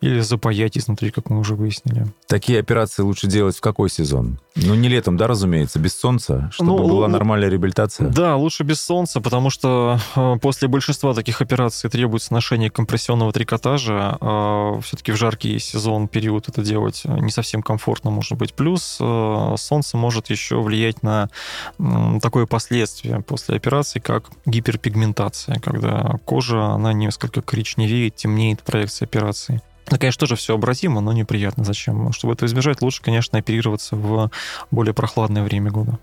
или 0.00 0.20
запаять 0.20 0.76
изнутри, 0.78 1.10
как 1.10 1.30
мы 1.30 1.38
уже 1.38 1.54
выяснили. 1.54 2.06
Такие 2.26 2.58
операции 2.60 3.02
лучше 3.02 3.26
делать 3.26 3.56
в 3.56 3.60
какой 3.60 3.88
сезон? 3.90 4.38
Ну, 4.54 4.74
не 4.74 4.88
летом, 4.88 5.16
да, 5.16 5.26
разумеется, 5.26 5.78
без 5.78 5.94
солнца, 5.98 6.48
чтобы 6.52 6.70
Ну, 6.72 6.88
была 6.88 7.08
нормальная 7.08 7.48
реабилитация? 7.48 8.08
Да, 8.08 8.36
лучше 8.36 8.62
без 8.64 8.80
солнца, 8.80 9.20
потому 9.26 9.50
что 9.50 9.98
э, 10.14 10.36
после 10.40 10.68
большинства 10.68 11.12
таких 11.12 11.42
операций 11.42 11.90
требуется 11.90 12.32
ношение 12.32 12.70
компрессионного 12.70 13.32
трикотажа. 13.32 14.16
Все-таки 14.84 15.10
в 15.10 15.16
жаркий 15.16 15.58
сезон, 15.58 16.06
период 16.06 16.48
это 16.48 16.62
делать 16.62 17.02
э, 17.04 17.18
не 17.18 17.32
совсем 17.32 17.60
комфортно, 17.60 18.10
может 18.10 18.38
быть. 18.38 18.54
Плюс 18.54 18.98
э, 19.00 19.54
солнце 19.58 19.96
может 19.96 20.30
еще 20.30 20.60
влиять 20.60 21.02
на 21.02 21.28
такое 22.22 22.46
последствие 22.46 23.20
после 23.20 23.56
операции, 23.56 23.98
как 23.98 24.30
гиперпигментация, 24.44 25.56
когда 25.56 26.20
кожа, 26.24 26.66
она 26.66 26.92
несколько 26.92 27.42
коричневеет, 27.42 28.14
темнеет 28.14 28.60
в 28.60 28.62
проекции 28.62 29.06
операции. 29.06 29.60
Это, 29.86 29.98
конечно, 29.98 30.20
тоже 30.20 30.34
все 30.36 30.54
обратимо, 30.54 31.00
но 31.00 31.12
неприятно. 31.12 31.64
Зачем? 31.64 32.12
Чтобы 32.12 32.34
этого 32.34 32.48
избежать, 32.48 32.82
лучше, 32.82 33.02
конечно, 33.02 33.38
оперироваться 33.38 33.94
в 33.94 34.30
более 34.72 34.92
прохладное 34.94 35.44
время 35.44 35.70
года. 35.70 35.98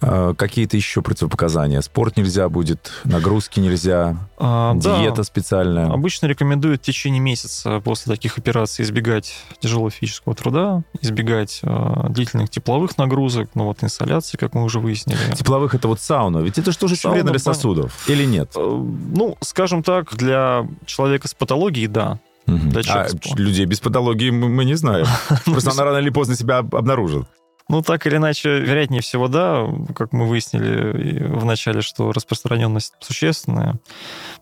А, 0.00 0.34
Какие-то 0.34 0.76
еще 0.76 1.00
противопоказания? 1.00 1.80
Спорт 1.80 2.16
нельзя 2.16 2.48
будет, 2.48 2.90
нагрузки 3.04 3.60
нельзя, 3.60 4.16
А, 4.36 4.74
да. 4.74 4.98
диета 4.98 5.22
специальная. 5.22 5.90
Обычно 5.92 6.26
рекомендуют 6.26 6.82
в 6.82 6.84
течение 6.84 7.20
месяца 7.20 7.78
после 7.80 8.12
таких 8.12 8.36
операций 8.38 8.84
избегать 8.84 9.32
тяжелого 9.60 9.90
физического 9.90 10.34
труда, 10.34 10.82
избегать 11.00 11.60
э, 11.62 12.06
длительных 12.08 12.50
тепловых 12.50 12.98
нагрузок, 12.98 13.50
ну 13.54 13.64
вот 13.64 13.84
инсоляции, 13.84 14.38
как 14.38 14.54
мы 14.54 14.64
уже 14.64 14.80
выяснили. 14.80 15.18
Тепловых 15.36 15.74
это 15.74 15.86
вот 15.86 16.00
сауна. 16.00 16.38
Ведь 16.38 16.58
это 16.58 16.72
же 16.72 16.78
очень 16.82 16.96
Сауна, 16.96 17.14
вредно 17.14 17.30
для 17.32 17.38
да. 17.38 17.54
сосудов? 17.54 18.08
Или 18.08 18.24
нет? 18.24 18.50
Э, 18.56 18.60
Ну, 18.60 19.36
скажем 19.40 19.82
так, 19.84 20.16
для 20.16 20.66
человека 20.86 21.28
с 21.28 21.34
патологией, 21.34 21.86
да. 21.86 22.18
Мгм. 22.46 22.70
Да, 22.72 22.80
а 22.88 23.06
людей 23.36 23.66
без 23.66 23.80
патологии 23.80 24.30
мы, 24.30 24.48
мы 24.48 24.64
не 24.64 24.74
знаем. 24.74 25.06
Просто 25.44 25.70
она 25.70 25.84
рано 25.84 25.98
или 25.98 26.10
поздно 26.10 26.36
себя 26.36 26.58
об- 26.58 26.74
обнаружит. 26.74 27.26
Ну, 27.70 27.82
так 27.82 28.04
или 28.06 28.16
иначе, 28.16 28.58
вероятнее 28.58 29.00
всего, 29.00 29.28
да, 29.28 29.64
как 29.94 30.12
мы 30.12 30.26
выяснили 30.26 31.24
в 31.24 31.44
начале, 31.44 31.82
что 31.82 32.10
распространенность 32.10 32.94
существенная. 32.98 33.76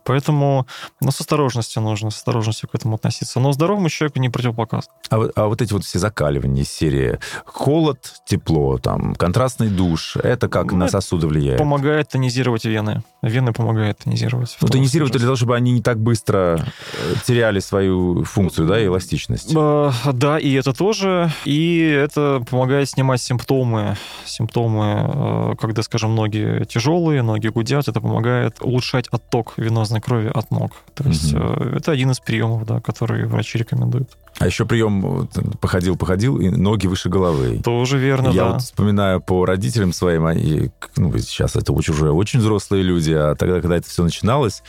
Поэтому, 0.04 0.66
ну, 1.02 1.10
с 1.10 1.20
осторожностью 1.20 1.82
нужно, 1.82 2.10
с 2.10 2.16
осторожностью 2.16 2.70
к 2.70 2.74
этому 2.74 2.94
относиться. 2.94 3.38
Но 3.38 3.52
здоровому 3.52 3.90
человеку 3.90 4.18
не 4.20 4.30
противопоказано. 4.30 4.94
А, 5.10 5.28
а 5.36 5.46
вот 5.48 5.60
эти 5.60 5.74
вот 5.74 5.84
все 5.84 5.98
закаливания 5.98 6.62
из 6.62 6.70
серии 6.70 7.18
холод, 7.44 7.98
тепло, 8.24 8.78
там, 8.78 9.14
контрастный 9.14 9.68
душ, 9.68 10.16
это 10.16 10.48
как 10.48 10.72
Ну, 10.72 10.78
на 10.78 10.88
сосуды 10.88 11.26
влияет? 11.26 11.58
Помогает 11.58 12.08
тонизировать 12.08 12.64
вены. 12.64 13.02
Вены 13.20 13.52
помогают 13.52 13.98
тонизировать. 13.98 14.56
Ну, 14.62 14.68
тонизировать 14.68 15.12
для 15.12 15.20
того, 15.20 15.36
чтобы 15.36 15.54
они 15.54 15.72
не 15.72 15.82
так 15.82 15.98
быстро 15.98 16.64
э, 16.94 17.14
теряли 17.26 17.60
свою 17.60 18.24
функцию, 18.24 18.66
да, 18.66 18.80
и 18.80 18.86
эластичность. 18.86 19.52
Э, 19.54 19.90
Да, 20.14 20.38
и 20.38 20.54
это 20.54 20.72
тоже. 20.72 21.30
И 21.44 21.80
это 21.80 22.42
помогает 22.48 22.88
снимать 22.88 23.17
симптомы. 23.18 23.96
Симптомы, 24.26 25.52
э, 25.52 25.54
когда, 25.60 25.82
скажем, 25.82 26.14
ноги 26.14 26.64
тяжелые, 26.68 27.22
ноги 27.22 27.48
гудят, 27.48 27.88
это 27.88 28.00
помогает 28.00 28.56
улучшать 28.60 29.08
отток 29.08 29.54
венозной 29.56 30.00
крови 30.00 30.30
от 30.32 30.50
ног. 30.50 30.72
То 30.94 31.04
есть 31.04 31.32
Мгм. 31.32 31.42
э, 31.74 31.76
это 31.78 31.92
один 31.92 32.10
из 32.10 32.20
приемов, 32.20 32.66
да, 32.66 32.80
которые 32.80 33.26
врачи 33.26 33.58
рекомендуют. 33.58 34.10
А 34.38 34.46
еще 34.46 34.64
прием 34.66 35.28
походил-походил, 35.60 36.38
и 36.38 36.48
ноги 36.48 36.86
выше 36.86 37.08
головы. 37.08 37.60
Тоже 37.64 37.98
верно, 37.98 38.28
Я 38.28 38.44
да. 38.44 38.52
вот 38.52 38.62
вспоминаю 38.62 39.20
по 39.20 39.44
родителям 39.44 39.92
своим, 39.92 40.26
они, 40.26 40.70
ну, 40.96 41.16
сейчас 41.18 41.56
это 41.56 41.72
уже 41.72 42.12
очень 42.12 42.38
взрослые 42.38 42.84
люди, 42.84 43.12
а 43.12 43.34
тогда, 43.34 43.60
когда 43.60 43.76
это 43.76 43.88
все 43.88 44.04
начиналось, 44.04 44.58
есть 44.58 44.62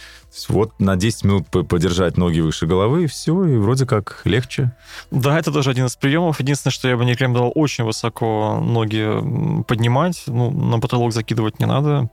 вот 0.50 0.80
на 0.80 0.96
10 0.96 1.24
минут 1.24 1.48
по- 1.48 1.64
подержать 1.64 2.18
ноги 2.18 2.40
выше 2.40 2.68
головы, 2.68 3.04
и 3.04 3.08
все, 3.08 3.46
и 3.46 3.58
вроде 3.58 3.86
как 3.86 4.22
легче. 4.26 4.72
Да, 5.12 5.38
это 5.38 5.52
тоже 5.52 5.72
один 5.72 5.86
из 5.86 5.96
приемов. 5.96 6.40
Единственное, 6.40 6.72
что 6.72 6.88
я 6.88 6.98
бы 6.98 7.06
не 7.06 7.14
рекомендовал 7.14 7.52
очень 7.56 7.84
высоко 7.84 8.60
ноги 8.62 9.64
поднимать. 9.64 10.24
Ну, 10.28 10.52
на 10.52 10.80
потолок 10.80 11.14
закидывать 11.14 11.60
не 11.60 11.66
надо. 11.66 12.10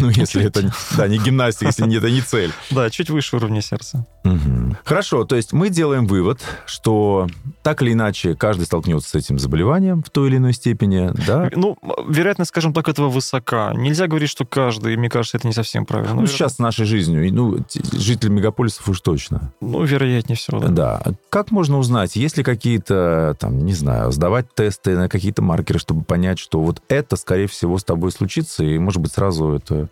Ну, 0.00 0.10
если 0.10 0.44
это, 0.44 0.72
да, 0.96 1.08
не 1.08 1.18
гимнастика, 1.18 1.66
если 1.66 1.96
это 1.96 2.10
не 2.10 2.20
цель. 2.20 2.52
Да, 2.70 2.90
чуть 2.90 3.10
выше 3.10 3.36
уровня 3.36 3.60
сердца. 3.60 4.06
Мгм. 4.24 4.76
Хорошо, 4.84 5.24
то 5.24 5.36
есть 5.36 5.52
мы 5.52 5.68
делаем 5.68 6.06
вывод, 6.06 6.40
что 6.66 7.26
так 7.62 7.82
или 7.82 7.92
иначе 7.92 8.34
каждый 8.34 8.66
столкнется 8.66 9.10
с 9.10 9.14
этим 9.14 9.38
заболеванием 9.38 10.02
в 10.02 10.10
той 10.10 10.28
или 10.28 10.36
иной 10.36 10.52
степени, 10.52 11.10
да? 11.26 11.50
Ну, 11.56 11.76
вероятность, 12.08 12.48
скажем 12.48 12.72
так, 12.72 12.88
этого 12.88 13.08
высока. 13.08 13.72
Нельзя 13.74 14.06
говорить, 14.08 14.30
что 14.30 14.44
каждый. 14.44 14.96
Мне 14.96 15.08
кажется, 15.08 15.36
это 15.36 15.46
не 15.46 15.52
совсем 15.52 15.86
правильно. 15.86 16.14
Ну, 16.14 16.26
сейчас 16.26 16.56
с 16.56 16.58
нашей 16.58 16.86
жизнью, 16.86 17.32
ну, 17.32 17.58
жители 17.92 18.30
мегаполисов 18.30 18.88
уж 18.88 19.00
точно. 19.00 19.52
Ну, 19.60 19.84
вероятнее 19.84 20.36
всего, 20.36 20.58
да. 20.60 20.68
Да. 20.68 21.02
Как 21.28 21.50
можно 21.50 21.78
узнать, 21.78 22.16
есть 22.16 22.36
ли 22.36 22.42
какие-то, 22.42 23.36
там, 23.38 23.64
не 23.64 23.74
знаю, 23.74 24.10
сдавать 24.12 24.52
тесты 24.54 24.96
на 24.96 25.08
какие-то 25.08 25.42
маркеры, 25.42 25.78
чтобы 25.78 26.02
понять, 26.02 26.38
что 26.38 26.60
вот 26.60 26.82
это, 26.88 27.16
скорее 27.16 27.46
всего, 27.46 27.78
с 27.78 27.84
тобой 27.84 28.10
случится, 28.12 28.64
и, 28.64 28.78
может 28.78 29.00
быть, 29.00 29.12
сразу 29.12 29.60
это 29.64 29.88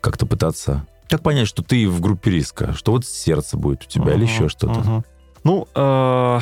как-то 0.00 0.26
пытаться... 0.26 0.86
Как 1.08 1.22
понять, 1.22 1.48
что 1.48 1.62
ты 1.62 1.88
в 1.88 2.00
группе 2.00 2.30
риска, 2.30 2.74
что 2.74 2.92
вот 2.92 3.06
сердце 3.06 3.56
будет 3.56 3.84
у 3.84 3.86
тебя 3.88 4.12
или 4.12 4.24
Мгм, 4.24 4.32
еще 4.32 4.48
что-то? 4.48 4.80
мгм. 4.80 5.04
Ну, 5.44 5.66
э, 5.74 6.40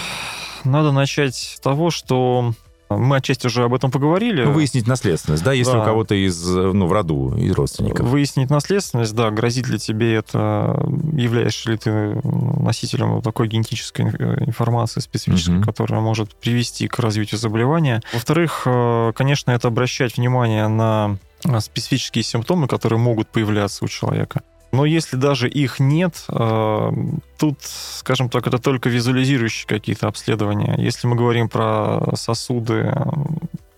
надо 0.65 0.91
начать 0.91 1.37
с 1.37 1.61
того, 1.61 1.91
что 1.91 2.53
мы 2.89 3.17
отчасти 3.17 3.47
уже 3.49 3.65
об 3.65 3.75
этом 3.75 3.91
поговорили. 3.91 4.45
Ну, 4.45 4.53
выяснить 4.53 4.87
наследственность, 4.87 5.43
да, 5.45 5.53
если 5.53 5.73
Да. 5.73 5.83
у 5.83 5.85
кого-то 5.85 6.15
из, 6.15 6.41
э, 6.57 6.73
ну, 6.73 6.87
в 6.87 6.93
роду, 6.93 7.35
из 7.37 7.53
родственников. 7.53 8.07
Выяснить 8.09 8.49
наследственность, 8.51 9.13
да, 9.15 9.31
грозит 9.31 9.69
ли 9.69 9.79
тебе 9.79 10.15
это, 10.15 10.81
являешься 11.13 11.71
ли 11.71 11.77
ты 11.79 12.21
носителем 12.25 13.15
вот 13.15 13.25
такой 13.25 13.49
генетической 13.49 14.03
инф- 14.07 14.45
информации 14.47 15.01
специфической, 15.01 15.57
Мгм. 15.57 15.65
которая 15.65 16.01
может 16.01 16.35
привести 16.37 16.87
к 16.89 16.99
развитию 17.01 17.39
заболевания. 17.39 18.03
Во-вторых, 18.13 18.63
э, 18.67 19.13
конечно, 19.17 19.51
это 19.51 19.69
обращать 19.69 20.17
внимание 20.17 20.69
на 20.69 21.19
э, 21.36 21.36
специфические 21.61 22.25
симптомы, 22.25 22.69
которые 22.69 22.99
могут 22.99 23.29
появляться 23.29 23.85
у 23.85 23.89
человека. 23.89 24.43
Но 24.73 24.85
если 24.85 25.17
даже 25.17 25.49
их 25.49 25.79
нет, 25.81 26.25
э, 26.29 26.91
тут, 27.39 27.59
скажем 27.63 28.29
так, 28.29 28.47
это 28.47 28.59
только 28.59 28.89
визуализирующие 28.89 29.67
какие-то 29.67 30.09
обследования. 30.09 30.75
Если 30.79 31.07
мы 31.07 31.17
говорим 31.17 31.49
про 31.49 32.15
сосуды, 32.15 32.93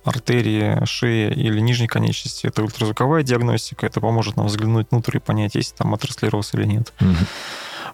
артерии, 0.04 0.84
шеи 0.86 1.30
или 1.30 1.60
нижней 1.60 1.86
конечности, 1.86 2.46
это 2.46 2.62
ультразвуковая 2.62 3.22
диагностика, 3.22 3.86
это 3.86 4.00
поможет 4.00 4.36
нам 4.36 4.46
взглянуть 4.46 4.88
внутрь 4.90 5.18
и 5.18 5.20
понять, 5.20 5.54
есть 5.54 5.74
там 5.76 5.94
атеросклероз 5.94 6.54
или 6.54 6.64
нет. 6.64 6.92
Мгм. 7.00 7.26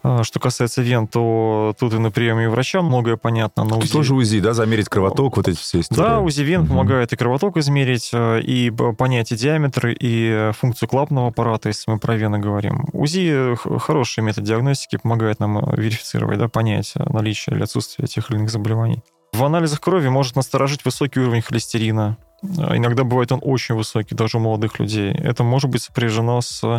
А, 0.07 0.23
Что 0.23 0.39
касается 0.39 0.83
вен, 0.83 1.07
то 1.09 1.75
тут 1.81 1.95
и 1.95 1.99
на 1.99 2.11
приеме 2.11 2.51
врача 2.51 2.83
многое 2.83 3.17
понятно. 3.17 3.65
На 3.65 3.77
УЗИ... 3.77 3.91
Тоже 3.91 4.15
УЗИ, 4.15 4.41
да, 4.41 4.53
замерить 4.53 4.91
кровоток, 4.91 5.39
вот 5.39 5.49
эти 5.49 5.57
все 5.57 5.81
истории. 5.81 6.01
Да, 6.01 6.21
УЗИ 6.21 6.43
вен 6.43 6.61
Мгм. 6.61 6.69
помогает 6.69 7.13
и 7.15 7.17
кровоток 7.17 7.57
измерить, 7.57 8.11
э, 8.13 8.41
и 8.43 8.71
понять 8.71 9.33
и 9.33 9.37
диаметр, 9.37 9.89
и 9.89 10.29
э, 10.31 10.53
функцию 10.53 10.91
клапанного 10.91 11.29
аппарата, 11.29 11.69
если 11.69 11.91
мы 11.91 11.99
про 11.99 12.17
вены 12.17 12.39
говорим. 12.39 12.85
УЗИ 12.93 13.55
х- 13.57 13.79
хороший 13.79 14.23
метод 14.23 14.45
диагностики, 14.45 14.99
помогает 15.03 15.41
нам 15.41 15.59
э, 15.59 15.77
верифицировать, 15.81 16.39
да, 16.39 16.49
понять 16.49 16.93
э, 16.97 17.03
наличие 17.11 17.57
или 17.57 17.63
отсутствие 17.63 18.07
тех 18.07 18.31
или 18.31 18.37
иных 18.39 18.51
заболеваний. 18.51 19.03
В 19.35 19.43
анализах 19.43 19.81
крови 19.81 20.07
может 20.09 20.37
насторожить 20.37 20.85
высокий 20.85 21.19
уровень 21.19 21.43
холестерина. 21.43 22.17
Э, 22.43 22.77
Иногда 22.77 23.03
бывает 23.03 23.33
он 23.33 23.41
очень 23.43 23.75
высокий, 23.75 24.15
даже 24.15 24.37
у 24.37 24.41
молодых 24.41 24.79
людей. 24.79 25.11
Это 25.13 25.43
может 25.43 25.69
быть 25.71 25.83
сопряжено 25.83 26.41
с 26.41 26.63
э, 26.63 26.79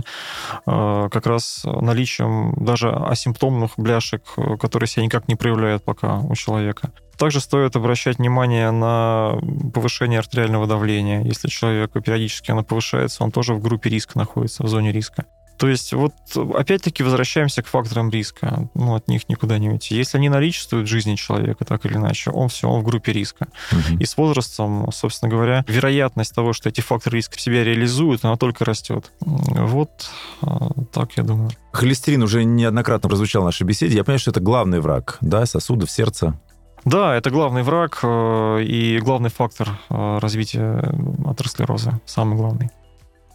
как 1.12 1.26
раз 1.28 1.64
наличием 1.66 2.54
даже 2.56 2.92
асимптомных 2.92 3.72
бляшек, 3.76 4.24
э, 4.38 4.56
которые 4.56 4.88
себя 4.88 5.04
никак 5.04 5.28
не 5.28 5.36
проявляют 5.36 5.84
пока 5.84 6.20
у 6.20 6.34
человека. 6.36 6.92
Также 7.18 7.42
стоит 7.42 7.76
обращать 7.76 8.20
внимание 8.20 8.72
на 8.72 9.38
повышение 9.74 10.20
артериального 10.20 10.66
давления. 10.66 11.24
Если 11.24 11.50
человек 11.50 11.92
периодически 11.92 12.52
оно 12.52 12.64
повышается, 12.64 13.26
он 13.26 13.34
тоже 13.34 13.54
в 13.54 13.62
группе 13.62 13.90
риска 13.90 14.18
находится, 14.18 14.64
в 14.64 14.70
зоне 14.70 14.94
риска. 14.94 15.26
То 15.58 15.68
есть 15.68 15.94
вот 15.94 16.14
опять-таки 16.56 17.04
возвращаемся 17.04 17.62
к 17.62 17.68
факторам 17.68 18.10
риска. 18.10 18.70
Ну, 18.74 18.96
от 18.96 19.08
них 19.08 19.30
никуда 19.30 19.58
не 19.58 19.70
уйти. 19.70 19.96
Если 19.96 20.18
они 20.18 20.30
наличествуют 20.30 20.88
в 20.88 20.92
жизни 20.92 21.16
человека 21.16 21.66
так 21.66 21.86
или 21.86 21.96
иначе, 21.96 22.32
он 22.32 22.50
все, 22.50 22.68
он 22.68 22.82
в 22.82 22.84
группе 22.84 23.14
риска. 23.14 23.48
Мгм. 23.72 24.00
И 24.00 24.06
с 24.06 24.18
возрастом, 24.18 24.90
собственно 24.92 25.32
говоря, 25.32 25.64
вероятность 25.68 26.34
того, 26.34 26.54
что 26.54 26.70
эти 26.70 26.82
факторы 26.82 27.18
риска 27.18 27.38
в 27.38 27.42
себя 27.42 27.64
реализуют, 27.64 28.26
она 28.26 28.36
только 28.36 28.66
растет. 28.66 29.12
Вот 29.22 30.10
а, 30.42 30.70
так 30.92 31.14
я 31.18 31.24
думаю. 31.24 31.52
Холестерин 31.72 32.24
уже 32.24 32.44
неоднократно 32.44 33.10
прозвучал 33.10 33.42
в 33.42 33.46
нашей 33.46 33.64
беседе. 33.64 33.96
Я 33.96 34.04
понимаю, 34.04 34.20
что 34.20 34.32
это 34.32 34.40
главный 34.40 34.80
враг, 34.80 35.18
да, 35.22 35.46
сосудов, 35.46 35.90
сердца. 35.92 36.40
Да, 36.86 37.16
это 37.16 37.32
главный 37.32 37.64
враг 37.64 38.00
э, 38.04 38.62
и 38.62 39.00
главный 39.00 39.32
фактор 39.32 39.70
э, 39.90 40.20
развития 40.20 40.84
атеросклероза, 41.26 42.00
самый 42.06 42.38
главный. 42.38 42.70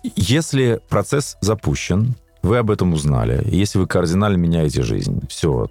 Если 0.03 0.81
процесс 0.89 1.37
запущен, 1.41 2.17
вы 2.43 2.59
об 2.59 2.71
этом 2.71 2.95
узнали. 2.95 3.43
Если 3.47 3.79
вы 3.79 3.87
кардинально 3.87 4.37
меняете 4.37 4.83
жизнь, 4.83 5.21
все, 5.29 5.69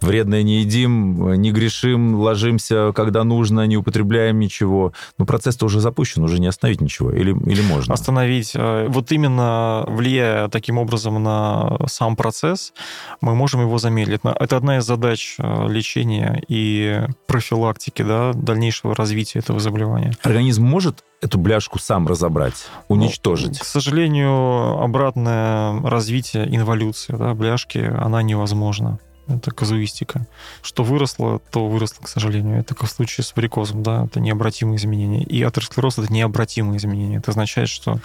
вредное 0.00 0.42
не 0.42 0.60
едим, 0.60 1.32
не 1.34 1.52
грешим, 1.52 2.16
ложимся, 2.16 2.92
когда 2.94 3.22
нужно, 3.24 3.66
не 3.66 3.76
употребляем 3.76 4.38
ничего. 4.38 4.92
Но 5.18 5.26
процесс-то 5.26 5.66
уже 5.66 5.80
запущен, 5.80 6.24
уже 6.24 6.40
не 6.40 6.48
остановить 6.48 6.80
ничего. 6.80 7.12
Или, 7.12 7.30
или 7.30 7.62
можно? 7.62 7.94
Остановить. 7.94 8.52
Э, 8.54 8.86
вот 8.88 9.12
именно 9.12 9.84
влияя 9.86 10.48
таким 10.48 10.78
образом 10.78 11.22
на 11.22 11.78
сам 11.86 12.16
процесс, 12.16 12.72
мы 13.20 13.34
можем 13.34 13.60
его 13.60 13.78
замедлить. 13.78 14.20
Это 14.24 14.56
одна 14.56 14.78
из 14.78 14.84
задач 14.84 15.36
э, 15.38 15.68
лечения 15.68 16.42
и 16.48 17.00
профилактики, 17.26 18.02
да, 18.02 18.32
дальнейшего 18.32 18.94
развития 18.94 19.38
этого 19.38 19.60
заболевания. 19.60 20.12
Организм 20.22 20.64
может 20.64 21.04
эту 21.20 21.38
бляшку 21.38 21.78
сам 21.78 22.06
разобрать, 22.06 22.66
уничтожить? 22.88 23.52
Ну, 23.52 23.58
к 23.60 23.64
сожалению, 23.64 24.78
обратное 24.78 25.80
развитие, 25.82 26.54
инволюция 26.54 27.16
да, 27.16 27.34
бляшки, 27.34 27.78
она 27.78 28.22
невозможна. 28.22 28.98
Это 29.28 29.50
казуистика. 29.50 30.26
Что 30.62 30.82
выросло, 30.82 31.40
то 31.50 31.68
выросло, 31.68 32.02
к 32.02 32.08
сожалению. 32.08 32.58
Это 32.58 32.74
как 32.74 32.88
в 32.88 32.92
случае 32.92 33.24
с 33.24 33.36
варикозом, 33.36 33.82
да, 33.82 34.06
это 34.06 34.20
необратимые 34.20 34.78
изменения. 34.78 35.22
И 35.22 35.42
атеросклероз— 35.42 35.98
это 35.98 36.10
необратимые 36.10 36.78
изменения. 36.78 37.18
Это 37.18 37.32
означает, 37.32 37.68
что 37.68 37.98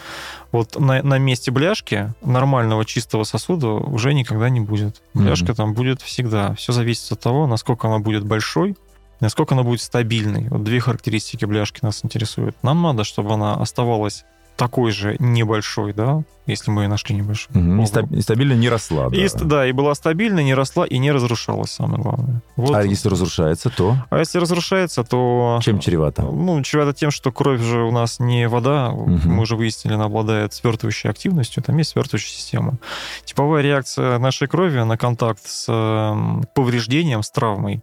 вот 0.52 0.78
на, 0.78 1.02
на 1.02 1.18
месте 1.20 1.50
бляшки 1.50 2.14
нормального 2.22 2.84
чистого 2.84 3.24
сосуда 3.24 3.70
уже 3.70 4.14
никогда 4.14 4.50
не 4.50 4.60
будет. 4.60 5.02
Бляшка 5.14 5.54
mm-hmm. 5.54 5.56
там 5.56 5.74
будет 5.74 6.02
всегда. 6.02 6.56
Все 6.56 6.74
зависит 6.74 7.10
от 7.14 7.22
того, 7.22 7.48
насколько 7.48 7.88
она 7.88 8.00
будет 8.00 8.26
большой, 8.26 8.76
насколько 9.24 9.56
она 9.56 9.64
будет 9.64 9.82
стабильной. 9.82 10.50
Вот 10.50 10.64
две 10.64 10.80
характеристики 10.80 11.46
бляшки 11.46 11.80
нас 11.82 12.04
интересуют. 12.04 12.56
Нам 12.62 12.82
надо, 12.82 13.04
чтобы 13.04 13.34
она 13.34 13.56
оставалась 13.56 14.26
такой 14.56 14.92
же 14.92 15.16
небольшой, 15.20 15.94
да, 15.94 16.24
если 16.46 16.70
мы 16.70 16.84
ее 16.84 16.88
нашли 16.88 17.16
небольшой. 17.16 17.56
Угу. 17.56 17.84
И 18.12 18.22
стабильно 18.22 18.54
не 18.54 18.70
росла, 18.70 19.10
да. 19.10 19.18
И, 19.18 19.28
да, 19.44 19.68
и 19.68 19.72
была 19.72 19.96
стабильна, 19.96 20.42
не 20.42 20.54
росла 20.54 20.86
и 20.86 20.98
не 20.98 21.12
разрушалась, 21.12 21.72
самое 21.72 22.02
главное. 22.02 22.42
Вот. 22.56 22.76
А 22.76 22.84
если 22.84 23.10
разрушается, 23.10 23.70
то? 23.70 23.98
А 24.10 24.20
если 24.20 24.38
разрушается, 24.38 25.04
то... 25.04 25.60
Чем 25.64 25.80
чревато? 25.80 26.24
Ну, 26.24 26.62
чревато 26.62 26.94
тем, 26.94 27.12
что 27.12 27.32
кровь 27.32 27.62
же 27.62 27.82
у 27.84 27.92
нас 27.92 28.20
не 28.20 28.48
вода, 28.48 28.90
угу. 28.90 29.20
мы 29.26 29.42
уже 29.42 29.56
выяснили, 29.56 29.96
она 29.96 30.06
обладает 30.06 30.54
свертывающей 30.54 31.10
активностью, 31.10 31.64
там 31.64 31.78
есть 31.78 31.92
свертывающая 31.92 32.36
система. 32.36 32.78
Типовая 33.26 33.64
реакция 33.64 34.20
нашей 34.20 34.48
крови 34.48 34.80
на 34.80 34.98
контакт 34.98 35.42
с 35.46 35.66
эм, 35.70 36.44
повреждением, 36.54 37.24
с 37.24 37.32
травмой, 37.32 37.82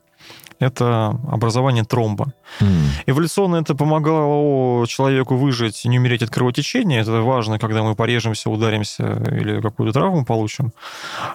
это 0.61 1.19
образование 1.29 1.85
тромба. 1.85 2.35
Mm. 2.61 2.67
Эволюционно 3.07 3.57
это 3.57 3.75
помогало 3.75 4.87
человеку 4.87 5.35
выжить 5.35 5.85
не 5.87 5.99
умереть 5.99 6.23
от 6.23 6.31
кровотечения. 6.31 7.01
Это 7.01 7.23
важно, 7.23 7.59
когда 7.59 7.83
мы 7.83 7.95
порежемся, 7.97 8.51
ударимся 8.51 9.23
или 9.31 9.61
какую-то 9.61 9.99
травму 9.99 10.25
получим. 10.25 10.73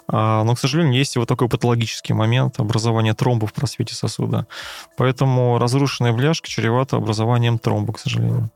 А, 0.07 0.43
но, 0.43 0.53
к 0.53 0.59
сожалению, 0.59 0.93
есть 0.93 1.17
вот 1.17 1.27
такой 1.27 1.49
патологический 1.49 2.13
момент 2.13 2.59
образования 2.59 3.15
тромба 3.15 3.47
в 3.47 3.53
просвете 3.53 3.95
сосуда. 3.95 4.45
Поэтому 4.95 5.57
разрушенная 5.57 6.13
бляшка 6.13 6.47
чревата 6.47 6.97
образованием 6.97 7.57
тромба, 7.57 7.93
к 7.93 7.99
сожалению. 7.99 8.51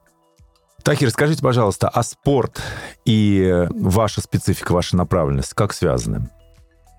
Таки, 0.84 1.10
скажите, 1.10 1.42
пожалуйста, 1.42 1.90
а 1.90 2.04
спорт 2.04 2.62
и 3.06 3.68
ваша 3.72 4.22
специфика, 4.22 4.72
ваша 4.72 4.96
направленность 4.96 5.54
как 5.54 5.74
связаны? 5.74 6.30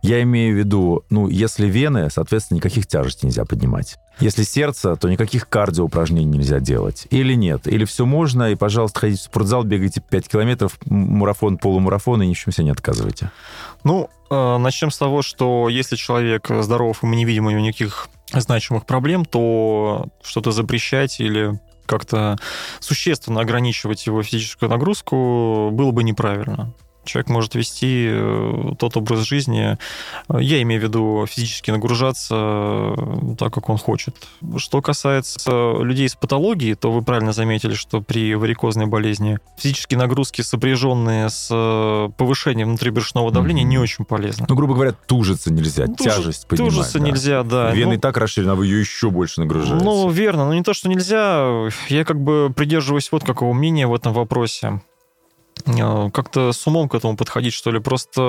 Я 0.03 0.23
имею 0.23 0.55
в 0.55 0.59
виду, 0.59 1.05
ну, 1.11 1.29
если 1.29 1.67
вены, 1.67 2.09
соответственно, 2.11 2.57
никаких 2.57 2.87
тяжестей 2.87 3.27
нельзя 3.27 3.45
поднимать. 3.45 3.99
Если 4.19 4.43
сердце, 4.43 4.97
то 4.97 5.09
никаких 5.09 5.49
кардиоупражнений 5.49 6.39
нельзя 6.39 6.61
делать. 6.61 7.07
Или 7.11 7.35
нет. 7.35 7.67
Или 7.67 7.85
все 7.85 8.07
можно, 8.07 8.51
и, 8.51 8.55
пожалуйста, 8.55 9.01
ходите 9.01 9.23
в 9.23 9.25
спортзал, 9.25 9.65
бегайте 9.65 10.01
5 10.01 10.29
километров, 10.29 10.79
марафон, 10.87 11.59
полумарафон, 11.59 12.23
и 12.23 12.27
ни 12.27 12.35
в 12.35 12.39
чем 12.39 12.53
себе 12.53 12.65
не 12.65 12.71
отказывайте. 12.71 13.31
Ну, 13.85 14.11
э, 14.31 14.57
начнем 14.59 14.91
с 14.91 14.99
того, 14.99 15.23
что 15.23 15.69
если 15.69 15.97
человек 15.97 16.49
здоров, 16.49 17.03
и 17.03 17.07
мы 17.07 17.17
не 17.17 17.25
видим 17.25 17.47
у 17.47 17.51
него 17.51 17.61
никаких 17.61 18.09
значимых 18.33 18.87
проблем, 18.87 19.25
то 19.25 20.09
что-то 20.23 20.53
запрещать 20.53 21.21
или 21.21 21.59
как-то 21.87 22.39
существенно 22.79 23.41
ограничивать 23.41 24.07
его 24.07 24.23
физическую 24.23 24.71
нагрузку 24.71 25.71
было 25.73 25.91
бы 25.91 26.05
неправильно. 26.05 26.73
Человек 27.11 27.29
может 27.29 27.57
вести 27.57 28.07
э, 28.09 28.73
тот 28.79 28.97
образ 28.97 29.27
жизни, 29.27 29.77
э, 30.29 30.39
я 30.41 30.63
имею 30.63 30.81
в 30.81 30.85
виду 30.85 31.27
физически 31.29 31.73
нагружаться 31.73 32.37
э, 32.37 33.35
так, 33.37 33.53
как 33.53 33.69
он 33.69 33.79
хочет. 33.79 34.15
Что 34.59 34.81
касается 34.81 35.51
людей 35.81 36.09
с 36.09 36.15
патологией, 36.15 36.77
то 36.77 36.93
вы 36.93 37.03
правильно 37.03 37.33
заметили, 37.33 37.75
что 37.75 38.01
при 38.01 38.37
варикозной 38.37 38.87
болезни 38.87 39.41
физические 39.59 39.99
нагрузки, 39.99 40.43
сопряженные 40.43 41.31
с 41.31 41.49
повышением 42.17 42.69
внутрибрюшного 42.69 43.33
давления, 43.33 43.65
mm-hmm. 43.65 43.69
не 43.69 43.79
очень 43.79 44.05
полезны. 44.05 44.47
Ну, 44.49 44.55
грубо 44.55 44.75
говоря, 44.75 44.93
тужиться 44.93 45.53
нельзя, 45.53 45.87
Туж... 45.87 46.07
тяжесть 46.07 46.47
поднимать. 46.47 46.73
Тужиться 46.73 47.01
да. 47.01 47.05
нельзя, 47.05 47.43
да. 47.43 47.73
Вены 47.73 47.87
ну, 47.87 47.95
и 47.95 47.99
так 47.99 48.19
расширены, 48.19 48.53
а 48.53 48.55
вы 48.55 48.67
ее 48.67 48.79
еще 48.79 49.11
больше 49.11 49.41
нагружаете. 49.41 49.85
Ну, 49.85 50.09
верно, 50.11 50.47
но 50.47 50.55
не 50.55 50.63
то, 50.63 50.75
что 50.75 50.89
нельзя. 50.89 51.69
Я 51.89 52.05
как 52.05 52.21
бы 52.21 52.53
придерживаюсь 52.55 53.11
вот 53.11 53.25
какого 53.25 53.53
мнения 53.53 53.89
в 53.89 53.95
этом 53.95 54.13
вопросе. 54.13 54.81
Э, 55.67 56.11
как-то 56.13 56.53
с 56.53 56.67
умом 56.67 56.89
к 56.89 56.95
этому 56.95 57.17
подходить, 57.17 57.55
что 57.55 57.71
ли. 57.71 57.81
Просто 57.81 58.21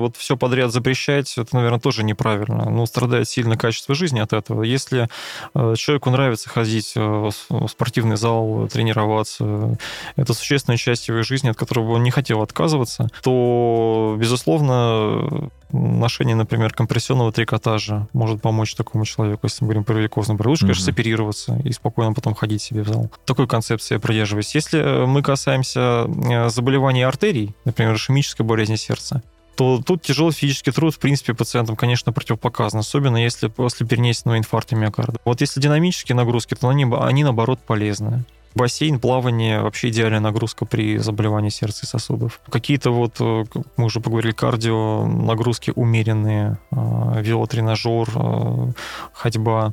вот 0.00 0.16
все 0.16 0.36
подряд 0.36 0.72
запрещать, 0.72 1.36
это, 1.36 1.54
наверное, 1.54 1.80
тоже 1.80 2.04
неправильно. 2.04 2.70
Ну, 2.70 2.86
страдает 2.86 3.28
сильно 3.28 3.56
качество 3.56 3.94
жизни 3.94 4.20
от 4.20 4.32
этого. 4.32 4.62
Если 4.62 5.08
э, 5.54 5.74
человеку 5.76 6.10
нравится 6.10 6.48
ходить 6.48 6.92
э, 6.96 7.00
в 7.00 7.68
спортивный 7.68 8.16
зал, 8.16 8.68
тренироваться, 8.68 9.76
это 10.16 10.34
существенная 10.34 10.76
часть 10.76 11.08
его 11.08 11.22
жизни, 11.22 11.48
от 11.48 11.56
которого 11.56 11.92
он 11.92 12.02
не 12.02 12.10
хотел 12.10 12.42
отказываться, 12.42 13.08
то, 13.22 14.16
безусловно, 14.18 15.50
ношение, 15.72 16.36
например, 16.36 16.72
компрессионного 16.72 17.32
трикотажа 17.32 18.08
может 18.12 18.42
помочь 18.42 18.74
такому 18.74 19.04
человеку, 19.04 19.40
если 19.44 19.64
мы 19.64 19.68
говорим 19.68 19.84
про 19.84 19.94
варикозный 19.94 20.36
болезнь. 20.36 20.50
Лучше, 20.50 20.66
конечно, 20.66 20.84
соперироваться 20.84 21.60
и 21.64 21.72
спокойно 21.72 22.12
потом 22.12 22.34
ходить 22.34 22.62
себе 22.62 22.82
в 22.82 22.88
зал. 22.88 23.10
Такой 23.24 23.46
концепции 23.46 23.94
я 23.94 24.00
придерживаюсь. 24.00 24.54
Если 24.54 25.06
мы 25.06 25.22
касаемся 25.22 26.06
заболеваний 26.48 27.02
артерий, 27.02 27.54
например, 27.64 27.94
ишемической 27.94 28.44
болезни 28.44 28.76
сердца, 28.76 29.22
то 29.56 29.82
тут 29.84 30.02
тяжелый 30.02 30.32
физический 30.32 30.70
труд, 30.70 30.94
в 30.94 30.98
принципе, 30.98 31.34
пациентам, 31.34 31.76
конечно, 31.76 32.12
противопоказан, 32.12 32.80
особенно 32.80 33.18
если 33.18 33.48
после 33.48 33.86
перенесенного 33.86 34.38
инфаркта 34.38 34.74
миокарда. 34.74 35.18
Вот 35.24 35.42
если 35.42 35.60
динамические 35.60 36.16
нагрузки, 36.16 36.54
то 36.54 36.68
они, 36.68 36.86
они 36.98 37.24
наоборот, 37.24 37.60
полезны. 37.66 38.24
Бассейн, 38.54 38.98
плавание, 38.98 39.60
вообще 39.60 39.90
идеальная 39.90 40.20
нагрузка 40.20 40.66
при 40.66 40.98
заболевании 40.98 41.50
сердца 41.50 41.84
и 41.84 41.86
сосудов. 41.86 42.40
Какие-то 42.50 42.90
вот, 42.90 43.16
э, 43.20 43.44
мы 43.76 43.84
уже 43.84 44.00
поговорили, 44.00 44.32
кардио 44.32 45.06
нагрузки 45.06 45.72
умеренные, 45.74 46.58
э, 46.72 46.76
велотренажер, 47.22 48.08
э, 48.14 48.72
ходьба, 49.12 49.72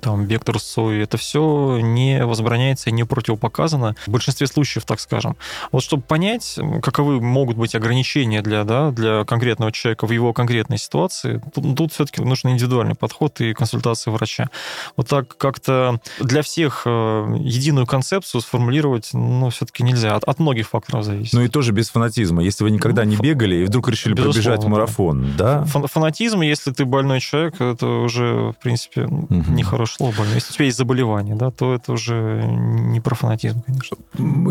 там, 0.00 0.24
вектор 0.26 0.58
сои, 0.58 1.02
это 1.02 1.16
все 1.16 1.78
не 1.82 2.24
возбраняется 2.24 2.90
и 2.90 2.92
не 2.92 3.04
противопоказано 3.04 3.96
в 4.06 4.10
большинстве 4.10 4.46
случаев, 4.46 4.84
так 4.84 5.00
скажем. 5.00 5.36
Вот 5.72 5.82
чтобы 5.82 6.02
понять, 6.02 6.58
каковы 6.82 7.20
могут 7.20 7.56
быть 7.56 7.74
ограничения 7.74 8.42
для, 8.42 8.64
да, 8.64 8.90
для 8.90 9.24
конкретного 9.24 9.72
человека 9.72 10.06
в 10.06 10.10
его 10.10 10.32
конкретной 10.32 10.78
ситуации, 10.78 11.40
тут, 11.54 11.76
тут 11.76 11.92
все-таки 11.92 12.22
нужен 12.22 12.50
индивидуальный 12.50 12.94
подход 12.94 13.40
и 13.40 13.54
консультация 13.54 14.12
врача. 14.12 14.50
Вот 14.96 15.08
так 15.08 15.36
как-то 15.36 16.00
для 16.20 16.42
всех 16.42 16.82
э, 16.84 17.36
единую 17.38 17.86
концепцию 17.86 18.40
сформулировать, 18.40 19.10
ну, 19.12 19.50
все-таки 19.50 19.82
нельзя. 19.82 20.16
От, 20.16 20.24
от 20.24 20.38
многих 20.38 20.68
факторов 20.68 21.04
зависит. 21.04 21.32
Ну 21.32 21.42
и 21.42 21.48
тоже 21.48 21.72
без 21.72 21.90
фанатизма. 21.90 22.42
Если 22.42 22.64
вы 22.64 22.70
никогда 22.70 23.04
не 23.04 23.16
бегали 23.16 23.56
и 23.56 23.64
вдруг 23.64 23.88
решили 23.88 24.14
Безусловно, 24.14 24.42
пробежать 24.42 24.68
марафон, 24.68 25.32
да? 25.36 25.64
Фанатизм, 25.64 26.40
если 26.40 26.72
ты 26.72 26.84
больной 26.84 27.20
человек, 27.20 27.60
это 27.60 27.86
уже, 27.86 28.52
в 28.52 28.56
принципе, 28.60 29.04
угу. 29.04 29.44
не 29.48 29.62
слово 29.94 30.14
больной. 30.16 30.34
Если 30.34 30.52
у 30.52 30.54
тебя 30.54 30.64
есть 30.66 30.78
заболевание, 30.78 31.34
да, 31.34 31.50
то 31.50 31.74
это 31.74 31.92
уже 31.92 32.42
не 32.44 33.00
про 33.00 33.14
фанатизм, 33.14 33.62
конечно. 33.62 33.96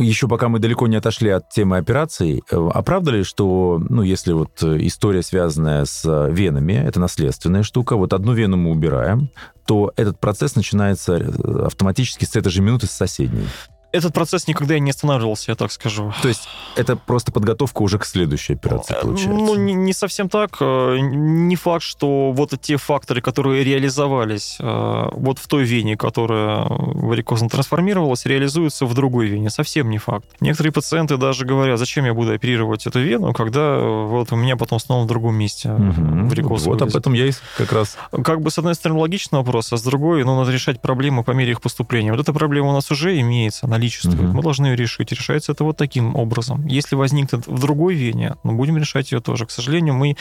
Еще 0.02 0.28
пока 0.28 0.50
мы 0.50 0.60
далеко 0.60 0.88
не 0.88 0.96
отошли 0.96 1.30
от 1.30 1.50
темы 1.50 1.78
операций, 1.78 2.44
э, 2.50 2.70
а 2.74 2.82
что, 3.24 3.82
ну, 3.90 4.02
если 4.02 4.34
вот 4.34 4.64
история, 4.64 5.24
связанная 5.24 5.86
с 5.86 6.28
венами, 6.30 6.74
это 6.74 7.00
наследственная 7.00 7.64
штука, 7.64 7.96
вот 7.96 8.14
одну 8.14 8.34
вену 8.34 8.58
мы 8.58 8.72
убираем, 8.72 9.30
то 9.66 9.92
этот 9.98 10.20
процесс 10.20 10.56
начинается 10.56 11.18
э, 11.18 11.66
автоматически 11.66 12.26
с 12.26 12.36
этой 12.36 12.50
же 12.50 12.62
минуты 12.62 12.88
с 12.88 12.92
соседней 12.92 13.48
этот 13.92 14.14
процесс 14.14 14.48
никогда 14.48 14.78
не 14.80 14.92
останавливался, 14.92 15.52
я 15.52 15.56
так 15.56 15.72
скажу. 15.72 16.14
То 16.22 16.28
есть 16.28 16.48
это 16.76 16.96
просто 16.96 17.32
подготовка 17.32 17.82
уже 17.82 17.98
к 18.00 18.06
следующей 18.06 18.54
операции, 18.54 18.96
э, 18.96 19.02
получается? 19.02 19.30
Ну, 19.30 19.56
не, 19.56 19.74
не 19.74 19.94
совсем 19.94 20.30
так. 20.30 20.58
Э, 20.60 20.98
не 21.00 21.56
факт, 21.56 21.84
что 21.84 22.32
вот 22.32 22.54
те 22.62 22.78
факторы, 22.78 23.22
которые 23.22 23.64
реализовались 23.64 24.58
э, 24.60 25.10
вот 25.12 25.40
в 25.40 25.48
той 25.48 25.64
вене, 25.64 25.98
которая 25.98 26.66
варикозно 26.68 27.50
трансформировалась, 27.50 28.26
реализуются 28.26 28.86
в 28.86 28.94
другой 28.94 29.28
вене. 29.28 29.50
Совсем 29.50 29.90
не 29.90 29.98
факт. 29.98 30.26
Некоторые 30.40 30.74
пациенты 30.74 31.18
даже 31.18 31.46
говорят, 31.46 31.80
зачем 31.80 32.06
я 32.06 32.14
буду 32.14 32.34
оперировать 32.34 32.86
эту 32.88 33.00
вену, 33.00 33.34
когда 33.34 33.78
вот 33.78 34.32
у 34.32 34.36
меня 34.36 34.58
потом 34.58 34.80
снова 34.80 35.04
в 35.04 35.08
другом 35.08 35.36
месте 35.36 35.70
угу. 35.70 36.28
варикоз 36.28 36.66
Вот 36.66 36.82
об 36.82 36.96
этом 36.96 37.14
я 37.14 37.28
и 37.28 37.32
как 37.58 37.72
раз... 37.72 37.98
Как 38.24 38.42
бы, 38.42 38.52
с 38.52 38.58
одной 38.58 38.76
стороны, 38.76 39.00
логичный 39.00 39.40
вопрос, 39.40 39.72
а 39.74 39.78
с 39.78 39.82
другой, 39.82 40.24
ну, 40.24 40.38
надо 40.38 40.52
решать 40.52 40.82
проблемы 40.82 41.24
по 41.24 41.32
мере 41.32 41.52
их 41.52 41.62
поступления. 41.62 42.12
Вот 42.12 42.20
эта 42.20 42.34
проблема 42.34 42.70
у 42.70 42.74
нас 42.74 42.92
уже 42.92 43.20
имеется, 43.20 43.66
она 43.66 43.78
наличествует. 43.88 44.20
Мгм. 44.20 44.36
Мы 44.36 44.42
должны 44.44 44.68
ее 44.68 44.76
решить. 44.76 45.12
Решается 45.12 45.52
это 45.54 45.64
вот 45.64 45.78
таким 45.78 46.16
образом. 46.16 46.66
Если 46.68 46.96
возникнет 46.96 47.48
в 47.48 47.60
другой 47.60 47.96
вене, 47.96 48.36
ну, 48.44 48.54
будем 48.54 48.78
решать 48.78 49.12
ее 49.12 49.20
тоже. 49.20 49.46
К 49.46 49.52
сожалению, 49.52 49.94
мы 49.94 50.16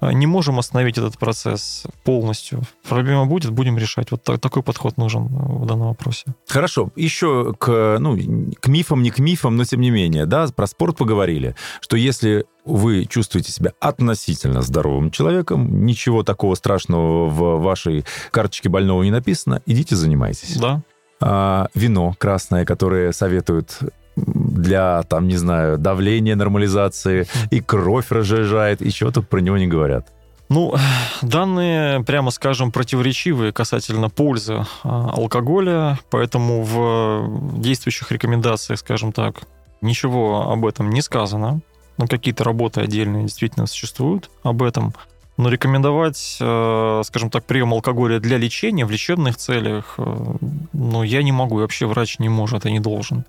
э, 0.00 0.12
не 0.12 0.26
можем 0.26 0.58
остановить 0.58 0.98
этот 0.98 1.18
процесс 1.18 1.84
полностью. 2.04 2.62
Проблема 2.88 3.26
будет, 3.26 3.50
будем 3.50 3.78
решать. 3.78 4.10
Вот 4.10 4.22
та- 4.22 4.38
такой 4.38 4.62
подход 4.62 4.96
нужен 4.96 5.26
э, 5.26 5.28
в 5.28 5.66
данном 5.66 5.88
вопросе. 5.88 6.24
Хорошо, 6.48 6.90
еще 6.96 7.54
к, 7.58 7.98
ну, 8.00 8.16
к 8.60 8.68
мифам, 8.68 9.02
не 9.02 9.10
к 9.10 9.18
мифам, 9.18 9.56
но 9.56 9.64
тем 9.64 9.80
не 9.80 9.90
менее, 9.90 10.26
да, 10.26 10.46
про 10.54 10.66
спорт 10.66 10.96
поговорили, 10.96 11.54
что 11.80 11.96
если 11.96 12.44
вы 12.64 13.04
чувствуете 13.04 13.52
себя 13.52 13.72
относительно 13.80 14.62
здоровым 14.62 15.10
человеком, 15.10 15.84
ничего 15.84 16.22
такого 16.22 16.54
страшного 16.54 17.28
в 17.28 17.62
вашей 17.62 18.04
карточке 18.30 18.68
больного 18.68 19.02
не 19.02 19.10
написано, 19.10 19.60
идите 19.66 19.96
занимайтесь. 19.96 20.56
Да, 20.56 20.82
А, 21.26 21.68
вино 21.74 22.14
красное, 22.18 22.66
которое 22.66 23.12
советуют 23.12 23.78
для, 24.14 25.02
там, 25.04 25.26
не 25.26 25.38
знаю, 25.38 25.78
давления, 25.78 26.36
нормализации, 26.36 27.26
и 27.50 27.60
кровь 27.62 28.10
разжижает, 28.10 28.82
и 28.82 28.92
чего 28.92 29.10
только 29.10 29.28
про 29.28 29.40
него 29.40 29.56
не 29.56 29.66
говорят. 29.66 30.06
Ну, 30.50 30.74
данные, 31.22 32.04
прямо 32.04 32.30
скажем, 32.30 32.70
противоречивые 32.70 33.52
касательно 33.52 34.10
пользы 34.10 34.66
а, 34.82 35.12
алкоголя, 35.16 35.98
поэтому 36.10 36.62
в 36.62 37.58
действующих 37.58 38.12
рекомендациях, 38.12 38.80
скажем 38.80 39.10
так, 39.12 39.44
ничего 39.80 40.52
об 40.52 40.66
этом 40.66 40.90
не 40.90 41.00
сказано. 41.00 41.62
Ну, 41.96 42.06
какие-то 42.06 42.44
работы 42.44 42.82
отдельные 42.82 43.22
действительно 43.22 43.66
существуют 43.66 44.30
об 44.42 44.62
этом. 44.62 44.92
Но 45.36 45.48
рекомендовать, 45.48 46.36
э, 46.40 47.02
скажем 47.04 47.28
так, 47.30 47.44
прием 47.44 47.72
алкоголя 47.72 48.20
для 48.20 48.38
лечения 48.38 48.86
в 48.86 48.90
лечебных 48.90 49.36
целях, 49.36 49.94
э, 49.98 50.36
ну, 50.72 51.02
я 51.02 51.22
не 51.24 51.32
могу, 51.32 51.58
и 51.58 51.62
вообще 51.62 51.86
врач 51.86 52.20
не 52.20 52.28
может 52.28 52.66
и 52.66 52.72
не 52.72 52.78
должен. 52.78 53.24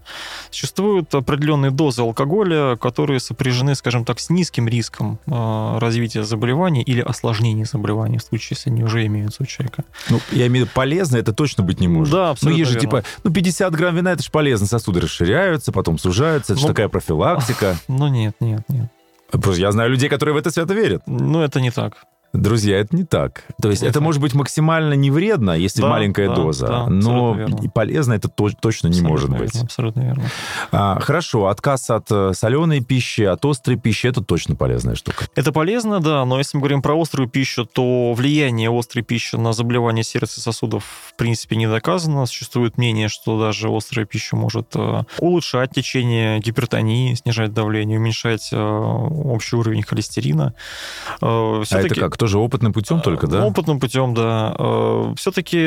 Существуют 0.51 1.14
определенные 1.16 1.72
дозы 1.72 2.01
алкоголя, 2.03 2.76
которые 2.76 3.20
сопряжены, 3.20 3.74
скажем 3.74 4.06
так, 4.06 4.20
с 4.20 4.30
низким 4.30 4.68
риском 4.68 5.18
э, 5.26 5.78
развития 5.80 6.24
заболеваний 6.24 6.84
или 6.84 7.01
осложнений 7.01 7.66
заболеваний, 7.66 8.20
в 8.20 8.24
случае, 8.24 8.56
если 8.58 8.70
они 8.70 8.84
уже 8.84 9.06
имеются 9.08 9.41
у 9.41 9.45
человека. 9.47 9.84
Ну, 10.10 10.20
я 10.32 10.45
имею 10.47 10.66
в 10.66 10.70
виду, 10.70 10.76
полезно 10.76 11.18
это 11.18 11.34
точно 11.34 11.64
быть 11.64 11.80
не 11.80 11.88
может. 11.88 12.14
Да, 12.14 12.26
Ну, 12.26 12.32
абсолютно 12.32 12.60
есть 12.60 12.72
же, 12.72 12.80
верно. 12.80 12.99
типа, 13.01 13.10
ну, 13.24 13.32
50 13.32 13.76
грамм 13.76 13.95
вина, 13.95 14.12
это 14.12 14.22
же 14.22 14.30
полезно, 14.30 14.68
сосуды 14.68 15.01
расширяются, 15.01 15.72
потом 15.72 15.97
сужаются, 15.97 16.53
это 16.53 16.60
же 16.62 16.68
Ну, 16.68 16.74
такая 16.74 16.88
профилактика. 16.89 17.78
Ну, 17.88 18.08
нет, 18.08 18.36
нет, 18.39 18.62
нет. 18.68 18.91
Я 19.55 19.71
знаю 19.71 19.89
людей, 19.89 20.09
которые 20.09 20.33
в 20.33 20.38
это 20.38 20.51
свято 20.51 20.73
верят. 20.73 21.03
Ну, 21.07 21.41
это 21.41 21.61
не 21.61 21.71
так. 21.71 22.05
Друзья, 22.41 22.79
это 22.79 22.95
не 22.95 23.03
так. 23.03 23.43
То 23.61 23.69
есть 23.69 23.83
это 23.83 24.01
может 24.01 24.21
быть 24.21 24.33
максимально 24.33 24.93
не 24.93 25.11
вредно, 25.11 25.51
если 25.51 25.81
Да, 25.81 25.89
маленькая 25.89 26.29
да, 26.29 26.36
доза, 26.36 26.67
да, 26.67 26.86
но 26.88 27.33
верно. 27.36 27.57
полезно 27.73 28.13
это 28.13 28.27
то- 28.29 28.49
точно 28.59 28.88
не 28.88 28.91
Абсолютно 28.99 29.09
может 29.09 29.29
верно, 29.29 29.45
быть. 29.45 29.63
абсолютно 29.63 30.01
верно. 30.01 30.23
А, 30.71 30.99
хорошо, 30.99 31.47
отказ 31.47 31.89
от 31.89 32.07
э, 32.11 32.33
соленой 32.33 32.81
пищи, 32.81 33.21
от 33.21 33.43
острой 33.45 33.77
пищи, 33.77 34.07
это 34.07 34.21
точно 34.23 34.55
полезная 34.55 34.95
штука. 34.95 35.27
Это 35.36 35.51
полезно, 35.51 35.99
да, 35.99 36.25
но 36.25 36.38
если 36.38 36.57
мы 36.57 36.61
говорим 36.61 36.81
про 36.81 36.99
острую 36.99 37.29
пищу, 37.29 37.65
то 37.65 38.13
влияние 38.13 38.69
острой 38.77 39.03
пищи 39.03 39.36
на 39.36 39.53
заболевания 39.53 40.03
сердца 40.03 40.39
и 40.39 40.43
сосудов 40.43 40.83
в 41.09 41.13
принципе 41.15 41.55
не 41.55 41.67
доказано. 41.67 42.25
Существует 42.25 42.77
мнение, 42.77 43.07
что 43.09 43.39
даже 43.39 43.69
острая 43.69 44.05
пища 44.05 44.36
может 44.36 44.67
э, 44.75 45.01
улучшать 45.19 45.71
течение 45.71 46.39
гипертонии, 46.39 47.13
снижать 47.15 47.53
давление, 47.53 47.99
уменьшать 47.99 48.49
э, 48.51 48.57
общий 48.57 49.55
уровень 49.55 49.83
холестерина. 49.83 50.53
Э, 51.21 51.63
А 51.71 51.79
это 51.79 51.95
как, 51.95 52.17
тоже 52.26 52.39
опытным 52.39 52.73
путем 52.73 53.01
только, 53.01 53.28
да? 53.28 53.45
Опытным 53.45 53.80
путем, 53.80 54.13
да. 54.15 54.55
Все-таки 55.15 55.59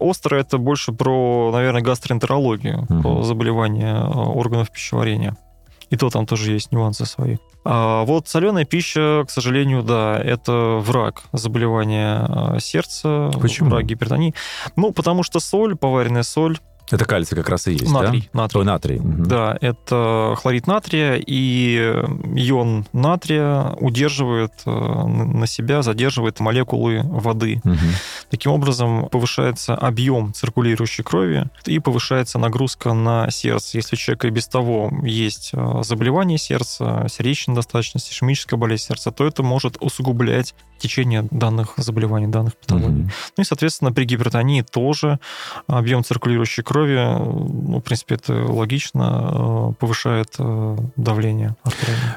острое 0.00 0.40
это 0.40 0.56
больше 0.58 0.92
про, 0.92 1.50
наверное, 1.52 1.82
гастроэнтерологию, 1.82 2.86
Мгм. 2.88 3.02
про 3.02 3.22
заболевания 3.22 3.94
э, 3.94 4.08
органов 4.08 4.70
пищеварения. 4.70 5.36
И 5.90 5.96
то 5.96 6.08
там 6.10 6.26
тоже 6.26 6.52
есть 6.52 6.72
нюансы 6.72 7.04
свои. 7.06 7.36
А 7.64 8.04
вот 8.04 8.28
соленая 8.28 8.64
пища, 8.64 9.24
к 9.26 9.30
сожалению, 9.30 9.82
да, 9.82 10.18
это 10.18 10.78
враг 10.80 11.22
заболевания 11.32 12.58
сердца, 12.60 13.30
Почему? 13.40 13.70
враг 13.70 13.84
гипертонии. 13.84 14.34
Ну, 14.76 14.92
потому 14.92 15.22
что 15.22 15.40
соль, 15.40 15.76
поваренная 15.76 16.22
соль, 16.22 16.58
Это 16.90 17.04
кальций 17.04 17.36
как 17.36 17.48
раз 17.48 17.66
и 17.66 17.72
есть, 17.72 17.90
натрий, 17.90 18.28
да? 18.32 18.42
натрий. 18.42 18.60
Ой, 18.60 18.64
натрий. 18.64 18.98
мгм. 18.98 19.26
Да, 19.26 19.56
это 19.60 20.34
хлорид 20.38 20.66
натрия, 20.66 21.14
и 21.14 21.76
ион 22.36 22.86
натрия 22.92 23.74
удерживает 23.80 24.52
э, 24.64 24.70
на 24.70 25.46
себя, 25.46 25.82
задерживает 25.82 26.40
молекулы 26.40 27.02
воды. 27.04 27.60
Мгм. 27.64 27.78
Таким 28.30 28.52
образом, 28.52 29.08
повышается 29.10 29.74
объем 29.74 30.32
циркулирующей 30.32 31.04
крови 31.04 31.46
и 31.64 31.78
повышается 31.78 32.38
нагрузка 32.38 32.92
на 32.92 33.30
сердце. 33.30 33.78
Если 33.78 33.96
у 33.96 33.98
человека 33.98 34.28
и 34.28 34.30
без 34.30 34.48
того 34.48 34.90
есть 35.02 35.50
э, 35.52 35.80
заболевание 35.82 36.38
сердца, 36.38 37.06
сердечная 37.10 37.54
недостаточность, 37.54 38.10
ишемическая 38.10 38.58
болезнь 38.58 38.84
сердца, 38.84 39.10
то 39.10 39.26
это 39.26 39.42
может 39.42 39.76
усугублять 39.80 40.54
течение 40.78 41.26
данных 41.30 41.74
заболеваний, 41.76 42.26
данных 42.26 42.56
патологий. 42.56 43.02
Мгм. 43.02 43.10
Ну 43.36 43.42
и, 43.42 43.44
соответственно, 43.44 43.92
при 43.92 44.04
гипертонии 44.04 44.62
тоже 44.62 45.18
объем 45.66 46.04
циркулирующей 46.04 46.62
крови, 46.62 46.94
э, 46.94 47.18
ну, 47.18 47.78
в 47.78 47.82
принципе, 47.82 48.16
это 48.16 48.32
логично, 48.34 49.70
э, 49.70 49.72
повышает 49.78 50.34
э, 50.38 50.76
давление. 50.96 51.56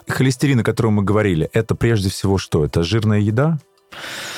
Холестерин, 0.07 0.59
о 0.59 0.63
котором 0.63 0.93
мы 0.93 1.03
говорили, 1.03 1.49
это 1.53 1.75
прежде 1.75 2.09
всего 2.09 2.37
что? 2.37 2.65
Это 2.65 2.83
жирная 2.83 3.19
еда? 3.19 3.59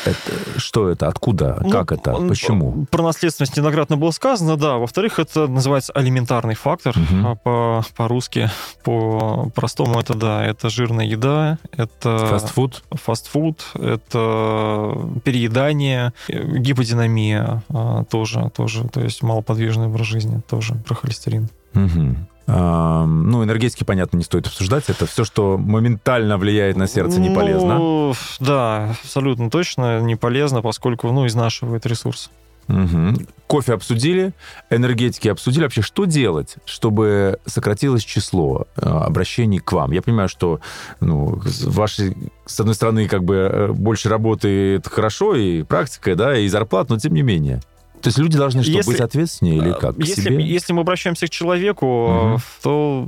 Это, 0.06 0.60
что 0.60 0.90
это? 0.90 1.08
Откуда? 1.08 1.60
Ну, 1.62 1.70
как 1.70 1.92
это? 1.92 2.14
Почему? 2.14 2.86
Про 2.92 3.04
наследственность 3.04 3.56
неоднократно 3.56 3.98
было 3.98 4.12
сказано, 4.12 4.58
да. 4.58 4.78
Во-вторых, 4.78 5.20
это 5.20 5.48
называется 5.48 5.94
алиментарный 5.94 6.56
фактор. 6.56 6.96
А 7.24 7.36
По, 7.36 7.84
по-русски, 7.96 8.50
по-простому 8.84 10.00
это, 10.00 10.14
да, 10.14 10.46
это 10.46 10.70
жирная 10.70 11.06
еда, 11.06 11.58
это 11.72 12.28
Фастфуд? 12.28 12.84
фастфуд, 12.92 13.66
это 13.76 14.98
переедание, 15.24 16.14
э, 16.28 16.58
гиподинамия 16.58 17.64
а, 17.70 18.04
тоже, 18.06 18.52
тоже, 18.56 18.88
то 18.90 19.02
есть 19.02 19.24
малоподвижный 19.24 19.88
образ 19.88 20.08
жизни, 20.08 20.42
тоже 20.48 20.76
про 20.76 20.96
холестерин. 20.96 21.50
Мгм. 21.74 22.28
Ну, 22.46 23.44
энергетики, 23.44 23.84
понятно, 23.84 24.18
не 24.18 24.24
стоит 24.24 24.48
обсуждать. 24.48 24.90
Это 24.90 25.06
все, 25.06 25.24
что 25.24 25.58
моментально 25.58 26.38
влияет 26.38 26.76
на 26.76 26.88
сердце, 26.88 27.20
не 27.20 27.34
полезно. 27.34 27.78
Ну, 27.78 28.14
да, 28.40 28.96
абсолютно 29.04 29.50
точно 29.50 30.02
не 30.02 30.16
полезно, 30.16 30.62
поскольку, 30.62 31.12
ну, 31.12 31.26
изнашивает 31.26 31.86
ресурс. 31.86 32.30
Мгм. 32.68 33.28
Кофе 33.48 33.74
обсудили, 33.74 34.34
энергетики 34.70 35.28
обсудили. 35.28 35.64
Вообще, 35.64 35.82
что 35.82 36.06
делать, 36.06 36.56
чтобы 36.66 37.40
сократилось 37.46 38.04
число 38.04 38.68
э, 38.78 38.88
обращений 38.88 39.60
к 39.60 39.72
вам? 39.72 39.92
Я 39.92 40.02
понимаю, 40.02 40.30
что 40.30 40.60
ну, 41.00 41.42
с 41.44 41.64
вашей, 41.66 42.16
с 42.46 42.60
одной 42.60 42.76
стороны, 42.76 43.08
как 43.08 43.24
бы 43.24 43.36
э, 43.36 43.68
больше 43.72 44.10
работы 44.10 44.76
это 44.76 44.90
хорошо, 44.90 45.36
и 45.36 45.64
практика, 45.64 46.16
да, 46.16 46.38
и 46.38 46.48
зарплат, 46.48 46.90
но 46.90 46.98
тем 46.98 47.14
не 47.14 47.22
менее. 47.22 47.62
То 48.04 48.10
есть 48.10 48.18
люди 48.18 48.38
должны 48.38 48.64
что, 48.64 48.72
Если- 48.72 48.92
быть 48.92 49.00
ответственнее 49.00 49.58
или 49.58 49.72
как? 49.72 49.96
К 49.96 50.00
Если, 50.00 50.22
себе? 50.22 50.44
если 50.46 50.74
мы 50.74 50.82
обращаемся 50.82 51.26
к 51.28 51.30
человеку, 51.30 52.08
Мгм. 52.10 52.38
то 52.62 53.08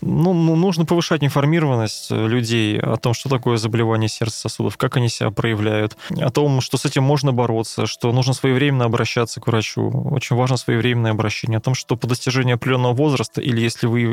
ну, 0.00 0.32
ну, 0.32 0.54
нужно 0.54 0.84
повышать 0.84 1.24
информированность 1.24 2.10
людей 2.10 2.78
о 2.78 2.96
том, 2.96 3.14
что 3.14 3.28
такое 3.28 3.56
заболевание 3.56 4.08
сердца 4.08 4.38
сосудов, 4.42 4.76
как 4.76 4.96
они 4.96 5.08
себя 5.08 5.30
проявляют, 5.30 5.96
о 6.16 6.30
том, 6.30 6.60
что 6.60 6.76
с 6.78 6.84
этим 6.84 7.02
можно 7.02 7.32
бороться, 7.32 7.86
что 7.86 8.12
нужно 8.12 8.32
своевременно 8.32 8.84
обращаться 8.84 9.40
к 9.40 9.48
врачу. 9.48 9.90
Очень 10.12 10.36
важно 10.36 10.56
своевременное 10.56 11.10
обращение. 11.10 11.58
О 11.58 11.60
том, 11.60 11.74
что 11.74 11.96
по 11.96 12.06
достижении 12.06 12.54
определенного 12.54 12.92
возраста, 12.92 13.40
или 13.40 13.60
если 13.60 13.88
вы 13.88 14.02
э, 14.04 14.06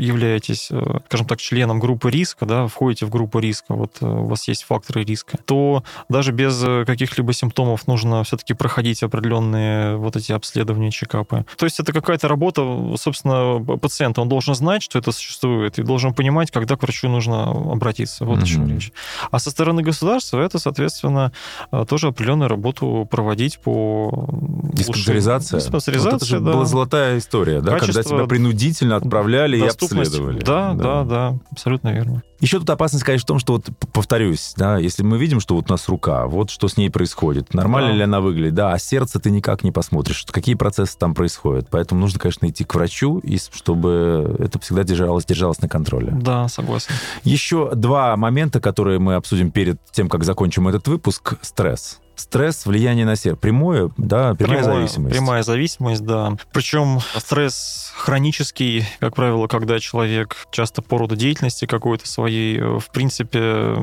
являетесь, 0.00 0.68
э, 0.70 1.00
скажем 1.08 1.26
так, 1.26 1.38
членом 1.38 1.80
группы 1.80 2.10
риска, 2.10 2.46
да, 2.46 2.66
входите 2.66 3.04
в 3.04 3.10
группу 3.10 3.40
риска, 3.40 3.74
вот 3.74 3.98
э, 4.00 4.06
у 4.06 4.26
вас 4.26 4.48
есть 4.48 4.62
факторы 4.64 5.04
риска, 5.04 5.36
то 5.44 5.84
даже 6.08 6.32
без 6.32 6.64
каких-либо 6.86 7.34
симптомов 7.34 7.86
нужно 7.86 8.24
все-таки 8.24 8.54
проходить 8.54 9.02
определенные 9.02 9.65
вот 9.96 10.16
эти 10.16 10.32
обследования, 10.32 10.90
чекапы. 10.90 11.44
То 11.56 11.66
есть 11.66 11.80
это 11.80 11.92
какая-то 11.92 12.28
работа, 12.28 12.94
собственно, 12.96 13.62
пациента. 13.78 14.20
Он 14.20 14.28
должен 14.28 14.54
знать, 14.54 14.82
что 14.82 14.98
это 14.98 15.12
существует, 15.12 15.78
и 15.78 15.82
должен 15.82 16.14
понимать, 16.14 16.50
когда 16.50 16.76
к 16.76 16.82
врачу 16.82 17.08
нужно 17.08 17.50
обратиться. 17.50 18.24
Вот 18.24 18.42
о 18.42 18.46
чем 18.46 18.68
речь. 18.68 18.92
А 19.30 19.38
со 19.38 19.50
стороны 19.50 19.82
государства 19.82 20.40
это, 20.40 20.58
соответственно, 20.58 21.32
э, 21.72 21.84
тоже 21.88 22.08
определенную 22.08 22.48
работу 22.48 23.06
проводить 23.10 23.58
по 23.58 24.28
Диспансеризация. 24.72 25.60
Диспансеризация, 25.60 26.12
Вот 26.12 26.22
это 26.22 26.26
же 26.26 26.40
да. 26.40 26.52
была 26.52 26.64
золотая 26.64 27.18
история, 27.18 27.60
да, 27.60 27.72
когда 27.72 27.86
Качество, 27.86 28.18
тебя 28.18 28.26
принудительно 28.26 28.96
отправляли 28.96 29.58
и 29.58 29.66
обследовали. 29.66 30.40
Да, 30.40 30.74
да, 30.74 31.04
да, 31.04 31.38
абсолютно 31.50 31.92
верно. 31.92 32.22
Еще 32.40 32.58
тут 32.58 32.68
опасность, 32.70 33.04
конечно, 33.04 33.24
в 33.24 33.28
том, 33.28 33.38
что 33.38 33.54
вот 33.54 33.66
повторюсь, 33.92 34.52
да, 34.56 34.76
если 34.78 35.02
мы 35.02 35.18
видим, 35.18 35.40
что 35.40 35.54
вот 35.54 35.70
у 35.70 35.72
нас 35.72 35.88
рука, 35.88 36.26
вот 36.26 36.50
что 36.50 36.68
с 36.68 36.76
ней 36.76 36.90
происходит, 36.90 37.54
нормально 37.54 37.90
Да. 37.90 37.96
ли 37.96 38.02
она 38.02 38.20
выглядит, 38.20 38.54
да, 38.54 38.72
а 38.72 38.78
сердце 38.78 39.18
ты 39.18 39.30
никак 39.30 39.64
не 39.64 39.72
посмотришь, 39.72 40.24
какие 40.30 40.54
процессы 40.54 40.96
там 40.98 41.14
происходят. 41.14 41.68
Поэтому 41.70 42.00
нужно, 42.00 42.18
конечно, 42.20 42.46
идти 42.48 42.64
к 42.64 42.74
врачу, 42.74 43.18
и 43.18 43.38
чтобы 43.38 44.36
это 44.38 44.58
всегда 44.60 44.84
держалось, 44.84 45.24
держалось 45.24 45.60
на 45.60 45.68
контроле. 45.68 46.12
Да, 46.12 46.48
согласен. 46.48 46.92
Еще 47.24 47.74
два 47.74 48.16
момента, 48.16 48.60
которые 48.60 48.98
мы 48.98 49.14
обсудим 49.14 49.50
перед 49.50 49.78
тем, 49.92 50.08
как 50.08 50.24
закончим 50.24 50.68
этот 50.68 50.86
выпуск. 50.88 51.34
Стресс. 51.42 52.00
Стресс, 52.16 52.64
влияние 52.64 53.04
на 53.04 53.14
сердце. 53.14 53.38
Прямое, 53.38 53.90
да, 53.98 54.34
прямая, 54.34 54.58
прямая 54.58 54.62
зависимость. 54.62 55.14
Прямая 55.14 55.42
зависимость, 55.42 56.04
да. 56.04 56.36
Причем 56.52 57.00
стресс 57.16 57.92
хронический, 57.94 58.86
как 59.00 59.14
правило, 59.14 59.46
когда 59.48 59.78
человек 59.78 60.36
часто 60.50 60.80
по 60.80 60.98
роду 60.98 61.14
деятельности 61.14 61.66
какой-то 61.66 62.08
своей, 62.08 62.58
э, 62.58 62.78
в 62.78 62.90
принципе, 62.90 63.74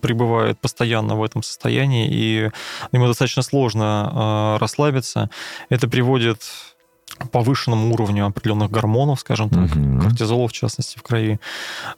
пребывает 0.00 0.60
постоянно 0.60 1.16
в 1.16 1.24
этом 1.24 1.42
состоянии, 1.42 2.08
и 2.08 2.50
ему 2.92 3.06
достаточно 3.08 3.42
сложно 3.42 4.56
э, 4.56 4.60
расслабиться. 4.60 5.28
Это 5.68 5.88
приводит 5.88 6.40
повышенному 7.30 7.92
уровню 7.92 8.26
определенных 8.26 8.70
гормонов, 8.70 9.20
скажем 9.20 9.48
так, 9.48 9.74
угу. 9.74 10.00
кортизола 10.00 10.48
в 10.48 10.52
частности 10.52 10.98
в 10.98 11.02
крови, 11.02 11.40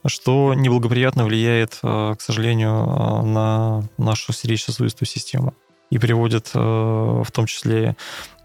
что 0.06 0.54
неблагоприятно 0.54 1.24
влияет, 1.24 1.78
э, 1.82 2.14
к 2.18 2.20
сожалению, 2.20 2.70
э, 2.70 3.22
на 3.22 3.84
нашу 3.98 4.32
сердечно-сосудистую 4.32 5.08
систему 5.08 5.54
и 5.90 5.98
приводит 5.98 6.50
э, 6.54 6.58
в 6.58 7.30
том 7.32 7.46
числе 7.46 7.96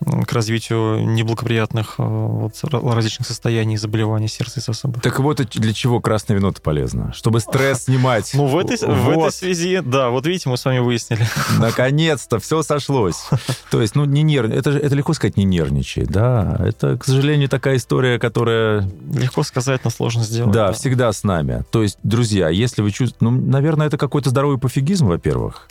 к 0.04 0.34
развитию 0.34 1.06
неблагоприятных 1.06 1.95
э, 1.99 2.04
вот, 2.04 2.54
различных 2.64 3.28
состояний 3.28 3.78
заболеваний 3.78 4.28
сердца 4.28 4.60
и 4.60 4.64
сосудов. 4.64 5.02
Так 5.02 5.20
вот 5.20 5.38
для 5.38 5.74
чего 5.74 5.99
красное 5.99 6.38
вино-то 6.38 6.62
полезно? 6.62 7.14
Чтобы 7.14 7.39
стресс 7.39 7.84
снимать. 7.84 8.32
Ну, 8.34 8.47
в 8.47 8.58
этой, 8.58 8.78
вот. 8.86 8.97
в 8.97 9.10
этой 9.10 9.32
связи, 9.32 9.82
да, 9.84 10.10
вот 10.10 10.26
видите, 10.26 10.49
мы 10.49 10.58
с 10.58 10.66
вами 10.66 10.80
выяснили. 10.80 11.28
Наконец-то, 11.60 12.39
все 12.39 12.64
сошлось. 12.64 13.30
То 13.70 13.82
есть, 13.82 13.95
ну, 13.95 14.06
не 14.06 14.24
нерв... 14.24 14.49
это, 14.49 14.72
это 14.72 14.95
легко 14.95 15.14
сказать, 15.14 15.38
не 15.38 15.43
нервничай, 15.43 16.06
да. 16.06 16.58
Это, 16.60 16.97
к 16.97 17.06
сожалению, 17.06 17.47
такая 17.47 17.78
история, 17.78 18.18
которая... 18.18 18.89
Легко 19.14 19.43
сказать, 19.43 19.82
но 19.84 19.91
сложно 19.91 20.24
сделать. 20.24 20.52
Да, 20.52 20.68
да. 20.68 20.74
всегда 20.74 21.12
с 21.14 21.24
нами. 21.24 21.64
То 21.72 21.84
есть, 21.84 21.99
друзья, 22.02 22.49
если 22.49 22.82
вы 22.82 22.89
чувствуете... 22.89 23.18
Ну, 23.20 23.30
наверное, 23.32 23.88
это 23.88 23.97
какой-то 23.97 24.32
здоровый 24.32 24.58
пофигизм, 24.58 25.08
во-первых. 25.08 25.68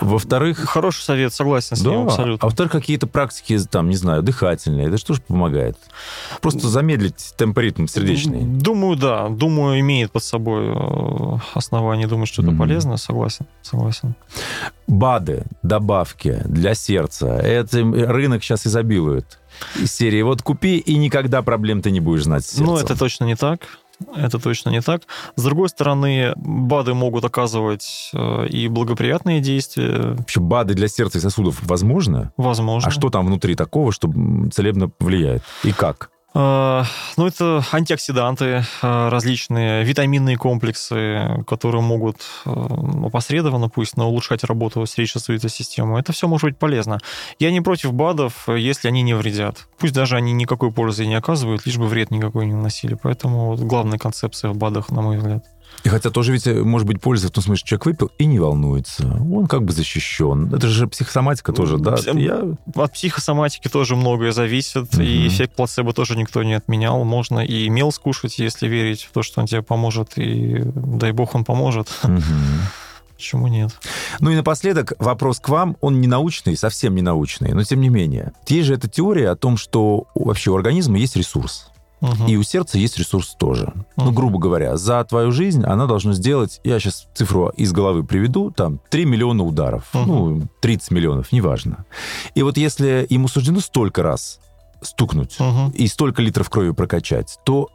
Во-вторых... 0.00 0.58
Хороший 0.58 1.02
совет, 1.02 1.34
согласен 1.34 1.76
с 1.76 1.80
да, 1.80 1.90
ним 1.90 2.06
абсолютно. 2.06 2.38
А 2.40 2.46
во-вторых, 2.46 2.72
какие-то 2.72 3.06
практики 3.06 3.63
там, 3.70 3.88
не 3.88 3.96
знаю, 3.96 4.22
дыхательные, 4.22 4.88
это 4.88 4.98
что 4.98 5.14
же 5.14 5.20
помогает? 5.20 5.76
Просто 6.40 6.68
замедлить 6.68 7.34
темп 7.36 7.58
ритм 7.58 7.86
сердечный. 7.86 8.42
Думаю, 8.42 8.96
да. 8.96 9.28
Думаю, 9.28 9.80
имеет 9.80 10.12
под 10.12 10.24
собой 10.24 10.68
э, 10.68 11.38
основание 11.54 12.06
думать, 12.06 12.28
что 12.28 12.42
это 12.42 12.50
mm-hmm. 12.50 12.58
полезно. 12.58 12.96
Согласен, 12.96 13.46
согласен. 13.62 14.14
БАДы, 14.86 15.44
добавки 15.62 16.42
для 16.44 16.74
сердца. 16.74 17.36
Это 17.36 17.78
рынок 17.80 18.42
сейчас 18.42 18.66
изобилует 18.66 19.38
из 19.80 19.94
серии 19.94 20.22
«Вот 20.22 20.42
купи, 20.42 20.78
и 20.78 20.96
никогда 20.96 21.42
проблем 21.42 21.82
ты 21.82 21.90
не 21.90 22.00
будешь 22.00 22.24
знать 22.24 22.44
с 22.44 22.58
Ну, 22.58 22.76
это 22.76 22.98
точно 22.98 23.24
не 23.24 23.36
так. 23.36 23.60
Это 24.14 24.38
точно 24.38 24.70
не 24.70 24.80
так. 24.80 25.02
С 25.36 25.42
другой 25.42 25.68
стороны, 25.68 26.32
БАДы 26.36 26.94
могут 26.94 27.24
оказывать 27.24 28.10
э, 28.12 28.46
и 28.48 28.68
благоприятные 28.68 29.40
действия. 29.40 30.14
Вообще 30.14 30.40
БАДы 30.40 30.74
для 30.74 30.88
сердца 30.88 31.18
и 31.18 31.20
сосудов 31.20 31.60
возможно? 31.62 32.32
Возможно. 32.36 32.88
А 32.88 32.90
что 32.90 33.10
там 33.10 33.26
внутри 33.26 33.54
такого, 33.54 33.92
что 33.92 34.12
целебно 34.52 34.90
влияет? 34.98 35.42
И 35.62 35.72
как? 35.72 36.10
А, 36.36 36.84
ну, 37.16 37.28
это 37.28 37.64
антиоксиданты, 37.70 38.64
а, 38.82 39.08
различные 39.08 39.84
витаминные 39.84 40.36
комплексы, 40.36 41.44
которые 41.46 41.80
могут 41.80 42.22
опосредованно, 42.44 43.68
пусть, 43.68 43.96
но 43.96 44.08
улучшать 44.08 44.42
работу 44.42 44.84
сердечно-сосудистой 44.84 45.50
системы. 45.50 46.00
Это 46.00 46.12
все 46.12 46.26
может 46.26 46.44
быть 46.44 46.58
полезно. 46.58 46.98
Я 47.38 47.52
не 47.52 47.60
против 47.60 47.92
БАДов, 47.92 48.48
если 48.48 48.88
они 48.88 49.02
не 49.02 49.14
вредят. 49.14 49.68
Пусть 49.78 49.94
даже 49.94 50.16
они 50.16 50.32
никакой 50.32 50.72
пользы 50.72 51.06
не 51.06 51.14
оказывают, 51.14 51.66
лишь 51.66 51.78
бы 51.78 51.86
вред 51.86 52.10
никакой 52.10 52.46
не 52.46 52.54
наносили. 52.54 52.98
Поэтому 53.00 53.46
вот 53.46 53.60
главная 53.60 53.98
концепция 53.98 54.50
в 54.50 54.56
БАДах, 54.56 54.90
на 54.90 55.02
мой 55.02 55.18
взгляд. 55.18 55.44
И 55.82 55.88
хотя 55.88 56.10
тоже 56.10 56.32
ведь 56.32 56.46
э, 56.46 56.62
может 56.62 56.86
быть 56.86 57.00
польза 57.00 57.28
в 57.28 57.30
том 57.30 57.44
смысле, 57.44 57.58
что 57.58 57.68
человек 57.68 57.86
выпил 57.86 58.10
и 58.18 58.24
не 58.26 58.38
волнуется. 58.38 59.04
Он 59.30 59.46
как 59.46 59.64
бы 59.64 59.72
защищен. 59.72 60.54
Это 60.54 60.68
же 60.68 60.86
психосоматика 60.86 61.52
тоже, 61.52 61.78
да? 61.78 61.96
Я... 62.14 62.42
От 62.74 62.92
психосоматики 62.92 63.68
тоже 63.68 63.96
многое 63.96 64.32
зависит. 64.32 64.94
Угу. 64.94 65.02
И 65.02 65.28
эффект 65.28 65.54
плацебо 65.56 65.92
тоже 65.92 66.16
никто 66.16 66.42
не 66.42 66.54
отменял. 66.54 67.04
Можно 67.04 67.40
и 67.40 67.68
мел 67.68 67.92
скушать, 67.92 68.38
если 68.38 68.66
верить 68.68 69.02
в 69.02 69.12
то, 69.12 69.22
что 69.22 69.40
он 69.40 69.46
тебе 69.46 69.62
поможет. 69.62 70.16
И 70.16 70.62
дай 70.64 71.12
бог 71.12 71.34
он 71.34 71.44
поможет. 71.44 71.88
Угу. 72.02 72.22
Почему 73.16 73.46
нет? 73.48 73.70
Ну 74.20 74.30
и 74.30 74.36
напоследок 74.36 74.92
вопрос 74.98 75.38
к 75.38 75.48
вам. 75.48 75.76
Он 75.80 76.00
не 76.00 76.06
научный, 76.06 76.56
совсем 76.56 76.94
не 76.94 77.02
научный, 77.02 77.52
но 77.52 77.62
тем 77.62 77.80
не 77.80 77.88
менее. 77.88 78.32
Есть 78.48 78.66
же 78.66 78.74
эта 78.74 78.88
теория 78.88 79.30
о 79.30 79.36
том, 79.36 79.56
что 79.56 80.06
вообще 80.14 80.50
у 80.50 80.56
организма 80.56 80.98
есть 80.98 81.16
ресурс. 81.16 81.70
Угу. 82.04 82.28
И 82.28 82.36
у 82.36 82.42
сердца 82.42 82.78
есть 82.78 82.98
ресурс 82.98 83.34
тоже. 83.38 83.72
Угу. 83.96 84.04
Ну, 84.04 84.12
грубо 84.12 84.38
говоря, 84.38 84.76
за 84.76 85.02
твою 85.04 85.32
жизнь 85.32 85.64
она 85.64 85.86
должна 85.86 86.12
сделать, 86.12 86.60
я 86.62 86.78
сейчас 86.78 87.08
цифру 87.14 87.48
из 87.56 87.72
головы 87.72 88.04
приведу, 88.04 88.50
там 88.50 88.78
3 88.90 89.06
миллиона 89.06 89.42
ударов, 89.42 89.88
угу. 89.94 90.04
ну, 90.04 90.48
30 90.60 90.90
миллионов, 90.90 91.32
неважно. 91.32 91.86
И 92.34 92.42
вот 92.42 92.58
если 92.58 93.06
ему 93.08 93.28
суждено 93.28 93.60
столько 93.60 94.02
раз 94.02 94.40
стукнуть 94.82 95.40
угу. 95.40 95.72
и 95.74 95.86
столько 95.86 96.20
литров 96.20 96.50
крови 96.50 96.72
прокачать, 96.72 97.38
то 97.44 97.70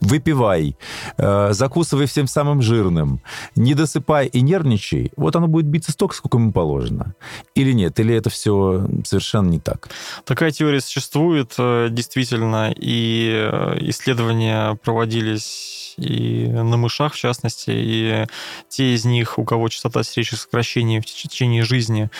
выпивай, 0.00 0.76
э, 1.16 1.52
закусывай 1.52 2.06
всем 2.06 2.26
самым 2.26 2.62
жирным, 2.62 3.20
не 3.56 3.74
досыпай 3.74 4.26
и 4.26 4.40
нервничай, 4.40 5.12
вот 5.16 5.36
оно 5.36 5.48
будет 5.48 5.66
биться 5.66 5.92
столько, 5.92 6.14
сколько 6.14 6.38
ему 6.38 6.52
положено. 6.52 7.14
Или 7.54 7.72
нет? 7.72 7.98
Или 8.00 8.14
это 8.14 8.30
все 8.30 8.86
совершенно 9.04 9.48
не 9.48 9.60
так? 9.60 9.88
Такая 10.24 10.50
теория 10.50 10.80
существует, 10.80 11.54
э, 11.58 11.88
действительно, 11.90 12.72
и 12.76 13.48
э, 13.50 13.78
исследования 13.88 14.74
проводились 14.82 15.87
и 15.98 16.46
на 16.48 16.76
мышах, 16.76 17.14
в 17.14 17.16
частности, 17.16 17.70
и 17.70 18.26
те 18.68 18.94
из 18.94 19.04
них, 19.04 19.38
у 19.38 19.44
кого 19.44 19.68
частота 19.68 20.02
сердечных 20.02 20.40
сокращений 20.40 21.00
в 21.00 21.04
течение 21.04 21.64
жизни 21.64 22.10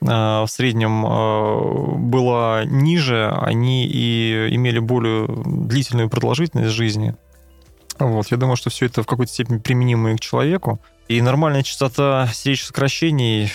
э, 0.00 0.06
в 0.06 0.46
среднем 0.48 1.02
была 2.10 2.64
ниже, 2.64 3.30
они 3.40 3.86
и 3.86 4.48
имели 4.50 4.78
более 4.78 5.26
длительную 5.28 6.08
продолжительность 6.08 6.72
жизни. 6.72 7.14
Вот, 7.98 8.28
я 8.28 8.36
думаю, 8.36 8.56
что 8.56 8.70
все 8.70 8.86
это 8.86 9.02
в 9.02 9.06
какой-то 9.06 9.32
степени 9.32 9.58
применимо 9.58 10.12
и 10.12 10.16
к 10.16 10.20
человеку. 10.20 10.80
И 11.06 11.20
нормальная 11.20 11.62
частота 11.62 12.28
сердечных 12.32 12.68
сокращений, 12.68 13.52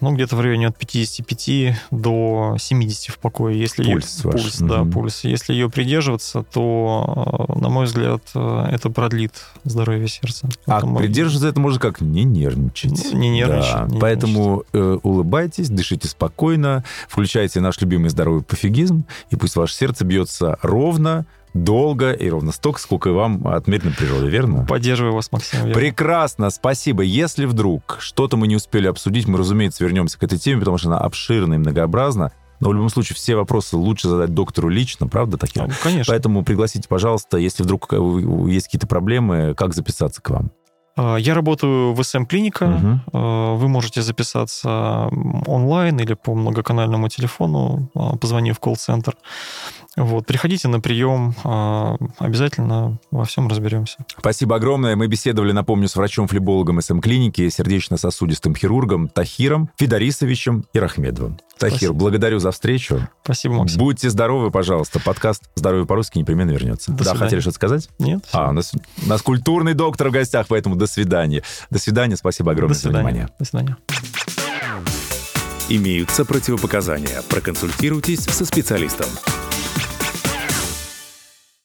ну, 0.00 0.14
где-то 0.14 0.36
в 0.36 0.40
районе 0.40 0.68
от 0.68 0.78
55 0.78 1.76
до 1.90 2.56
70 2.58 3.14
в 3.14 3.18
покое. 3.18 3.58
Если 3.58 3.82
пульс, 3.82 4.24
ее, 4.24 4.30
пульс 4.30 4.58
да, 4.58 4.80
mm 4.80 4.90
пульс. 4.92 5.24
Если 5.24 5.52
ее 5.52 5.68
придерживаться, 5.68 6.44
то, 6.44 7.46
на 7.56 7.68
мой 7.68 7.86
взгляд, 7.86 8.22
это 8.34 8.90
продлит 8.90 9.32
здоровье 9.64 10.06
сердца. 10.06 10.48
А 10.66 10.78
это 10.78 10.86
придерживаться 10.86 11.48
это 11.48 11.58
можно 11.58 11.80
как 11.80 12.00
не 12.00 12.22
нервничать. 12.22 13.12
Не 13.12 13.30
нервничать. 13.30 13.72
Да. 13.72 13.86
Не 13.88 13.98
Поэтому. 13.98 14.64
Э, 14.72 14.98
улыбайтесь, 15.02 15.70
дышите 15.70 16.08
спокойно, 16.08 16.84
включайте 17.08 17.60
наш 17.60 17.80
любимый 17.80 18.10
здоровый 18.10 18.42
пофигизм, 18.42 19.04
и 19.30 19.36
пусть 19.36 19.56
ваше 19.56 19.74
сердце 19.74 20.04
бьется 20.04 20.58
ровно, 20.62 21.26
долго 21.54 22.12
и 22.12 22.28
ровно 22.28 22.52
столько, 22.52 22.80
сколько 22.80 23.10
и 23.10 23.12
вам 23.12 23.46
отмерено 23.46 23.92
природе, 23.96 24.28
верно? 24.28 24.64
Поддерживаю 24.66 25.14
вас, 25.14 25.30
Максим. 25.32 25.60
Верно. 25.60 25.74
Прекрасно, 25.74 26.50
спасибо. 26.50 27.02
Если 27.02 27.44
вдруг 27.44 27.98
что-то 28.00 28.36
мы 28.36 28.46
не 28.46 28.56
успели 28.56 28.86
обсудить, 28.86 29.28
мы, 29.28 29.38
разумеется, 29.38 29.84
вернемся 29.84 30.18
к 30.18 30.22
этой 30.22 30.38
теме, 30.38 30.60
потому 30.60 30.78
что 30.78 30.88
она 30.88 30.98
обширна 30.98 31.54
и 31.54 31.58
многообразна. 31.58 32.32
Но 32.60 32.68
в 32.68 32.74
любом 32.74 32.90
случае 32.90 33.16
все 33.16 33.34
вопросы 33.34 33.76
лучше 33.76 34.08
задать 34.08 34.34
доктору 34.34 34.68
лично, 34.68 35.08
правда, 35.08 35.36
такие? 35.36 35.66
Ну, 35.66 35.72
конечно. 35.82 36.12
Поэтому 36.12 36.44
пригласите, 36.44 36.88
пожалуйста, 36.88 37.36
если 37.36 37.64
вдруг 37.64 37.92
есть 37.92 38.66
какие-то 38.66 38.86
проблемы, 38.86 39.54
как 39.56 39.74
записаться 39.74 40.22
к 40.22 40.30
вам. 40.30 40.52
А, 40.96 41.16
я 41.16 41.34
работаю 41.34 41.94
в 41.94 42.02
СМ-клиника. 42.02 43.00
Угу. 43.12 43.56
Вы 43.56 43.68
можете 43.68 44.02
записаться 44.02 45.08
онлайн 45.46 45.98
или 45.98 46.14
по 46.14 46.34
многоканальному 46.34 47.08
телефону, 47.08 47.90
а, 47.94 48.16
позвонив 48.16 48.56
в 48.56 48.60
колл-центр. 48.60 49.16
Вот, 49.96 50.26
приходите 50.26 50.68
на 50.68 50.80
прием, 50.80 51.34
обязательно 52.18 52.98
во 53.10 53.24
всем 53.24 53.48
разберемся. 53.48 53.98
Спасибо 54.18 54.56
огромное. 54.56 54.96
Мы 54.96 55.06
беседовали, 55.06 55.52
напомню, 55.52 55.88
с 55.88 55.96
врачом-флебологом 55.96 56.80
СМ-клиники, 56.80 57.48
сердечно-сосудистым 57.50 58.54
хирургом 58.54 59.08
Тахиром 59.08 59.68
Федорисовичем 59.76 60.64
Ирахмедовым. 60.72 61.38
Тахир, 61.58 61.76
Спасибо. 61.78 61.94
благодарю 61.94 62.38
за 62.38 62.50
встречу. 62.52 63.06
Спасибо, 63.22 63.54
Максим. 63.54 63.78
Будьте 63.78 64.10
здоровы, 64.10 64.50
пожалуйста. 64.50 64.98
Подкаст 64.98 65.44
«Здоровье 65.54 65.86
по-русски» 65.86 66.18
непременно 66.18 66.50
вернется. 66.50 66.90
До 66.90 66.98
да, 66.98 67.04
свидания. 67.04 67.20
хотели 67.20 67.40
что-то 67.40 67.54
сказать? 67.56 67.88
Нет. 67.98 68.24
А, 68.32 68.48
у 68.48 68.52
нас, 68.52 68.72
у 69.04 69.08
нас 69.08 69.22
культурный 69.22 69.74
доктор 69.74 70.08
в 70.08 70.12
гостях, 70.12 70.46
поэтому 70.48 70.74
до 70.74 70.86
свидания. 70.86 71.42
До 71.70 71.78
свидания, 71.78 72.16
спасибо 72.16 72.52
огромное 72.52 72.74
До 72.74 72.80
свидания. 72.80 73.02
за 73.02 73.08
внимание. 73.08 73.28
До 73.38 73.44
свидания. 73.44 73.76
Имеются 75.68 76.24
противопоказания. 76.24 77.22
Проконсультируйтесь 77.28 78.24
со 78.24 78.44
специалистом. 78.44 79.06